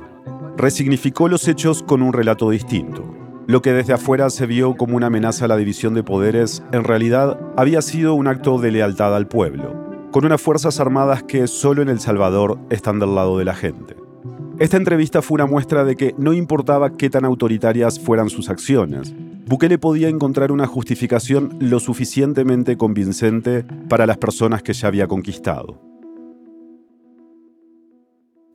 Resignificó 0.56 1.28
los 1.28 1.48
hechos 1.48 1.82
con 1.82 2.02
un 2.02 2.12
relato 2.12 2.50
distinto 2.50 3.15
lo 3.46 3.62
que 3.62 3.72
desde 3.72 3.92
afuera 3.92 4.28
se 4.30 4.46
vio 4.46 4.76
como 4.76 4.96
una 4.96 5.06
amenaza 5.06 5.44
a 5.44 5.48
la 5.48 5.56
división 5.56 5.94
de 5.94 6.02
poderes, 6.02 6.62
en 6.72 6.84
realidad 6.84 7.38
había 7.56 7.80
sido 7.82 8.14
un 8.14 8.26
acto 8.26 8.58
de 8.58 8.72
lealtad 8.72 9.14
al 9.14 9.28
pueblo, 9.28 10.08
con 10.10 10.24
unas 10.24 10.40
Fuerzas 10.40 10.80
Armadas 10.80 11.22
que 11.22 11.46
solo 11.46 11.82
en 11.82 11.88
El 11.88 12.00
Salvador 12.00 12.58
están 12.70 12.98
del 12.98 13.14
lado 13.14 13.38
de 13.38 13.44
la 13.44 13.54
gente. 13.54 13.96
Esta 14.58 14.76
entrevista 14.76 15.22
fue 15.22 15.36
una 15.36 15.46
muestra 15.46 15.84
de 15.84 15.96
que 15.96 16.14
no 16.18 16.32
importaba 16.32 16.92
qué 16.96 17.10
tan 17.10 17.24
autoritarias 17.24 18.00
fueran 18.00 18.30
sus 18.30 18.48
acciones, 18.48 19.14
Bukele 19.48 19.78
podía 19.78 20.08
encontrar 20.08 20.50
una 20.50 20.66
justificación 20.66 21.56
lo 21.60 21.78
suficientemente 21.78 22.76
convincente 22.76 23.64
para 23.88 24.04
las 24.04 24.18
personas 24.18 24.60
que 24.64 24.72
ya 24.72 24.88
había 24.88 25.06
conquistado. 25.06 25.95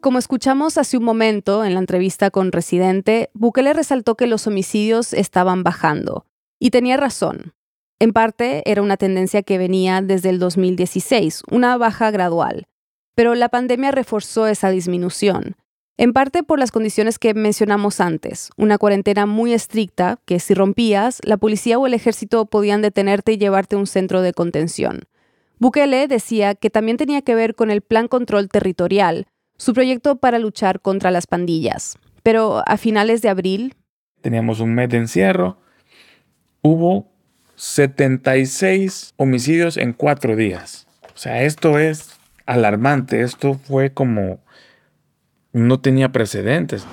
Como 0.02 0.18
escuchamos 0.18 0.80
hace 0.80 0.98
un 0.98 1.04
momento 1.04 1.64
en 1.64 1.76
la 1.76 1.80
entrevista 1.80 2.32
con 2.32 2.52
Residente, 2.52 3.30
Bukele 3.36 3.72
resaltó 3.72 4.16
que 4.16 4.26
los 4.26 4.48
homicidios 4.48 5.14
estaban 5.14 5.62
bajando. 5.62 6.26
Y 6.58 6.72
tenía 6.72 6.98
razón. 6.98 7.54
En 8.00 8.12
parte 8.12 8.64
era 8.66 8.82
una 8.82 8.98
tendencia 8.98 9.44
que 9.44 9.60
venía 9.60 10.02
desde 10.02 10.30
el 10.30 10.40
2016, 10.40 11.44
una 11.52 11.78
baja 11.78 12.10
gradual. 12.10 12.66
Pero 13.14 13.36
la 13.36 13.50
pandemia 13.50 13.92
reforzó 13.92 14.48
esa 14.48 14.72
disminución. 14.72 15.56
En 15.98 16.14
parte 16.14 16.42
por 16.42 16.58
las 16.58 16.72
condiciones 16.72 17.20
que 17.20 17.36
mencionamos 17.36 18.02
antes, 18.02 18.50
una 18.58 18.80
cuarentena 18.80 19.28
muy 19.28 19.54
estricta 19.54 20.20
que 20.26 20.40
si 20.40 20.56
rompías, 20.56 21.20
la 21.24 21.38
policía 21.38 21.78
o 21.78 21.86
el 21.86 21.94
ejército 21.94 22.48
podían 22.48 22.82
detenerte 22.82 23.34
y 23.34 23.38
llevarte 23.38 23.76
a 23.76 23.80
un 23.80 23.86
centro 23.86 24.24
de 24.24 24.34
contención. 24.34 25.02
Bukele 25.60 26.08
decía 26.08 26.56
que 26.56 26.72
también 26.72 26.98
tenía 26.98 27.22
que 27.22 27.36
ver 27.36 27.54
con 27.54 27.70
el 27.70 27.82
Plan 27.82 28.08
Control 28.08 28.50
Territorial, 28.50 29.28
su 29.62 29.76
proyecto 29.76 30.16
para 30.16 30.40
luchar 30.40 30.80
contra 30.80 31.12
las 31.12 31.28
pandillas. 31.28 32.00
Pero 32.24 32.64
a 32.66 32.78
finales 32.78 33.22
de 33.22 33.30
abril... 33.30 33.76
Teníamos 34.22 34.60
un 34.60 34.74
mes 34.74 34.90
de 34.90 34.98
encierro. 34.98 35.60
Hubo 36.64 37.12
76 37.58 39.14
homicidios 39.18 39.78
en 39.78 39.94
cuatro 39.94 40.36
días. 40.36 40.88
O 41.14 41.18
sea, 41.18 41.44
esto 41.44 41.78
es 41.78 42.18
alarmante. 42.48 43.22
Esto 43.22 43.54
fue 43.54 43.94
como... 43.94 44.40
No 45.54 45.80
tenía 45.80 46.12
precedentes. 46.12 46.84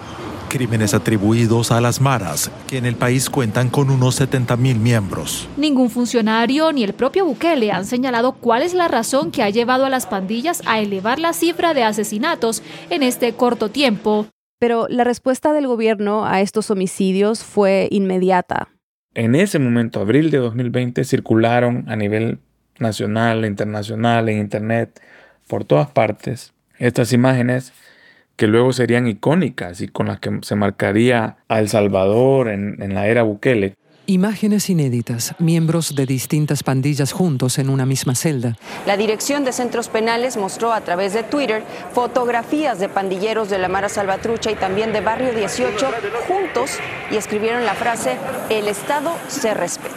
Crímenes 0.48 0.94
atribuidos 0.94 1.70
a 1.70 1.80
las 1.80 2.00
maras, 2.00 2.50
que 2.66 2.78
en 2.78 2.86
el 2.86 2.96
país 2.96 3.30
cuentan 3.30 3.68
con 3.68 3.90
unos 3.90 4.20
70.000 4.20 4.76
miembros. 4.76 5.48
Ningún 5.56 5.90
funcionario 5.90 6.72
ni 6.72 6.84
el 6.84 6.94
propio 6.94 7.24
Bukele 7.24 7.70
han 7.70 7.84
señalado 7.84 8.32
cuál 8.32 8.62
es 8.62 8.74
la 8.74 8.88
razón 8.88 9.30
que 9.30 9.42
ha 9.42 9.50
llevado 9.50 9.84
a 9.84 9.90
las 9.90 10.06
pandillas 10.06 10.62
a 10.66 10.80
elevar 10.80 11.18
la 11.18 11.32
cifra 11.32 11.74
de 11.74 11.84
asesinatos 11.84 12.62
en 12.90 13.02
este 13.02 13.32
corto 13.34 13.68
tiempo. 13.68 14.26
Pero 14.58 14.88
la 14.88 15.04
respuesta 15.04 15.52
del 15.52 15.66
gobierno 15.66 16.26
a 16.26 16.40
estos 16.40 16.70
homicidios 16.70 17.44
fue 17.44 17.88
inmediata. 17.90 18.68
En 19.14 19.34
ese 19.34 19.58
momento, 19.58 20.00
abril 20.00 20.30
de 20.30 20.38
2020, 20.38 21.04
circularon 21.04 21.84
a 21.88 21.96
nivel 21.96 22.38
nacional, 22.78 23.44
internacional, 23.44 24.28
en 24.28 24.38
Internet, 24.38 25.00
por 25.46 25.64
todas 25.64 25.88
partes, 25.90 26.52
estas 26.78 27.12
imágenes 27.12 27.72
que 28.38 28.46
luego 28.46 28.72
serían 28.72 29.08
icónicas 29.08 29.80
y 29.80 29.88
con 29.88 30.06
las 30.06 30.20
que 30.20 30.38
se 30.42 30.54
marcaría 30.54 31.38
a 31.48 31.58
El 31.58 31.68
Salvador 31.68 32.48
en, 32.48 32.80
en 32.80 32.94
la 32.94 33.08
era 33.08 33.24
Bukele. 33.24 33.74
Imágenes 34.06 34.70
inéditas, 34.70 35.34
miembros 35.38 35.94
de 35.94 36.06
distintas 36.06 36.62
pandillas 36.62 37.12
juntos 37.12 37.58
en 37.58 37.68
una 37.68 37.84
misma 37.84 38.14
celda. 38.14 38.56
La 38.86 38.96
Dirección 38.96 39.44
de 39.44 39.52
Centros 39.52 39.88
Penales 39.88 40.38
mostró 40.38 40.72
a 40.72 40.80
través 40.80 41.12
de 41.12 41.24
Twitter 41.24 41.62
fotografías 41.92 42.78
de 42.78 42.88
pandilleros 42.88 43.50
de 43.50 43.58
la 43.58 43.68
Mara 43.68 43.90
Salvatrucha 43.90 44.52
y 44.52 44.54
también 44.54 44.92
de 44.92 45.00
Barrio 45.00 45.34
18 45.34 45.90
juntos 46.28 46.78
y 47.10 47.16
escribieron 47.16 47.66
la 47.66 47.74
frase, 47.74 48.16
el 48.48 48.68
Estado 48.68 49.14
se 49.26 49.52
respeta. 49.52 49.96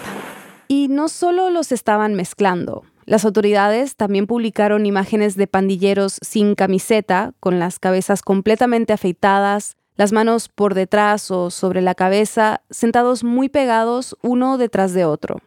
Y 0.68 0.88
no 0.90 1.10
solo 1.10 1.52
los 1.52 1.72
estaban 1.72 2.16
mezclando. 2.16 2.84
Las 3.06 3.26
autoridades 3.26 3.96
también 3.96 4.28
publicaron 4.28 4.86
imágenes 4.86 5.36
de 5.36 5.48
pandilleros 5.48 6.18
sin 6.22 6.56
camiseta, 6.56 7.34
con 7.40 7.60
las 7.60 7.80
cabezas 7.80 8.22
completamente 8.22 8.94
afeitadas, 8.94 9.76
las 9.96 10.12
manos 10.12 10.50
por 10.50 10.74
detrás 10.74 11.32
o 11.32 11.50
sobre 11.50 11.82
la 11.82 11.96
cabeza, 11.96 12.62
sentados 12.70 13.24
muy 13.24 13.50
pegados 13.50 14.18
uno 14.22 14.58
detrás 14.58 14.94
de 14.94 15.06
otro. 15.06 15.40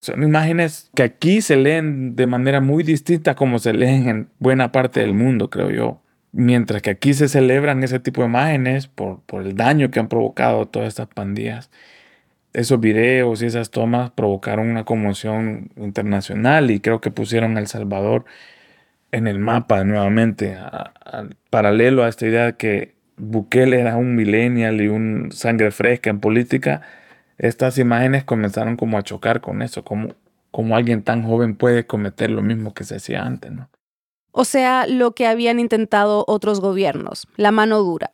Son 0.00 0.22
imágenes 0.22 0.90
que 0.94 1.02
aquí 1.02 1.42
se 1.42 1.56
leen 1.56 2.16
de 2.16 2.26
manera 2.26 2.62
muy 2.62 2.82
distinta 2.82 3.34
como 3.34 3.58
se 3.58 3.74
leen 3.74 4.08
en 4.08 4.28
buena 4.38 4.72
parte 4.72 5.00
del 5.00 5.12
mundo, 5.12 5.50
creo 5.50 5.70
yo. 5.70 6.00
Mientras 6.32 6.80
que 6.80 6.90
aquí 6.90 7.12
se 7.12 7.28
celebran 7.28 7.82
ese 7.82 7.98
tipo 7.98 8.22
de 8.22 8.28
imágenes 8.28 8.86
por, 8.86 9.20
el 9.32 9.56
daño 9.56 9.90
que 9.90 10.00
han 10.00 10.08
provocado 10.08 10.66
todas 10.66 10.88
estas 10.88 11.08
pandillas. 11.08 11.70
Esos 12.52 12.80
videos 12.80 13.42
y 13.42 13.46
esas 13.46 13.70
tomas 13.70 14.10
provocaron 14.10 14.68
una 14.68 14.84
conmoción 14.84 15.70
internacional 15.76 16.70
y 16.70 16.80
creo 16.80 17.00
que 17.00 17.10
pusieron 17.10 17.56
a 17.56 17.60
El 17.60 17.68
Salvador 17.68 18.24
en 19.12 19.26
el 19.26 19.38
mapa 19.38 19.84
nuevamente, 19.84 20.56
paralelo 21.50 22.04
a 22.04 22.08
esta 22.08 22.26
idea 22.26 22.46
de 22.46 22.56
que 22.56 22.94
Bukele 23.16 23.80
era 23.80 23.96
un 23.96 24.14
millennial 24.14 24.80
y 24.80 24.88
un 24.88 25.30
sangre 25.32 25.70
fresca 25.70 26.10
en 26.10 26.20
política, 26.20 26.82
estas 27.38 27.78
imágenes 27.78 28.24
comenzaron 28.24 28.76
como 28.76 28.98
a 28.98 29.02
chocar 29.02 29.40
con 29.40 29.62
eso, 29.62 29.84
como, 29.84 30.14
como 30.50 30.76
alguien 30.76 31.02
tan 31.02 31.22
joven 31.22 31.56
puede 31.56 31.86
cometer 31.86 32.30
lo 32.30 32.42
mismo 32.42 32.74
que 32.74 32.84
se 32.84 32.96
hacía 32.96 33.22
antes, 33.22 33.50
¿no? 33.50 33.68
O 34.32 34.44
sea, 34.44 34.86
lo 34.86 35.12
que 35.12 35.26
habían 35.26 35.58
intentado 35.58 36.24
otros 36.28 36.60
gobiernos, 36.60 37.26
la 37.36 37.50
mano 37.50 37.80
dura. 37.80 38.10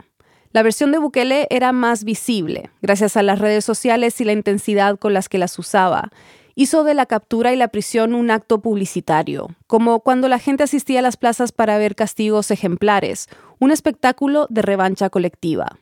La 0.56 0.62
versión 0.62 0.90
de 0.90 0.96
Bukele 0.96 1.46
era 1.50 1.72
más 1.72 2.02
visible, 2.02 2.70
gracias 2.80 3.18
a 3.18 3.22
las 3.22 3.40
redes 3.40 3.62
sociales 3.62 4.18
y 4.22 4.24
la 4.24 4.32
intensidad 4.32 4.98
con 4.98 5.12
las 5.12 5.28
que 5.28 5.36
las 5.36 5.58
usaba. 5.58 6.08
Hizo 6.54 6.82
de 6.82 6.94
la 6.94 7.04
captura 7.04 7.52
y 7.52 7.56
la 7.56 7.68
prisión 7.68 8.14
un 8.14 8.30
acto 8.30 8.62
publicitario, 8.62 9.48
como 9.66 10.00
cuando 10.00 10.28
la 10.28 10.38
gente 10.38 10.62
asistía 10.62 11.00
a 11.00 11.02
las 11.02 11.18
plazas 11.18 11.52
para 11.52 11.76
ver 11.76 11.94
castigos 11.94 12.50
ejemplares, 12.50 13.28
un 13.58 13.70
espectáculo 13.70 14.46
de 14.48 14.62
revancha 14.62 15.10
colectiva. 15.10 15.78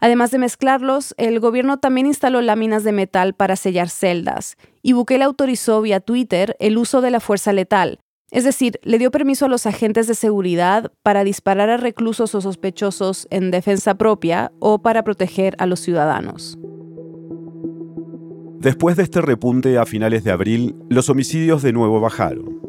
Además 0.00 0.32
de 0.32 0.38
mezclarlos, 0.38 1.14
el 1.16 1.38
gobierno 1.38 1.78
también 1.78 2.08
instaló 2.08 2.42
láminas 2.42 2.82
de 2.82 2.90
metal 2.90 3.34
para 3.34 3.54
sellar 3.54 3.88
celdas, 3.88 4.56
y 4.82 4.94
Bukele 4.94 5.22
autorizó 5.22 5.80
vía 5.80 6.00
Twitter 6.00 6.56
el 6.58 6.76
uso 6.76 7.02
de 7.02 7.12
la 7.12 7.20
fuerza 7.20 7.52
letal, 7.52 8.00
es 8.30 8.44
decir, 8.44 8.78
le 8.82 8.98
dio 8.98 9.10
permiso 9.10 9.46
a 9.46 9.48
los 9.48 9.66
agentes 9.66 10.06
de 10.06 10.14
seguridad 10.14 10.92
para 11.02 11.24
disparar 11.24 11.70
a 11.70 11.78
reclusos 11.78 12.34
o 12.34 12.40
sospechosos 12.40 13.26
en 13.30 13.50
defensa 13.50 13.94
propia 13.96 14.52
o 14.58 14.82
para 14.82 15.02
proteger 15.02 15.54
a 15.58 15.66
los 15.66 15.80
ciudadanos. 15.80 16.58
Después 18.60 18.96
de 18.96 19.04
este 19.04 19.20
repunte 19.20 19.78
a 19.78 19.86
finales 19.86 20.24
de 20.24 20.32
abril, 20.32 20.74
los 20.90 21.08
homicidios 21.08 21.62
de 21.62 21.72
nuevo 21.72 22.00
bajaron. 22.00 22.60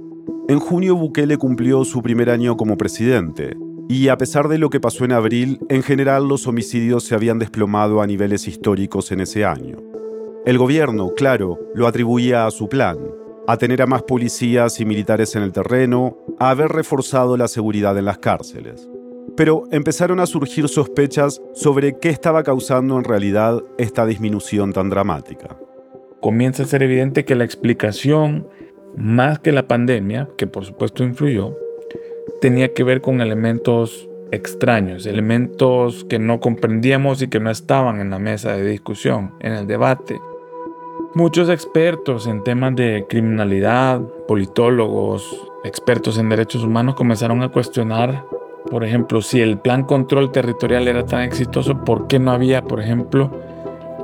En 0.48 0.60
junio 0.60 0.96
Bukele 0.96 1.38
cumplió 1.38 1.84
su 1.84 2.02
primer 2.02 2.30
año 2.30 2.56
como 2.58 2.78
presidente, 2.78 3.58
y 3.90 4.08
a 4.10 4.18
pesar 4.18 4.48
de 4.48 4.60
lo 4.60 4.70
que 4.70 4.80
pasó 4.80 5.04
en 5.04 5.12
abril, 5.12 5.60
en 5.68 5.82
general 5.82 6.28
los 6.28 6.46
homicidios 6.46 7.04
se 7.04 7.16
habían 7.16 7.40
desplomado 7.40 8.02
a 8.02 8.08
niveles 8.08 8.48
históricos 8.48 9.12
en 9.12 9.20
ese 9.20 9.46
año. 9.46 9.78
El 10.46 10.58
gobierno, 10.58 11.10
claro, 11.16 11.60
lo 11.74 11.88
atribuía 11.88 12.46
a 12.46 12.52
su 12.52 12.70
plan, 12.70 12.98
a 13.50 13.58
tener 13.58 13.82
a 13.82 13.88
más 13.88 14.04
policías 14.04 14.80
y 14.80 14.86
militares 14.86 15.36
en 15.36 15.42
el 15.42 15.52
terreno, 15.52 16.20
a 16.38 16.52
haber 16.52 16.68
reforzado 16.68 17.36
la 17.36 17.48
seguridad 17.48 17.98
en 17.98 18.06
las 18.06 18.20
cárceles. 18.20 18.88
Pero 19.36 19.64
empezaron 19.72 20.20
a 20.20 20.28
surgir 20.28 20.70
sospechas 20.70 21.42
sobre 21.56 21.98
qué 21.98 22.10
estaba 22.10 22.44
causando 22.44 22.96
en 22.96 23.06
realidad 23.06 23.64
esta 23.80 24.06
disminución 24.06 24.72
tan 24.72 24.92
dramática. 24.92 25.58
Comienza 26.22 26.62
a 26.62 26.68
ser 26.68 26.84
evidente 26.84 27.26
que 27.26 27.34
la 27.34 27.44
explicación, 27.44 28.48
más 28.96 29.40
que 29.40 29.52
la 29.52 29.68
pandemia, 29.68 30.30
que 30.38 30.46
por 30.46 30.64
supuesto 30.64 31.04
influyó, 31.04 31.58
tenía 32.42 32.76
que 32.76 32.84
ver 32.84 33.02
con 33.02 33.20
elementos 33.20 34.08
extraños, 34.32 35.08
elementos 35.08 36.06
que 36.06 36.20
no 36.20 36.40
comprendíamos 36.40 37.24
y 37.24 37.30
que 37.30 37.40
no 37.40 37.50
estaban 37.50 38.00
en 38.00 38.12
la 38.12 38.20
mesa 38.20 38.56
de 38.56 38.64
discusión, 38.70 39.34
en 39.40 39.54
el 39.54 39.66
debate. 39.66 40.20
Muchos 41.16 41.50
expertos 41.50 42.28
en 42.28 42.44
temas 42.44 42.76
de 42.76 43.08
criminalidad, 43.10 44.00
politólogos, 44.28 45.42
expertos 45.64 46.20
en 46.20 46.30
derechos 46.30 46.64
humanos 46.64 46.94
comenzaron 46.94 47.42
a 47.42 47.50
cuestionar, 47.50 48.26
por 48.70 48.84
ejemplo, 48.84 49.24
si 49.24 49.42
el 49.42 49.58
plan 49.58 49.86
control 49.86 50.32
territorial 50.32 50.88
era 50.88 51.08
tan 51.08 51.24
exitoso, 51.24 51.84
¿por 51.84 52.06
qué 52.06 52.20
no 52.20 52.32
había, 52.32 52.62
por 52.62 52.80
ejemplo, 52.80 53.32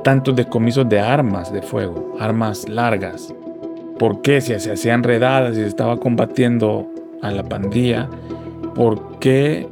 tantos 0.02 0.34
decomisos 0.34 0.88
de 0.88 0.98
armas 0.98 1.52
de 1.52 1.62
fuego, 1.62 2.16
armas 2.18 2.68
largas? 2.68 3.32
¿Por 4.00 4.20
qué 4.20 4.40
si 4.40 4.58
se 4.58 4.72
hacían 4.72 5.04
redadas 5.04 5.52
y 5.52 5.60
se 5.60 5.66
estaba 5.68 5.98
combatiendo 5.98 6.88
a 7.22 7.30
la 7.30 7.44
pandilla, 7.44 8.08
¿por 8.74 9.20
qué 9.20 9.68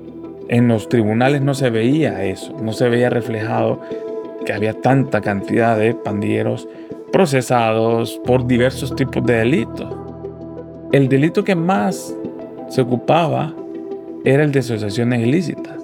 en 0.48 0.68
los 0.68 0.88
tribunales 0.88 1.42
no 1.42 1.54
se 1.54 1.70
veía 1.70 2.24
eso? 2.24 2.56
No 2.62 2.72
se 2.72 2.88
veía 2.88 3.10
reflejado 3.10 3.80
que 4.46 4.52
había 4.52 4.74
tanta 4.74 5.20
cantidad 5.20 5.76
de 5.76 5.94
pandilleros 5.94 6.68
procesados 7.14 8.20
por 8.24 8.44
diversos 8.44 8.96
tipos 8.96 9.24
de 9.24 9.34
delitos. 9.34 9.86
El 10.90 11.08
delito 11.08 11.44
que 11.44 11.54
más 11.54 12.12
se 12.68 12.80
ocupaba 12.80 13.54
era 14.24 14.42
el 14.42 14.50
de 14.50 14.58
asociaciones 14.58 15.20
ilícitas. 15.20 15.78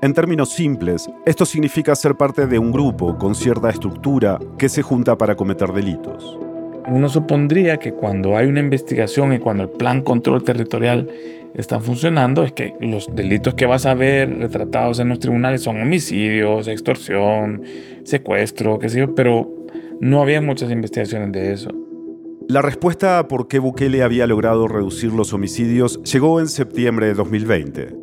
En 0.00 0.14
términos 0.14 0.54
simples, 0.54 1.06
esto 1.26 1.44
significa 1.44 1.94
ser 1.94 2.14
parte 2.14 2.46
de 2.46 2.58
un 2.58 2.72
grupo 2.72 3.18
con 3.18 3.34
cierta 3.34 3.68
estructura 3.68 4.38
que 4.56 4.70
se 4.70 4.80
junta 4.80 5.18
para 5.18 5.36
cometer 5.36 5.70
delitos 5.70 6.38
uno 6.86 7.08
supondría 7.08 7.78
que 7.78 7.92
cuando 7.92 8.36
hay 8.36 8.46
una 8.46 8.60
investigación 8.60 9.32
y 9.32 9.38
cuando 9.38 9.64
el 9.64 9.70
plan 9.70 10.02
control 10.02 10.44
territorial 10.44 11.08
está 11.54 11.80
funcionando, 11.80 12.44
es 12.44 12.52
que 12.52 12.74
los 12.80 13.14
delitos 13.14 13.54
que 13.54 13.66
vas 13.66 13.86
a 13.86 13.94
ver 13.94 14.38
retratados 14.38 14.98
en 14.98 15.08
los 15.08 15.18
tribunales 15.18 15.62
son 15.62 15.80
homicidios, 15.80 16.68
extorsión, 16.68 17.62
secuestro, 18.02 18.78
qué 18.78 18.88
sé 18.88 19.00
yo, 19.00 19.14
pero 19.14 19.63
no 20.00 20.20
había 20.20 20.40
muchas 20.40 20.70
investigaciones 20.70 21.32
de 21.32 21.52
eso. 21.52 21.70
La 22.48 22.60
respuesta 22.60 23.18
a 23.18 23.26
por 23.28 23.48
qué 23.48 23.58
Bukele 23.58 24.02
había 24.02 24.26
logrado 24.26 24.68
reducir 24.68 25.12
los 25.12 25.32
homicidios 25.32 26.02
llegó 26.02 26.40
en 26.40 26.48
septiembre 26.48 27.06
de 27.06 27.14
2020. 27.14 27.96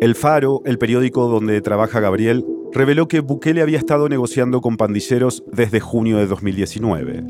El 0.00 0.14
Faro, 0.14 0.62
el 0.64 0.78
periódico 0.78 1.28
donde 1.28 1.60
trabaja 1.60 2.00
Gabriel, 2.00 2.44
reveló 2.72 3.08
que 3.08 3.20
Bukele 3.20 3.62
había 3.62 3.78
estado 3.78 4.08
negociando 4.08 4.60
con 4.60 4.76
pandilleros 4.76 5.44
desde 5.52 5.80
junio 5.80 6.16
de 6.16 6.26
2019. 6.26 7.24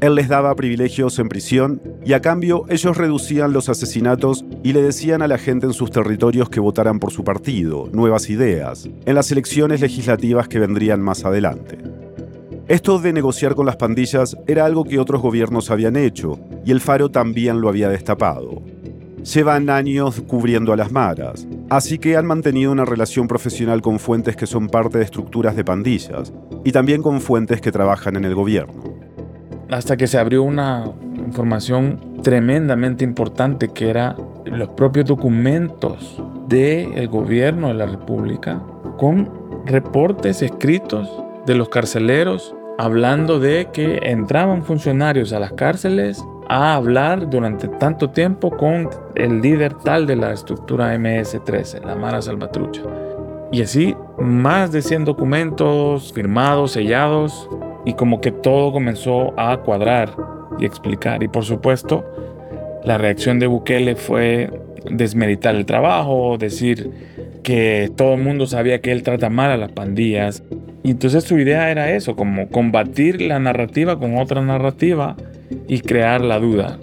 Él 0.00 0.14
les 0.14 0.28
daba 0.28 0.54
privilegios 0.54 1.18
en 1.18 1.28
prisión 1.28 1.82
y 2.04 2.12
a 2.12 2.20
cambio 2.20 2.66
ellos 2.68 2.96
reducían 2.96 3.52
los 3.52 3.68
asesinatos 3.68 4.44
y 4.62 4.72
le 4.72 4.82
decían 4.82 5.22
a 5.22 5.26
la 5.26 5.38
gente 5.38 5.66
en 5.66 5.72
sus 5.72 5.90
territorios 5.90 6.50
que 6.50 6.60
votaran 6.60 7.00
por 7.00 7.10
su 7.10 7.24
partido, 7.24 7.88
nuevas 7.92 8.30
ideas, 8.30 8.88
en 9.06 9.14
las 9.14 9.32
elecciones 9.32 9.80
legislativas 9.80 10.46
que 10.46 10.60
vendrían 10.60 11.00
más 11.00 11.24
adelante. 11.24 11.78
Esto 12.68 12.98
de 12.98 13.12
negociar 13.12 13.54
con 13.54 13.66
las 13.66 13.76
pandillas 13.76 14.36
era 14.46 14.66
algo 14.66 14.84
que 14.84 14.98
otros 14.98 15.22
gobiernos 15.22 15.70
habían 15.70 15.96
hecho 15.96 16.38
y 16.64 16.70
el 16.70 16.80
Faro 16.80 17.10
también 17.10 17.60
lo 17.60 17.68
había 17.68 17.88
destapado. 17.88 18.62
Llevan 19.22 19.70
años 19.70 20.22
cubriendo 20.26 20.72
a 20.72 20.76
las 20.76 20.92
maras, 20.92 21.48
así 21.70 21.98
que 21.98 22.16
han 22.16 22.26
mantenido 22.26 22.70
una 22.70 22.84
relación 22.84 23.26
profesional 23.26 23.82
con 23.82 23.98
fuentes 23.98 24.36
que 24.36 24.46
son 24.46 24.68
parte 24.68 24.98
de 24.98 25.04
estructuras 25.04 25.56
de 25.56 25.64
pandillas 25.64 26.32
y 26.62 26.72
también 26.72 27.02
con 27.02 27.20
fuentes 27.20 27.60
que 27.60 27.72
trabajan 27.72 28.16
en 28.16 28.24
el 28.24 28.34
gobierno 28.34 28.98
hasta 29.70 29.96
que 29.96 30.06
se 30.06 30.18
abrió 30.18 30.42
una 30.42 30.84
información 31.16 32.20
tremendamente 32.22 33.04
importante 33.04 33.68
que 33.68 33.90
era 33.90 34.16
los 34.44 34.68
propios 34.70 35.06
documentos 35.06 36.22
del 36.48 37.08
gobierno 37.08 37.68
de 37.68 37.74
la 37.74 37.86
República 37.86 38.62
con 38.96 39.30
reportes 39.66 40.42
escritos 40.42 41.08
de 41.46 41.54
los 41.54 41.68
carceleros 41.68 42.54
hablando 42.78 43.40
de 43.40 43.68
que 43.72 43.98
entraban 44.04 44.64
funcionarios 44.64 45.32
a 45.32 45.40
las 45.40 45.52
cárceles 45.52 46.24
a 46.48 46.74
hablar 46.74 47.28
durante 47.28 47.68
tanto 47.68 48.10
tiempo 48.10 48.56
con 48.56 48.88
el 49.16 49.42
líder 49.42 49.74
tal 49.74 50.06
de 50.06 50.16
la 50.16 50.32
estructura 50.32 50.96
MS-13, 50.96 51.84
la 51.84 51.96
Mara 51.96 52.22
Salvatrucha. 52.22 52.82
Y 53.50 53.62
así 53.62 53.96
más 54.18 54.70
de 54.72 54.80
100 54.80 55.04
documentos 55.04 56.12
firmados, 56.12 56.72
sellados, 56.72 57.48
y 57.84 57.94
como 57.94 58.20
que 58.20 58.30
todo 58.30 58.72
comenzó 58.72 59.38
a 59.38 59.56
cuadrar 59.58 60.14
y 60.58 60.64
explicar. 60.64 61.22
Y 61.22 61.28
por 61.28 61.44
supuesto, 61.44 62.04
la 62.84 62.96
reacción 62.96 63.38
de 63.38 63.46
Bukele 63.48 63.96
fue 63.96 64.50
desmeritar 64.90 65.54
el 65.54 65.66
trabajo, 65.66 66.36
decir 66.38 66.90
que 67.42 67.90
todo 67.96 68.14
el 68.14 68.22
mundo 68.22 68.46
sabía 68.46 68.80
que 68.80 68.92
él 68.92 69.02
trata 69.02 69.30
mal 69.30 69.50
a 69.50 69.56
las 69.56 69.72
pandillas. 69.72 70.42
Y 70.82 70.92
entonces 70.92 71.24
su 71.24 71.38
idea 71.38 71.70
era 71.70 71.92
eso, 71.92 72.16
como 72.16 72.48
combatir 72.48 73.20
la 73.22 73.38
narrativa 73.38 73.98
con 73.98 74.16
otra 74.16 74.42
narrativa 74.42 75.16
y 75.66 75.80
crear 75.80 76.20
la 76.20 76.38
duda. 76.38 76.78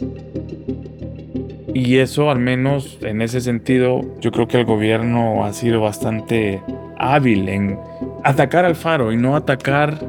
Y 1.73 1.97
eso, 1.97 2.31
al 2.31 2.39
menos 2.39 2.99
en 3.01 3.21
ese 3.21 3.41
sentido, 3.41 4.01
yo 4.21 4.31
creo 4.31 4.47
que 4.47 4.59
el 4.59 4.65
gobierno 4.65 5.43
ha 5.43 5.51
sido 5.51 5.81
bastante 5.81 6.61
hábil 6.97 7.49
en 7.49 7.77
atacar 8.23 8.63
al 8.63 8.75
faro 8.75 9.11
y 9.11 9.17
no 9.17 9.35
atacar 9.35 9.99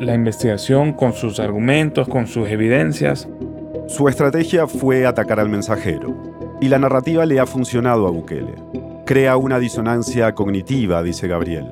la 0.00 0.14
investigación 0.14 0.92
con 0.92 1.12
sus 1.12 1.38
argumentos, 1.38 2.08
con 2.08 2.26
sus 2.26 2.48
evidencias. 2.48 3.28
Su 3.86 4.08
estrategia 4.08 4.66
fue 4.66 5.06
atacar 5.06 5.38
al 5.38 5.48
mensajero. 5.48 6.33
Y 6.60 6.68
la 6.68 6.78
narrativa 6.78 7.26
le 7.26 7.40
ha 7.40 7.46
funcionado 7.46 8.06
a 8.06 8.10
Bukele. 8.10 8.54
Crea 9.06 9.36
una 9.36 9.58
disonancia 9.58 10.34
cognitiva, 10.34 11.02
dice 11.02 11.28
Gabriel. 11.28 11.66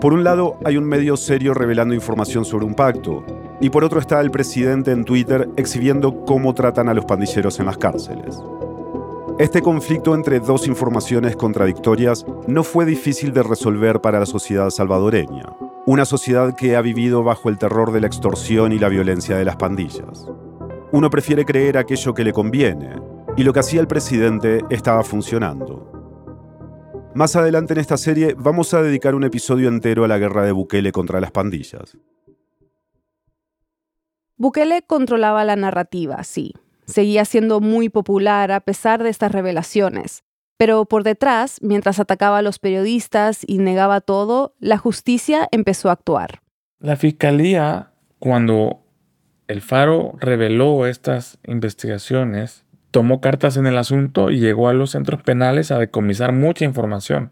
Por 0.00 0.12
un 0.12 0.24
lado, 0.24 0.58
hay 0.64 0.76
un 0.76 0.84
medio 0.84 1.16
serio 1.16 1.54
revelando 1.54 1.94
información 1.94 2.44
sobre 2.44 2.64
un 2.64 2.74
pacto, 2.74 3.24
y 3.60 3.70
por 3.70 3.84
otro 3.84 4.00
está 4.00 4.20
el 4.20 4.30
presidente 4.30 4.92
en 4.92 5.04
Twitter 5.04 5.48
exhibiendo 5.56 6.24
cómo 6.24 6.54
tratan 6.54 6.88
a 6.88 6.94
los 6.94 7.04
pandilleros 7.04 7.58
en 7.58 7.66
las 7.66 7.78
cárceles. 7.78 8.40
Este 9.38 9.62
conflicto 9.62 10.14
entre 10.14 10.40
dos 10.40 10.66
informaciones 10.66 11.36
contradictorias 11.36 12.26
no 12.46 12.64
fue 12.64 12.86
difícil 12.86 13.32
de 13.32 13.42
resolver 13.42 14.00
para 14.00 14.18
la 14.20 14.26
sociedad 14.26 14.70
salvadoreña, 14.70 15.52
una 15.86 16.04
sociedad 16.04 16.54
que 16.54 16.76
ha 16.76 16.80
vivido 16.80 17.22
bajo 17.22 17.48
el 17.48 17.58
terror 17.58 17.92
de 17.92 18.00
la 18.00 18.08
extorsión 18.08 18.72
y 18.72 18.78
la 18.78 18.88
violencia 18.88 19.36
de 19.36 19.44
las 19.44 19.56
pandillas. 19.56 20.26
Uno 20.90 21.10
prefiere 21.10 21.44
creer 21.44 21.78
aquello 21.78 22.14
que 22.14 22.24
le 22.24 22.32
conviene, 22.32 23.00
y 23.38 23.44
lo 23.44 23.52
que 23.52 23.60
hacía 23.60 23.80
el 23.80 23.86
presidente 23.86 24.64
estaba 24.68 25.04
funcionando. 25.04 25.92
Más 27.14 27.36
adelante 27.36 27.72
en 27.72 27.78
esta 27.78 27.96
serie 27.96 28.34
vamos 28.36 28.74
a 28.74 28.82
dedicar 28.82 29.14
un 29.14 29.22
episodio 29.22 29.68
entero 29.68 30.04
a 30.04 30.08
la 30.08 30.18
guerra 30.18 30.44
de 30.44 30.50
Bukele 30.50 30.90
contra 30.90 31.20
las 31.20 31.30
pandillas. 31.30 31.96
Bukele 34.36 34.82
controlaba 34.82 35.44
la 35.44 35.54
narrativa, 35.54 36.24
sí. 36.24 36.52
Seguía 36.86 37.24
siendo 37.24 37.60
muy 37.60 37.88
popular 37.88 38.50
a 38.50 38.58
pesar 38.58 39.04
de 39.04 39.10
estas 39.10 39.30
revelaciones. 39.30 40.24
Pero 40.56 40.84
por 40.86 41.04
detrás, 41.04 41.60
mientras 41.62 42.00
atacaba 42.00 42.38
a 42.38 42.42
los 42.42 42.58
periodistas 42.58 43.44
y 43.46 43.58
negaba 43.58 44.00
todo, 44.00 44.56
la 44.58 44.78
justicia 44.78 45.46
empezó 45.52 45.90
a 45.90 45.92
actuar. 45.92 46.40
La 46.80 46.96
fiscalía, 46.96 47.92
cuando 48.18 48.80
el 49.46 49.60
Faro 49.60 50.14
reveló 50.18 50.86
estas 50.86 51.38
investigaciones, 51.44 52.64
tomó 52.98 53.20
cartas 53.20 53.56
en 53.56 53.68
el 53.68 53.78
asunto 53.78 54.28
y 54.32 54.40
llegó 54.40 54.68
a 54.68 54.72
los 54.72 54.90
centros 54.90 55.22
penales 55.22 55.70
a 55.70 55.78
decomisar 55.78 56.32
mucha 56.32 56.64
información, 56.64 57.30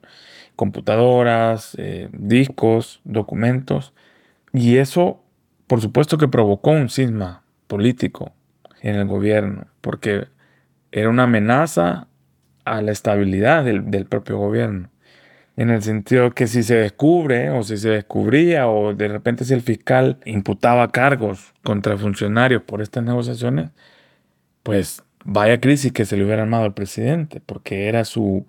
computadoras, 0.54 1.74
eh, 1.76 2.08
discos, 2.12 3.00
documentos, 3.02 3.92
y 4.52 4.76
eso 4.76 5.24
por 5.66 5.80
supuesto 5.80 6.18
que 6.18 6.28
provocó 6.28 6.70
un 6.70 6.88
cisma 6.88 7.42
político 7.66 8.32
en 8.80 8.94
el 8.94 9.08
gobierno, 9.08 9.66
porque 9.80 10.28
era 10.92 11.08
una 11.08 11.24
amenaza 11.24 12.06
a 12.64 12.80
la 12.80 12.92
estabilidad 12.92 13.64
del, 13.64 14.06
propio 14.06 14.38
gobierno. 14.38 14.90
En 15.56 15.70
el 15.70 15.82
sentido 15.82 16.30
que 16.30 16.46
si 16.46 16.62
se 16.62 16.76
descubre 16.76 17.50
o 17.50 17.64
si 17.64 17.76
se 17.76 17.88
descubría 17.88 18.68
o 18.68 18.94
de 18.94 19.08
repente 19.08 19.44
si 19.44 19.52
el 19.52 19.62
fiscal 19.62 20.20
imputaba 20.26 20.92
cargos 20.92 21.54
contra 21.64 21.98
funcionarios 21.98 22.62
por 22.62 22.82
estas 22.82 23.02
negociaciones, 23.02 23.70
pues 24.62 25.02
vaya 25.26 25.60
crisis 25.60 25.92
que 25.92 26.04
se 26.04 26.16
le 26.16 26.24
hubiera 26.24 26.42
armado 26.42 26.64
al 26.64 26.74
presidente, 26.74 27.40
porque 27.44 27.88
era 27.88 28.04
su 28.04 28.46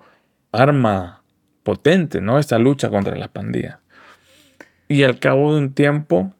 arma 0.51 1.23
potente, 1.63 2.21
¿no? 2.21 2.39
Esta 2.39 2.59
lucha 2.59 2.89
contra 2.89 3.15
las 3.17 3.29
pandillas. 3.29 3.79
Y 4.87 5.03
al 5.03 5.19
cabo 5.19 5.53
de 5.53 5.59
un 5.59 5.73
tiempo, 5.73 6.31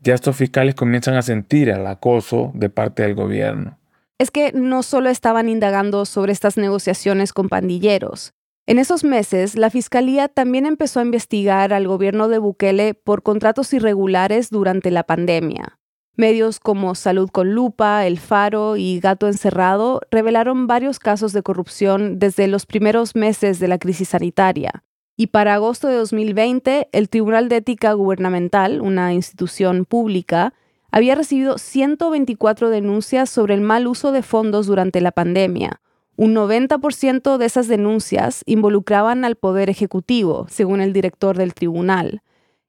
ya 0.00 0.14
estos 0.14 0.36
fiscales 0.36 0.74
comienzan 0.74 1.14
a 1.14 1.22
sentir 1.22 1.68
el 1.68 1.86
acoso 1.86 2.52
de 2.54 2.68
parte 2.68 3.02
del 3.02 3.14
gobierno. 3.14 3.78
Es 4.18 4.30
que 4.30 4.52
no 4.52 4.82
solo 4.82 5.08
estaban 5.10 5.48
indagando 5.48 6.04
sobre 6.04 6.32
estas 6.32 6.56
negociaciones 6.56 7.32
con 7.32 7.48
pandilleros. 7.48 8.32
En 8.66 8.78
esos 8.78 9.02
meses, 9.02 9.56
la 9.56 9.70
Fiscalía 9.70 10.28
también 10.28 10.66
empezó 10.66 11.00
a 11.00 11.04
investigar 11.04 11.72
al 11.72 11.88
gobierno 11.88 12.28
de 12.28 12.38
Bukele 12.38 12.92
por 12.94 13.22
contratos 13.22 13.72
irregulares 13.72 14.50
durante 14.50 14.90
la 14.90 15.04
pandemia. 15.04 15.77
Medios 16.18 16.60
como 16.60 16.94
Salud 16.94 17.30
con 17.30 17.54
Lupa, 17.54 18.04
El 18.06 18.18
Faro 18.18 18.76
y 18.76 19.00
Gato 19.00 19.28
Encerrado 19.28 20.00
revelaron 20.10 20.66
varios 20.66 20.98
casos 20.98 21.32
de 21.32 21.42
corrupción 21.42 22.18
desde 22.18 22.48
los 22.48 22.66
primeros 22.66 23.14
meses 23.14 23.60
de 23.60 23.68
la 23.68 23.78
crisis 23.78 24.10
sanitaria 24.10 24.84
y 25.20 25.26
para 25.26 25.54
agosto 25.54 25.88
de 25.88 25.96
2020 25.96 26.88
el 26.92 27.08
Tribunal 27.08 27.48
de 27.48 27.56
Ética 27.56 27.92
Gubernamental, 27.92 28.80
una 28.80 29.12
institución 29.12 29.84
pública, 29.84 30.54
había 30.92 31.16
recibido 31.16 31.58
124 31.58 32.70
denuncias 32.70 33.28
sobre 33.28 33.54
el 33.54 33.60
mal 33.60 33.88
uso 33.88 34.12
de 34.12 34.22
fondos 34.22 34.68
durante 34.68 35.00
la 35.00 35.10
pandemia. 35.10 35.80
Un 36.16 36.34
90% 36.36 37.36
de 37.36 37.46
esas 37.46 37.66
denuncias 37.66 38.44
involucraban 38.46 39.24
al 39.24 39.34
Poder 39.34 39.70
Ejecutivo, 39.70 40.46
según 40.48 40.80
el 40.80 40.92
director 40.92 41.36
del 41.36 41.52
tribunal. 41.52 42.22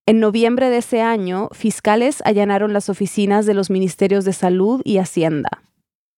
En 0.05 0.19
noviembre 0.19 0.69
de 0.69 0.77
ese 0.77 1.01
año, 1.01 1.49
fiscales 1.51 2.21
allanaron 2.25 2.73
las 2.73 2.89
oficinas 2.89 3.45
de 3.45 3.53
los 3.53 3.69
ministerios 3.69 4.25
de 4.25 4.33
Salud 4.33 4.81
y 4.83 4.97
Hacienda. 4.97 5.49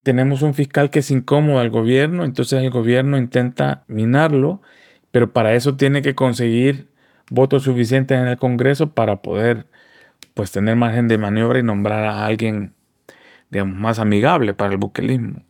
Tenemos 0.04 0.42
un 0.42 0.54
fiscal 0.54 0.90
que 0.90 1.00
es 1.00 1.12
incómodo 1.12 1.60
al 1.60 1.70
gobierno, 1.70 2.24
entonces 2.24 2.64
el 2.64 2.72
gobierno 2.72 3.18
intenta 3.18 3.84
minarlo 3.88 4.62
pero 5.12 5.34
para 5.34 5.54
eso 5.54 5.76
tiene 5.76 6.02
que 6.02 6.16
conseguir 6.16 6.90
votos 7.30 7.64
suficientes 7.64 8.18
en 8.18 8.28
el 8.28 8.38
Congreso 8.38 8.92
para 8.94 9.22
poder 9.22 9.68
pues 10.34 10.52
tener 10.52 10.76
margen 10.76 11.08
de 11.08 11.18
maniobra 11.18 11.60
y 11.60 11.64
nombrar 11.64 12.06
a 12.06 12.26
alguien 12.26 12.74
digamos 13.50 13.78
más 13.78 14.00
amigable 14.00 14.54
para 14.54 14.72
el 14.72 14.78
buquelismo. 14.78 15.44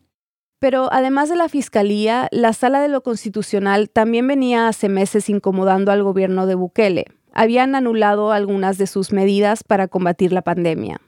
Pero 0.59 0.91
además 0.91 1.29
de 1.29 1.35
la 1.35 1.49
Fiscalía, 1.49 2.27
la 2.31 2.53
Sala 2.53 2.81
de 2.81 2.87
lo 2.87 3.01
Constitucional 3.01 3.89
también 3.89 4.27
venía 4.27 4.67
hace 4.67 4.89
meses 4.89 5.29
incomodando 5.29 5.91
al 5.91 6.03
gobierno 6.03 6.45
de 6.45 6.55
Bukele. 6.55 7.05
Habían 7.33 7.75
anulado 7.75 8.31
algunas 8.31 8.77
de 8.77 8.87
sus 8.87 9.11
medidas 9.13 9.63
para 9.63 9.87
combatir 9.87 10.33
la 10.33 10.41
pandemia. 10.41 10.99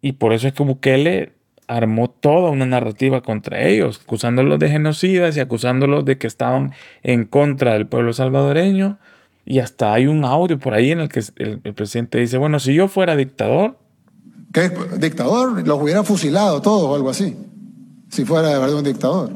Y 0.00 0.12
por 0.12 0.32
eso 0.32 0.48
es 0.48 0.54
que 0.54 0.62
Bukele 0.62 1.32
armó 1.68 2.10
toda 2.10 2.50
una 2.50 2.66
narrativa 2.66 3.22
contra 3.22 3.62
ellos, 3.62 4.00
acusándolos 4.02 4.58
de 4.58 4.68
genocidas 4.68 5.36
y 5.36 5.40
acusándolos 5.40 6.04
de 6.04 6.18
que 6.18 6.26
estaban 6.26 6.72
en 7.02 7.24
contra 7.24 7.74
del 7.74 7.86
pueblo 7.86 8.12
salvadoreño. 8.12 8.98
Y 9.44 9.58
hasta 9.58 9.92
hay 9.92 10.06
un 10.06 10.24
audio 10.24 10.58
por 10.58 10.74
ahí 10.74 10.90
en 10.90 11.00
el 11.00 11.08
que 11.08 11.22
el, 11.36 11.60
presidente 11.74 12.18
dice, 12.18 12.38
bueno, 12.38 12.60
si 12.60 12.74
yo 12.74 12.88
fuera 12.88 13.16
dictador... 13.16 13.78
¿Qué 14.52 14.70
dictador? 14.98 15.66
Los 15.66 15.80
hubiera 15.80 16.04
fusilado 16.04 16.60
todos 16.60 16.82
o 16.84 16.94
algo 16.94 17.10
así, 17.10 17.36
si 18.10 18.24
fuera 18.24 18.48
de 18.48 18.58
verdad 18.58 18.76
un 18.76 18.84
dictador. 18.84 19.30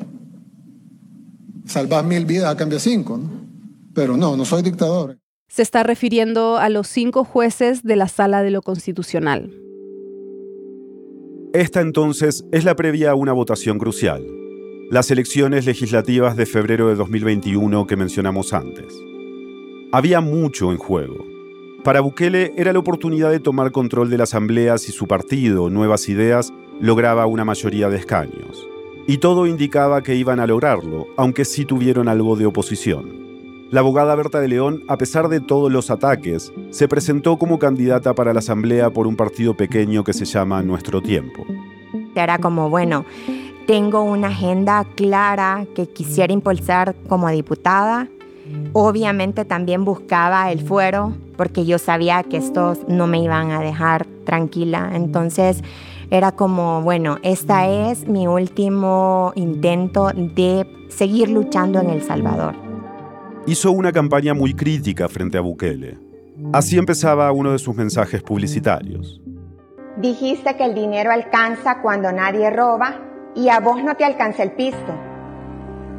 Salvas 1.65 2.05
mil 2.05 2.27
vidas 2.27 2.53
a 2.53 2.57
cambio 2.57 2.77
de 2.77 2.81
cinco, 2.81 3.17
¿no? 3.17 3.47
Pero 3.95 4.17
no, 4.17 4.37
no 4.37 4.45
soy 4.45 4.63
dictador. 4.63 5.19
Se 5.49 5.63
está 5.63 5.83
refiriendo 5.83 6.59
a 6.59 6.69
los 6.69 6.89
cinco 6.89 7.25
jueces 7.25 7.83
de 7.83 7.97
la 7.97 8.09
Sala 8.09 8.43
de 8.43 8.51
lo 8.51 8.63
Constitucional. 8.63 9.53
Esta 11.55 11.81
entonces 11.81 12.45
es 12.53 12.65
la 12.65 12.77
previa 12.77 13.13
a 13.13 13.15
una 13.15 13.33
votación 13.33 13.79
crucial, 13.79 14.27
las 14.91 15.11
elecciones 15.11 15.65
legislativas 15.65 16.37
de 16.37 16.45
febrero 16.45 16.89
de 16.89 16.97
2021 16.97 17.87
que 17.87 17.97
mencionamos 17.97 18.53
antes. 18.53 18.93
Había 19.93 20.21
mucho 20.21 20.73
en 20.73 20.79
juego. 20.79 21.25
Para 21.85 22.01
Bukele 22.01 22.53
era 22.57 22.73
la 22.73 22.81
oportunidad 22.81 23.31
de 23.31 23.41
tomar 23.41 23.71
control 23.71 24.11
de 24.11 24.19
la 24.19 24.25
Asamblea 24.25 24.77
si 24.77 24.93
su 24.93 25.07
partido, 25.07 25.71
Nuevas 25.71 26.09
Ideas, 26.09 26.53
lograba 26.81 27.27
una 27.27 27.45
mayoría 27.45 27.89
de 27.89 27.97
escaños. 27.97 28.69
Y 29.07 29.19
todo 29.19 29.47
indicaba 29.47 30.03
que 30.03 30.17
iban 30.17 30.41
a 30.41 30.47
lograrlo, 30.47 31.07
aunque 31.17 31.45
sí 31.45 31.65
tuvieron 31.65 32.09
algo 32.09 32.35
de 32.35 32.47
oposición. 32.47 33.26
La 33.71 33.81
abogada 33.81 34.15
Berta 34.15 34.41
de 34.41 34.49
León, 34.49 34.85
a 34.89 34.97
pesar 34.97 35.29
de 35.29 35.41
todos 35.41 35.73
los 35.73 35.91
ataques, 35.91 36.53
se 36.71 36.89
presentó 36.89 37.37
como 37.37 37.59
candidata 37.59 38.15
para 38.15 38.33
la 38.33 38.39
Asamblea 38.39 38.91
por 38.91 39.07
un 39.07 39.17
partido 39.17 39.57
pequeño 39.57 40.05
que 40.05 40.13
se 40.13 40.25
llama 40.25 40.63
Nuestro 40.63 41.03
Tiempo. 41.03 41.45
Era 42.15 42.39
como, 42.39 42.71
bueno, 42.71 43.05
tengo 43.67 44.03
una 44.03 44.29
agenda 44.29 44.85
clara 44.95 45.67
que 45.75 45.87
quisiera 45.87 46.33
impulsar 46.33 46.95
como 47.09 47.29
diputada, 47.29 48.09
Obviamente 48.73 49.45
también 49.45 49.85
buscaba 49.85 50.51
el 50.53 50.61
fuero 50.61 51.15
porque 51.37 51.67
yo 51.67 51.79
sabía 51.79 52.23
que 52.23 52.37
estos 52.37 52.79
no 52.89 53.07
me 53.07 53.23
iban 53.23 53.51
a 53.51 53.61
dejar 53.61 54.07
tranquila. 54.25 54.93
Entonces 54.95 55.63
era 56.11 56.33
como, 56.33 56.83
bueno, 56.83 57.19
esta 57.23 57.67
es 57.69 58.07
mi 58.07 58.27
último 58.27 59.33
intento 59.35 60.11
de 60.15 60.67
seguir 60.89 61.29
luchando 61.29 61.81
en 61.81 61.91
El 61.91 62.03
Salvador. 62.03 62.66
Hizo 63.49 63.71
una 63.71 63.93
campaña 63.93 64.35
muy 64.35 64.55
crítica 64.55 65.09
frente 65.09 65.39
a 65.39 65.41
Bukele. 65.41 65.97
Así 66.53 66.79
empezaba 66.79 67.31
uno 67.31 67.53
de 67.53 67.61
sus 67.61 67.77
mensajes 67.77 68.21
publicitarios. 68.21 69.23
Dijiste 69.99 70.57
que 70.57 70.65
el 70.65 70.75
dinero 70.75 71.13
alcanza 71.13 71.81
cuando 71.81 72.11
nadie 72.11 72.51
roba 72.51 73.01
y 73.37 73.49
a 73.49 73.61
vos 73.61 73.85
no 73.85 73.95
te 73.95 74.05
alcanza 74.05 74.43
el 74.43 74.51
pisto. 74.51 74.93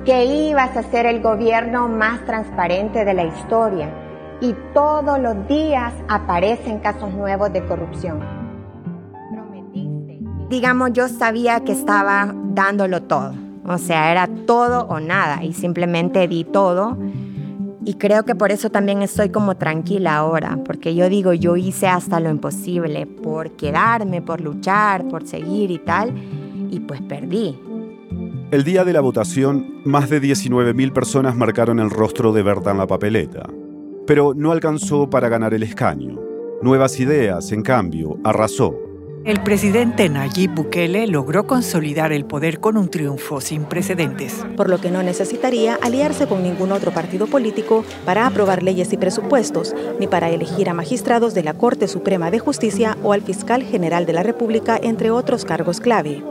Que 0.03 0.25
ibas 0.25 0.75
a 0.75 0.83
ser 0.83 1.05
el 1.05 1.21
gobierno 1.21 1.87
más 1.87 2.25
transparente 2.25 3.05
de 3.05 3.13
la 3.13 3.23
historia 3.23 3.93
y 4.41 4.53
todos 4.73 5.17
los 5.17 5.47
días 5.47 5.93
aparecen 6.09 6.79
casos 6.79 7.13
nuevos 7.13 7.53
de 7.53 7.65
corrupción. 7.65 8.19
Digamos, 10.49 10.91
yo 10.91 11.07
sabía 11.07 11.61
que 11.61 11.71
estaba 11.71 12.33
dándolo 12.49 13.03
todo. 13.03 13.33
O 13.65 13.77
sea, 13.77 14.11
era 14.11 14.27
todo 14.45 14.85
o 14.87 14.99
nada 14.99 15.43
y 15.43 15.53
simplemente 15.53 16.27
di 16.27 16.43
todo 16.43 16.97
y 17.87 17.93
creo 17.93 18.23
que 18.23 18.35
por 18.35 18.51
eso 18.51 18.69
también 18.69 19.01
estoy 19.01 19.29
como 19.29 19.55
tranquila 19.55 20.17
ahora, 20.17 20.59
porque 20.65 20.93
yo 20.93 21.07
digo, 21.07 21.31
yo 21.31 21.55
hice 21.55 21.87
hasta 21.87 22.19
lo 22.19 22.29
imposible 22.29 23.05
por 23.05 23.51
quedarme, 23.51 24.21
por 24.21 24.41
luchar, 24.41 25.07
por 25.07 25.25
seguir 25.25 25.71
y 25.71 25.79
tal, 25.79 26.11
y 26.69 26.81
pues 26.81 27.01
perdí. 27.01 27.57
El 28.51 28.65
día 28.65 28.83
de 28.83 28.91
la 28.91 28.99
votación, 28.99 29.81
más 29.85 30.09
de 30.09 30.21
19.000 30.21 30.91
personas 30.91 31.37
marcaron 31.37 31.79
el 31.79 31.89
rostro 31.89 32.33
de 32.33 32.43
Berta 32.43 32.71
en 32.71 32.77
la 32.77 32.87
papeleta, 32.87 33.47
pero 34.05 34.33
no 34.35 34.51
alcanzó 34.51 35.09
para 35.09 35.29
ganar 35.29 35.53
el 35.53 35.63
escaño. 35.63 36.19
Nuevas 36.61 36.99
Ideas, 36.99 37.53
en 37.53 37.61
cambio, 37.61 38.17
arrasó. 38.25 38.86
El 39.27 39.43
presidente 39.43 40.07
Nayib 40.07 40.55
Bukele 40.55 41.05
logró 41.05 41.47
consolidar 41.47 42.13
el 42.13 42.23
poder 42.23 42.61
con 42.61 42.77
un 42.77 42.87
triunfo 42.87 43.41
sin 43.41 43.65
precedentes. 43.65 44.45
Por 44.55 44.69
lo 44.69 44.79
que 44.79 44.89
no 44.89 45.03
necesitaría 45.03 45.77
aliarse 45.81 46.27
con 46.27 46.43
ningún 46.43 46.71
otro 46.71 46.93
partido 46.93 47.27
político 47.27 47.83
para 48.05 48.25
aprobar 48.25 48.63
leyes 48.63 48.93
y 48.93 48.97
presupuestos, 48.97 49.75
ni 49.99 50.07
para 50.07 50.29
elegir 50.29 50.69
a 50.69 50.73
magistrados 50.73 51.33
de 51.33 51.43
la 51.43 51.55
Corte 51.55 51.89
Suprema 51.89 52.31
de 52.31 52.39
Justicia 52.39 52.97
o 53.03 53.11
al 53.11 53.21
fiscal 53.21 53.63
general 53.63 54.05
de 54.05 54.13
la 54.13 54.23
República, 54.23 54.79
entre 54.81 55.11
otros 55.11 55.43
cargos 55.43 55.81
clave. 55.81 56.23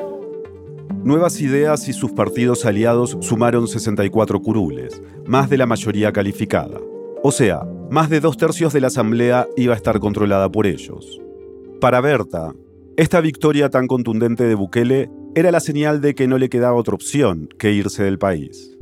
Nuevas 1.05 1.38
Ideas 1.42 1.88
y 1.88 1.92
sus 1.92 2.12
partidos 2.12 2.64
aliados 2.64 3.18
sumaron 3.20 3.68
64 3.68 4.40
curules, 4.40 5.03
más 5.26 5.51
de 5.51 5.59
la 5.59 5.66
mayoría 5.66 6.14
calificada. 6.14 6.80
O 7.22 7.30
sea, 7.30 7.61
más 7.90 8.09
de 8.09 8.20
dos 8.20 8.38
tercios 8.38 8.72
de 8.72 8.80
la 8.80 8.86
Asamblea 8.86 9.47
iba 9.55 9.74
a 9.74 9.76
estar 9.76 10.01
controlada 10.01 10.51
por 10.51 10.66
ellos. 10.66 11.20
Para 11.78 12.01
Berta, 12.01 12.55
esta 12.97 13.20
victoria 13.20 13.68
tan 13.68 13.86
contundente 13.88 14.44
de 14.44 14.55
Bukele 14.55 15.11
era 15.34 15.51
la 15.51 15.61
señal 15.61 16.01
de 16.01 16.14
que 16.14 16.26
no 16.26 16.38
le 16.38 16.49
quedaba 16.49 16.78
otra 16.78 16.94
opción 16.94 17.49
que 17.59 17.70
irse 17.70 18.03
del 18.03 18.18
país. 18.18 18.74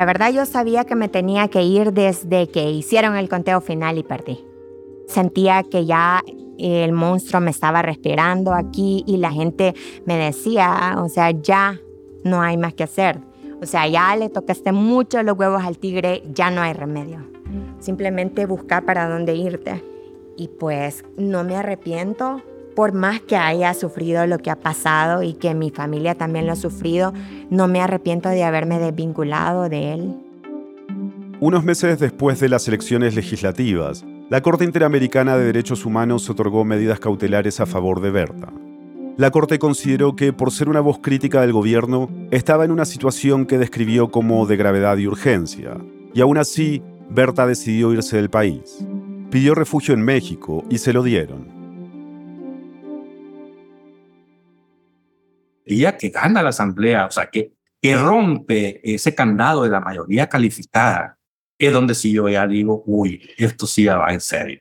La 0.00 0.06
verdad 0.06 0.32
yo 0.32 0.44
sabía 0.44 0.84
que 0.84 0.96
me 0.96 1.08
tenía 1.08 1.46
que 1.46 1.62
ir 1.62 1.92
desde 1.92 2.48
que 2.48 2.68
hicieron 2.68 3.16
el 3.16 3.28
conteo 3.28 3.60
final 3.60 3.96
y 3.96 4.02
perdí. 4.02 4.44
Sentía 5.06 5.62
que 5.62 5.86
ya 5.86 6.20
el 6.58 6.90
monstruo 6.92 7.40
me 7.40 7.52
estaba 7.52 7.80
respirando 7.80 8.54
aquí 8.54 9.04
y 9.06 9.18
la 9.18 9.30
gente 9.30 9.74
me 10.04 10.16
decía, 10.16 10.96
o 10.98 11.08
sea, 11.08 11.30
ya 11.30 11.80
no 12.24 12.42
hay 12.42 12.56
más 12.56 12.74
que 12.74 12.82
hacer. 12.82 13.20
O 13.62 13.66
sea, 13.66 13.86
ya 13.86 14.16
le 14.16 14.30
tocaste 14.30 14.72
mucho 14.72 15.22
los 15.22 15.38
huevos 15.38 15.62
al 15.62 15.78
tigre, 15.78 16.24
ya 16.34 16.50
no 16.50 16.60
hay 16.60 16.72
remedio. 16.72 17.24
Simplemente 17.78 18.46
buscar 18.46 18.84
para 18.84 19.08
dónde 19.08 19.36
irte. 19.36 19.84
Y 20.36 20.48
pues 20.48 21.04
no 21.16 21.44
me 21.44 21.54
arrepiento 21.54 22.42
por 22.80 22.94
más 22.94 23.20
que 23.20 23.36
haya 23.36 23.74
sufrido 23.74 24.26
lo 24.26 24.38
que 24.38 24.50
ha 24.50 24.56
pasado 24.56 25.22
y 25.22 25.34
que 25.34 25.52
mi 25.52 25.70
familia 25.70 26.14
también 26.14 26.46
lo 26.46 26.52
ha 26.52 26.56
sufrido, 26.56 27.12
no 27.50 27.68
me 27.68 27.82
arrepiento 27.82 28.30
de 28.30 28.42
haberme 28.42 28.78
desvinculado 28.78 29.68
de 29.68 29.92
él. 29.92 30.16
Unos 31.40 31.62
meses 31.62 31.98
después 31.98 32.40
de 32.40 32.48
las 32.48 32.66
elecciones 32.68 33.14
legislativas, 33.14 34.02
la 34.30 34.40
Corte 34.40 34.64
Interamericana 34.64 35.36
de 35.36 35.44
Derechos 35.44 35.84
Humanos 35.84 36.30
otorgó 36.30 36.64
medidas 36.64 37.00
cautelares 37.00 37.60
a 37.60 37.66
favor 37.66 38.00
de 38.00 38.12
Berta. 38.12 38.50
La 39.18 39.30
Corte 39.30 39.58
consideró 39.58 40.16
que, 40.16 40.32
por 40.32 40.50
ser 40.50 40.70
una 40.70 40.80
voz 40.80 41.00
crítica 41.00 41.42
del 41.42 41.52
gobierno, 41.52 42.08
estaba 42.30 42.64
en 42.64 42.70
una 42.70 42.86
situación 42.86 43.44
que 43.44 43.58
describió 43.58 44.10
como 44.10 44.46
de 44.46 44.56
gravedad 44.56 44.96
y 44.96 45.06
urgencia. 45.06 45.76
Y 46.14 46.22
aún 46.22 46.38
así, 46.38 46.82
Berta 47.10 47.46
decidió 47.46 47.92
irse 47.92 48.16
del 48.16 48.30
país. 48.30 48.82
Pidió 49.30 49.54
refugio 49.54 49.92
en 49.92 50.00
México 50.00 50.64
y 50.70 50.78
se 50.78 50.94
lo 50.94 51.02
dieron. 51.02 51.59
Que 55.98 56.08
gana 56.08 56.42
la 56.42 56.50
asamblea, 56.50 57.06
o 57.06 57.10
sea, 57.10 57.30
que, 57.30 57.52
que 57.80 57.96
rompe 57.96 58.80
ese 58.82 59.14
candado 59.14 59.62
de 59.62 59.70
la 59.70 59.80
mayoría 59.80 60.28
calificada, 60.28 61.18
es 61.58 61.72
donde 61.72 61.94
sí 61.94 62.12
yo 62.12 62.28
ya 62.28 62.46
digo, 62.46 62.82
uy, 62.86 63.22
esto 63.36 63.66
sí 63.66 63.86
va 63.86 64.12
en 64.12 64.20
serio. 64.20 64.60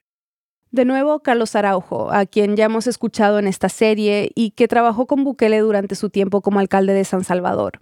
De 0.72 0.86
nuevo, 0.86 1.22
Carlos 1.22 1.56
Araujo, 1.56 2.12
a 2.12 2.28
quien 2.28 2.56
ya 2.56 2.66
hemos 2.66 2.86
escuchado 2.86 3.40
en 3.40 3.48
esta 3.48 3.70
serie 3.70 4.32
y 4.36 4.52
que 4.52 4.68
trabajó 4.68 5.08
con 5.08 5.24
Bukele 5.24 5.60
durante 5.60 5.96
su 5.96 6.12
tiempo 6.12 6.42
como 6.42 6.60
alcalde 6.60 6.94
de 6.94 7.06
San 7.06 7.24
Salvador. 7.24 7.82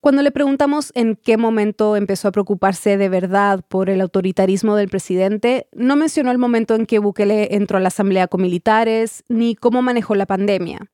Cuando 0.00 0.22
le 0.22 0.30
preguntamos 0.30 0.92
en 0.94 1.16
qué 1.16 1.38
momento 1.38 1.96
empezó 1.96 2.28
a 2.28 2.32
preocuparse 2.32 2.98
de 2.98 3.08
verdad 3.08 3.64
por 3.66 3.88
el 3.88 4.00
autoritarismo 4.02 4.76
del 4.76 4.88
presidente, 4.88 5.66
no 5.72 5.96
mencionó 5.96 6.30
el 6.30 6.38
momento 6.38 6.74
en 6.74 6.84
que 6.84 6.98
Bukele 6.98 7.56
entró 7.56 7.78
a 7.78 7.80
la 7.80 7.88
asamblea 7.88 8.28
con 8.28 8.42
militares, 8.42 9.24
ni 9.28 9.56
cómo 9.56 9.80
manejó 9.80 10.14
la 10.14 10.26
pandemia. 10.26 10.90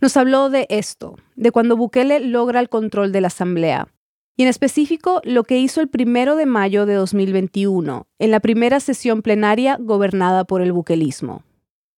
Nos 0.00 0.16
habló 0.16 0.50
de 0.50 0.66
esto, 0.70 1.16
de 1.36 1.50
cuando 1.50 1.76
Bukele 1.76 2.20
logra 2.20 2.60
el 2.60 2.68
control 2.68 3.12
de 3.12 3.20
la 3.20 3.28
Asamblea, 3.28 3.88
y 4.36 4.42
en 4.42 4.48
específico 4.48 5.20
lo 5.24 5.44
que 5.44 5.58
hizo 5.58 5.80
el 5.80 5.88
primero 5.88 6.34
de 6.34 6.46
mayo 6.46 6.86
de 6.86 6.94
2021, 6.94 8.08
en 8.18 8.30
la 8.30 8.40
primera 8.40 8.80
sesión 8.80 9.22
plenaria 9.22 9.76
gobernada 9.80 10.44
por 10.44 10.60
el 10.60 10.72
buquelismo. 10.72 11.44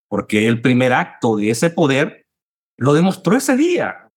Porque 0.08 0.46
el 0.46 0.60
primer 0.60 0.92
acto 0.92 1.36
de 1.36 1.50
ese 1.50 1.70
poder 1.70 2.26
lo 2.76 2.92
demostró 2.92 3.36
ese 3.36 3.56
día. 3.56 4.10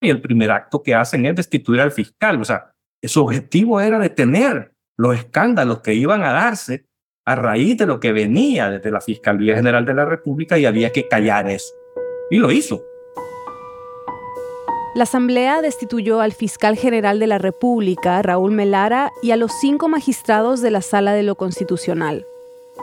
Y 0.00 0.08
el 0.10 0.20
primer 0.20 0.50
acto 0.50 0.82
que 0.82 0.94
hacen 0.94 1.26
es 1.26 1.36
destituir 1.36 1.80
al 1.80 1.92
fiscal. 1.92 2.40
O 2.40 2.44
sea, 2.44 2.72
su 3.02 3.22
objetivo 3.22 3.80
era 3.80 3.98
detener 3.98 4.72
los 4.96 5.16
escándalos 5.16 5.80
que 5.80 5.94
iban 5.94 6.22
a 6.22 6.32
darse 6.32 6.86
a 7.26 7.34
raíz 7.34 7.76
de 7.76 7.86
lo 7.86 8.00
que 8.00 8.12
venía 8.12 8.70
desde 8.70 8.90
la 8.90 9.00
Fiscalía 9.00 9.56
General 9.56 9.84
de 9.84 9.94
la 9.94 10.04
República 10.04 10.58
y 10.58 10.64
había 10.64 10.92
que 10.92 11.08
callar 11.08 11.48
eso. 11.50 11.74
Y 12.30 12.38
lo 12.38 12.50
hizo. 12.50 12.82
La 14.96 15.02
Asamblea 15.02 15.60
destituyó 15.60 16.22
al 16.22 16.32
fiscal 16.32 16.74
general 16.74 17.18
de 17.18 17.26
la 17.26 17.36
República, 17.36 18.22
Raúl 18.22 18.52
Melara, 18.52 19.12
y 19.22 19.30
a 19.30 19.36
los 19.36 19.52
cinco 19.60 19.88
magistrados 19.88 20.62
de 20.62 20.70
la 20.70 20.80
Sala 20.80 21.12
de 21.12 21.22
lo 21.22 21.34
Constitucional. 21.34 22.24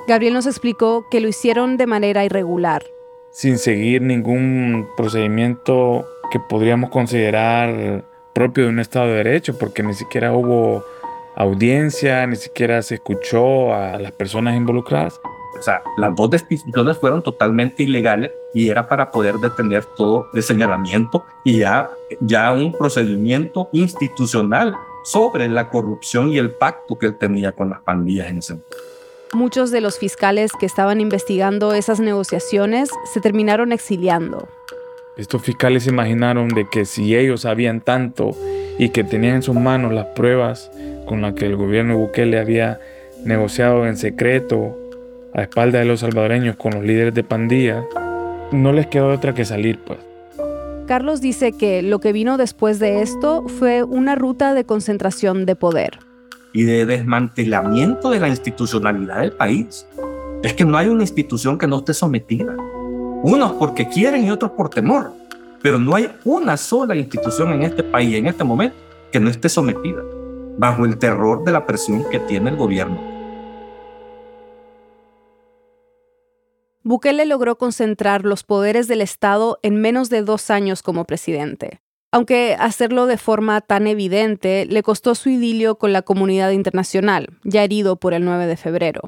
Gabriel 0.07 0.36
nos 0.36 0.45
explicó 0.45 1.07
que 1.09 1.22
lo 1.22 1.28
hicieron 1.28 1.76
de 1.76 1.88
manera 1.88 2.24
irregular. 2.24 2.84
Sin 3.32 3.57
seguir 3.57 4.03
ningún 4.03 4.88
procedimiento 4.95 6.05
que 6.32 6.39
podríamos 6.39 6.91
considerar 6.91 8.05
propio 8.34 8.66
de 8.66 8.70
un 8.70 8.80
Estado 8.80 9.07
de 9.07 9.16
Derecho, 9.16 9.57
porque 9.57 9.82
ni 9.82 9.95
siquiera 9.95 10.34
hubo 10.34 10.84
audiencia, 11.36 12.28
ni 12.28 12.36
siquiera 12.36 12.84
se 12.84 12.93
escuchó 12.93 13.74
a 13.74 13.97
las 13.97 14.11
personas 14.11 14.55
involucradas. 14.55 15.20
O 15.59 15.64
sea, 15.64 15.82
las 15.97 16.16
dos 16.16 16.30
destituciones 16.30 16.95
fueron 16.95 17.24
totalmente 17.24 17.82
ilegales 17.82 18.30
y 18.53 18.69
era 18.69 18.87
para 18.87 19.11
poder 19.11 19.35
detener 19.35 19.85
todo 19.85 20.27
el 20.33 20.43
señalamiento 20.43 21.25
y 21.43 21.59
ya, 21.59 21.89
ya 22.19 22.51
un 22.51 22.71
procedimiento 22.71 23.69
institucional 23.71 24.75
sobre 25.03 25.49
la 25.49 25.69
corrupción 25.69 26.29
y 26.29 26.37
el 26.37 26.51
pacto 26.51 26.97
que 26.97 27.07
él 27.07 27.17
tenía 27.17 27.51
con 27.51 27.69
las 27.69 27.81
pandillas 27.81 28.27
en 28.29 28.37
ese 28.37 28.53
momento. 28.53 28.77
Muchos 29.33 29.71
de 29.71 29.81
los 29.81 29.97
fiscales 29.97 30.51
que 30.59 30.67
estaban 30.67 31.01
investigando 31.01 31.73
esas 31.73 31.99
negociaciones 31.99 32.91
se 33.11 33.19
terminaron 33.19 33.71
exiliando. 33.71 34.47
Estos 35.17 35.41
fiscales 35.41 35.83
se 35.83 35.89
imaginaron 35.89 36.49
de 36.49 36.67
que 36.69 36.85
si 36.85 37.15
ellos 37.15 37.41
sabían 37.41 37.81
tanto 37.81 38.31
y 38.77 38.89
que 38.89 39.03
tenían 39.03 39.35
en 39.35 39.43
sus 39.43 39.55
manos 39.55 39.91
las 39.91 40.05
pruebas 40.07 40.71
con 41.05 41.21
las 41.21 41.33
que 41.33 41.45
el 41.45 41.55
gobierno 41.55 41.95
de 41.95 41.99
Bukele 41.99 42.39
había 42.39 42.79
negociado 43.23 43.87
en 43.87 43.97
secreto 43.97 44.77
a 45.33 45.43
espalda 45.43 45.79
de 45.79 45.85
los 45.85 46.01
salvadoreños 46.01 46.55
con 46.55 46.73
los 46.73 46.83
líderes 46.83 47.13
de 47.13 47.23
pandilla, 47.23 47.83
no 48.53 48.71
les 48.71 48.87
quedó 48.87 49.09
otra 49.09 49.33
que 49.33 49.45
salir, 49.45 49.79
pues. 49.79 49.99
Carlos 50.87 51.21
dice 51.21 51.53
que 51.53 51.81
lo 51.81 51.99
que 51.99 52.11
vino 52.11 52.37
después 52.37 52.79
de 52.79 53.01
esto 53.01 53.47
fue 53.47 53.83
una 53.83 54.15
ruta 54.15 54.53
de 54.53 54.65
concentración 54.65 55.45
de 55.45 55.55
poder. 55.55 55.99
Y 56.53 56.63
de 56.63 56.85
desmantelamiento 56.85 58.09
de 58.09 58.19
la 58.19 58.27
institucionalidad 58.27 59.21
del 59.21 59.31
país. 59.31 59.87
Es 60.43 60.53
que 60.53 60.65
no 60.65 60.77
hay 60.77 60.87
una 60.87 61.03
institución 61.03 61.57
que 61.57 61.67
no 61.67 61.77
esté 61.79 61.93
sometida. 61.93 62.55
Unos 63.23 63.53
porque 63.53 63.87
quieren 63.87 64.25
y 64.25 64.31
otros 64.31 64.51
por 64.51 64.69
temor. 64.69 65.13
Pero 65.61 65.79
no 65.79 65.95
hay 65.95 66.09
una 66.25 66.57
sola 66.57 66.95
institución 66.95 67.53
en 67.53 67.63
este 67.63 67.81
país, 67.83 68.15
en 68.15 68.27
este 68.27 68.43
momento, 68.43 68.75
que 69.11 69.19
no 69.19 69.29
esté 69.29 69.47
sometida. 69.47 70.01
bajo 70.57 70.85
el 70.85 70.97
terror 70.97 71.43
de 71.43 71.51
la 71.51 71.65
presión 71.65 72.03
que 72.11 72.19
tiene 72.19 72.51
el 72.51 72.57
gobierno. 72.57 73.12
Bukele 76.86 77.25
logró 77.25 77.57
concentrar 77.57 78.25
los 78.25 78.43
poderes 78.43 78.89
del 78.89 78.99
Estado 78.99 79.57
en 79.61 79.79
menos 79.79 80.09
de 80.09 80.21
dos 80.21 80.49
años 80.49 80.84
como 80.84 81.05
presidente, 81.05 81.79
aunque 82.11 82.57
hacerlo 82.59 83.05
de 83.05 83.17
forma 83.17 83.61
tan 83.61 83.88
evidente 83.88 84.65
le 84.65 84.84
costó 84.84 85.15
su 85.15 85.29
idilio 85.29 85.77
con 85.77 85.93
la 85.93 86.01
comunidad 86.01 86.51
internacional, 86.51 87.29
ya 87.45 87.63
herido 87.63 87.95
por 87.95 88.13
el 88.13 88.25
9 88.25 88.47
de 88.47 88.57
febrero. 88.57 89.01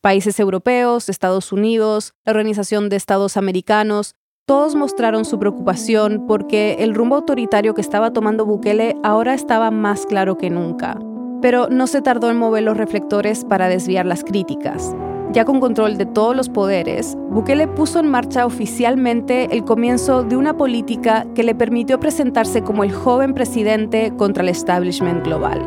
Países 0.00 0.38
europeos, 0.38 1.08
Estados 1.08 1.50
Unidos, 1.50 2.14
la 2.24 2.30
Organización 2.30 2.88
de 2.88 2.94
Estados 2.94 3.36
Americanos, 3.36 4.14
todos 4.46 4.76
mostraron 4.76 5.24
su 5.24 5.40
preocupación 5.40 6.26
porque 6.28 6.76
el 6.78 6.94
rumbo 6.94 7.16
autoritario 7.16 7.74
que 7.74 7.80
estaba 7.80 8.12
tomando 8.12 8.46
Bukele 8.46 8.94
ahora 9.02 9.34
estaba 9.34 9.72
más 9.72 10.06
claro 10.06 10.38
que 10.38 10.48
nunca. 10.48 10.96
Pero 11.42 11.66
no 11.68 11.88
se 11.88 12.02
tardó 12.02 12.30
en 12.30 12.36
mover 12.36 12.62
los 12.62 12.76
reflectores 12.76 13.44
para 13.44 13.68
desviar 13.68 14.06
las 14.06 14.22
críticas. 14.22 14.94
Ya 15.36 15.44
con 15.44 15.60
control 15.60 15.98
de 15.98 16.06
todos 16.06 16.34
los 16.34 16.48
poderes, 16.48 17.14
Bukele 17.28 17.68
puso 17.68 18.00
en 18.00 18.08
marcha 18.08 18.46
oficialmente 18.46 19.54
el 19.54 19.66
comienzo 19.66 20.22
de 20.22 20.34
una 20.34 20.56
política 20.56 21.26
que 21.34 21.42
le 21.42 21.54
permitió 21.54 22.00
presentarse 22.00 22.62
como 22.62 22.84
el 22.84 22.90
joven 22.90 23.34
presidente 23.34 24.14
contra 24.16 24.42
el 24.42 24.48
establishment 24.48 25.26
global. 25.26 25.60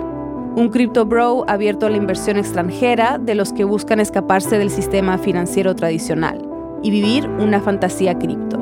Un 0.55 0.69
crypto 0.69 1.05
bro 1.05 1.45
abierto 1.47 1.85
a 1.85 1.91
la 1.91 1.97
inversión 1.97 2.37
extranjera 2.37 3.19
de 3.19 3.35
los 3.35 3.53
que 3.53 3.63
buscan 3.63 3.99
escaparse 3.99 4.57
del 4.57 4.71
sistema 4.71 5.19
financiero 5.19 5.75
tradicional 5.75 6.43
y 6.81 6.89
vivir 6.89 7.29
una 7.29 7.61
fantasía 7.61 8.17
cripto. 8.17 8.57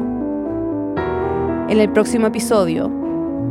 En 1.70 1.80
el 1.80 1.90
próximo 1.90 2.28
episodio, 2.28 2.92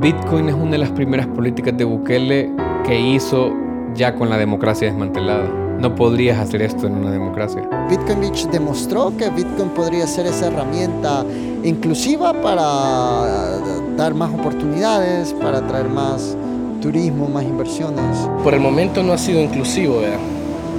Bitcoin 0.02 0.50
es 0.50 0.54
una 0.54 0.72
de 0.72 0.78
las 0.78 0.90
primeras 0.90 1.26
políticas 1.28 1.74
de 1.78 1.84
Bukele 1.84 2.52
que 2.84 3.00
hizo 3.00 3.50
ya 3.94 4.14
con 4.14 4.28
la 4.28 4.36
democracia 4.36 4.88
desmantelada. 4.88 5.65
No 5.80 5.94
podrías 5.94 6.38
hacer 6.38 6.62
esto 6.62 6.86
en 6.86 6.94
una 6.94 7.10
democracia. 7.10 7.62
Bitcoin 7.88 8.20
Beach 8.20 8.46
demostró 8.48 9.12
que 9.16 9.28
Bitcoin 9.28 9.68
podría 9.70 10.06
ser 10.06 10.26
esa 10.26 10.46
herramienta 10.46 11.24
inclusiva 11.64 12.32
para 12.32 13.58
dar 13.96 14.14
más 14.14 14.32
oportunidades, 14.32 15.32
para 15.34 15.58
atraer 15.58 15.88
más 15.88 16.36
turismo, 16.80 17.28
más 17.28 17.44
inversiones. 17.44 18.16
Por 18.42 18.54
el 18.54 18.60
momento 18.60 19.02
no 19.02 19.12
ha 19.12 19.18
sido 19.18 19.40
inclusivo, 19.40 20.00
¿verdad? 20.00 20.18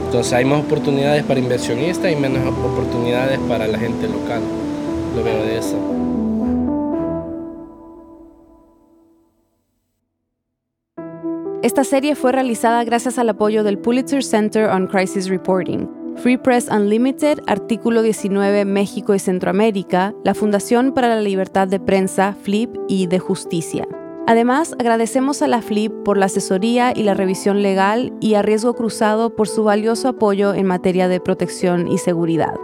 Entonces 0.05 0.33
hay 0.33 0.45
más 0.45 0.61
oportunidades 0.61 1.23
para 1.23 1.39
inversionistas 1.39 2.11
y 2.11 2.15
menos 2.15 2.41
oportunidades 2.47 3.39
para 3.47 3.67
la 3.67 3.77
gente 3.77 4.07
local. 4.07 4.41
Lo 5.15 5.23
veo 5.23 5.43
de 5.43 5.57
eso. 5.57 5.75
Esta 11.67 11.83
serie 11.83 12.15
fue 12.15 12.31
realizada 12.31 12.81
gracias 12.85 13.19
al 13.19 13.27
apoyo 13.27 13.61
del 13.61 13.77
Pulitzer 13.77 14.23
Center 14.23 14.69
on 14.69 14.87
Crisis 14.87 15.27
Reporting, 15.27 15.85
Free 16.15 16.37
Press 16.37 16.69
Unlimited, 16.71 17.39
Artículo 17.45 18.03
19 18.03 18.63
México 18.63 19.13
y 19.13 19.19
Centroamérica, 19.19 20.15
la 20.23 20.33
Fundación 20.33 20.93
para 20.93 21.09
la 21.09 21.19
Libertad 21.19 21.67
de 21.67 21.81
Prensa, 21.81 22.37
FLIP 22.41 22.73
y 22.87 23.07
de 23.07 23.19
Justicia. 23.19 23.85
Además, 24.27 24.75
agradecemos 24.79 25.41
a 25.41 25.47
la 25.47 25.61
FLIP 25.61 25.91
por 26.05 26.17
la 26.17 26.27
asesoría 26.27 26.93
y 26.95 27.03
la 27.03 27.15
revisión 27.15 27.61
legal 27.61 28.13
y 28.21 28.35
a 28.35 28.41
Riesgo 28.43 28.73
Cruzado 28.73 29.35
por 29.35 29.49
su 29.49 29.65
valioso 29.65 30.07
apoyo 30.07 30.53
en 30.53 30.67
materia 30.67 31.09
de 31.09 31.19
protección 31.19 31.89
y 31.89 31.97
seguridad. 31.97 32.55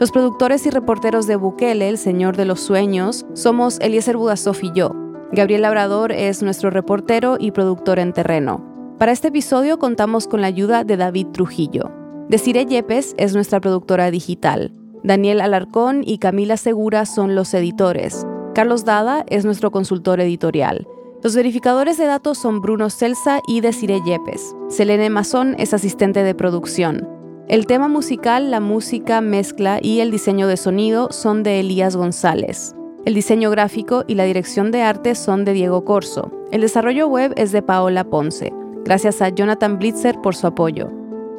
Los 0.00 0.10
productores 0.10 0.64
y 0.64 0.70
reporteros 0.70 1.26
de 1.26 1.36
Bukele, 1.36 1.90
El 1.90 1.98
Señor 1.98 2.38
de 2.38 2.46
los 2.46 2.60
Sueños, 2.60 3.26
somos 3.34 3.78
Eliezer 3.80 4.16
Budasov 4.16 4.56
y 4.62 4.72
yo. 4.72 5.07
Gabriel 5.30 5.62
Labrador 5.62 6.10
es 6.10 6.42
nuestro 6.42 6.70
reportero 6.70 7.36
y 7.38 7.50
productor 7.50 7.98
en 7.98 8.14
terreno. 8.14 8.64
Para 8.98 9.12
este 9.12 9.28
episodio 9.28 9.78
contamos 9.78 10.26
con 10.26 10.40
la 10.40 10.46
ayuda 10.46 10.84
de 10.84 10.96
David 10.96 11.26
Trujillo. 11.32 11.92
Desiree 12.28 12.64
Yepes 12.64 13.14
es 13.18 13.34
nuestra 13.34 13.60
productora 13.60 14.10
digital. 14.10 14.72
Daniel 15.04 15.42
Alarcón 15.42 16.02
y 16.04 16.18
Camila 16.18 16.56
Segura 16.56 17.04
son 17.04 17.34
los 17.34 17.52
editores. 17.52 18.26
Carlos 18.54 18.86
Dada 18.86 19.24
es 19.28 19.44
nuestro 19.44 19.70
consultor 19.70 20.18
editorial. 20.18 20.88
Los 21.22 21.36
verificadores 21.36 21.98
de 21.98 22.06
datos 22.06 22.38
son 22.38 22.62
Bruno 22.62 22.88
Celsa 22.88 23.40
y 23.46 23.60
Desiree 23.60 24.00
Yepes. 24.06 24.56
Selene 24.68 25.10
Mazón 25.10 25.56
es 25.58 25.74
asistente 25.74 26.22
de 26.22 26.34
producción. 26.34 27.06
El 27.48 27.66
tema 27.66 27.88
musical, 27.88 28.50
la 28.50 28.60
música, 28.60 29.20
mezcla 29.20 29.78
y 29.82 30.00
el 30.00 30.10
diseño 30.10 30.48
de 30.48 30.56
sonido 30.56 31.08
son 31.12 31.42
de 31.42 31.60
Elías 31.60 31.96
González. 31.96 32.74
El 33.08 33.14
diseño 33.14 33.50
gráfico 33.50 34.04
y 34.06 34.16
la 34.16 34.24
dirección 34.24 34.70
de 34.70 34.82
arte 34.82 35.14
son 35.14 35.46
de 35.46 35.54
Diego 35.54 35.82
Corso. 35.82 36.30
El 36.52 36.60
desarrollo 36.60 37.08
web 37.08 37.32
es 37.38 37.52
de 37.52 37.62
Paola 37.62 38.04
Ponce. 38.04 38.52
Gracias 38.84 39.22
a 39.22 39.30
Jonathan 39.30 39.78
Blitzer 39.78 40.20
por 40.20 40.36
su 40.36 40.46
apoyo. 40.46 40.90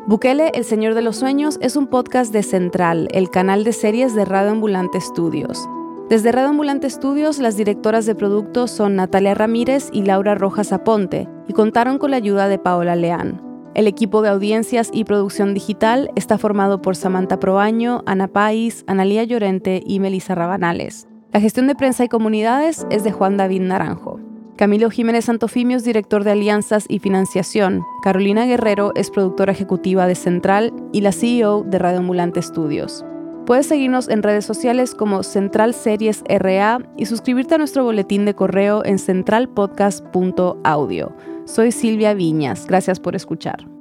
Bukele, 0.07 0.49
El 0.55 0.65
Señor 0.65 0.95
de 0.95 1.03
los 1.03 1.17
Sueños, 1.17 1.59
es 1.61 1.75
un 1.75 1.85
podcast 1.85 2.33
de 2.33 2.41
Central, 2.41 3.07
el 3.11 3.29
canal 3.29 3.63
de 3.63 3.73
series 3.73 4.15
de 4.15 4.25
Radio 4.25 4.49
Ambulante 4.49 4.99
Studios. 4.99 5.69
Desde 6.09 6.31
Radio 6.31 6.49
Ambulante 6.49 6.89
Studios, 6.89 7.37
las 7.37 7.55
directoras 7.55 8.07
de 8.07 8.15
productos 8.15 8.71
son 8.71 8.95
Natalia 8.95 9.35
Ramírez 9.35 9.89
y 9.93 10.01
Laura 10.01 10.33
Rojas 10.33 10.73
Aponte, 10.73 11.29
y 11.47 11.53
contaron 11.53 11.99
con 11.99 12.09
la 12.09 12.17
ayuda 12.17 12.47
de 12.47 12.57
Paola 12.57 12.95
Leán. 12.95 13.43
El 13.75 13.85
equipo 13.85 14.23
de 14.23 14.29
audiencias 14.29 14.89
y 14.91 15.03
producción 15.03 15.53
digital 15.53 16.09
está 16.15 16.39
formado 16.39 16.81
por 16.81 16.95
Samantha 16.95 17.39
Proaño, 17.39 18.01
Ana 18.07 18.27
País, 18.27 18.83
Analía 18.87 19.23
Llorente 19.23 19.83
y 19.85 19.99
Melissa 19.99 20.33
Rabanales. 20.33 21.08
La 21.31 21.39
gestión 21.39 21.67
de 21.67 21.75
prensa 21.75 22.03
y 22.03 22.09
comunidades 22.09 22.87
es 22.89 23.03
de 23.03 23.11
Juan 23.11 23.37
David 23.37 23.61
Naranjo. 23.61 24.19
Camilo 24.55 24.89
Jiménez 24.89 25.25
Santofimios, 25.25 25.83
director 25.83 26.23
de 26.23 26.31
alianzas 26.31 26.85
y 26.89 26.97
financiación. 26.97 27.83
Carolina 28.01 28.47
Guerrero 28.47 28.93
es 28.95 29.11
productora 29.11 29.51
ejecutiva 29.51 30.07
de 30.07 30.15
Central 30.15 30.73
y 30.91 31.01
la 31.01 31.11
CEO 31.11 31.61
de 31.63 31.77
Radio 31.77 31.99
Ambulante 31.99 32.41
Studios. 32.41 33.05
Puedes 33.45 33.67
seguirnos 33.67 34.09
en 34.09 34.23
redes 34.23 34.43
sociales 34.43 34.95
como 34.95 35.21
Central 35.21 35.75
Series 35.75 36.23
RA 36.27 36.79
y 36.97 37.05
suscribirte 37.05 37.53
a 37.55 37.59
nuestro 37.59 37.83
boletín 37.83 38.25
de 38.25 38.33
correo 38.33 38.83
en 38.83 38.97
centralpodcast.audio. 38.97 41.15
Soy 41.45 41.71
Silvia 41.71 42.15
Viñas. 42.15 42.65
Gracias 42.65 42.99
por 42.99 43.15
escuchar. 43.15 43.78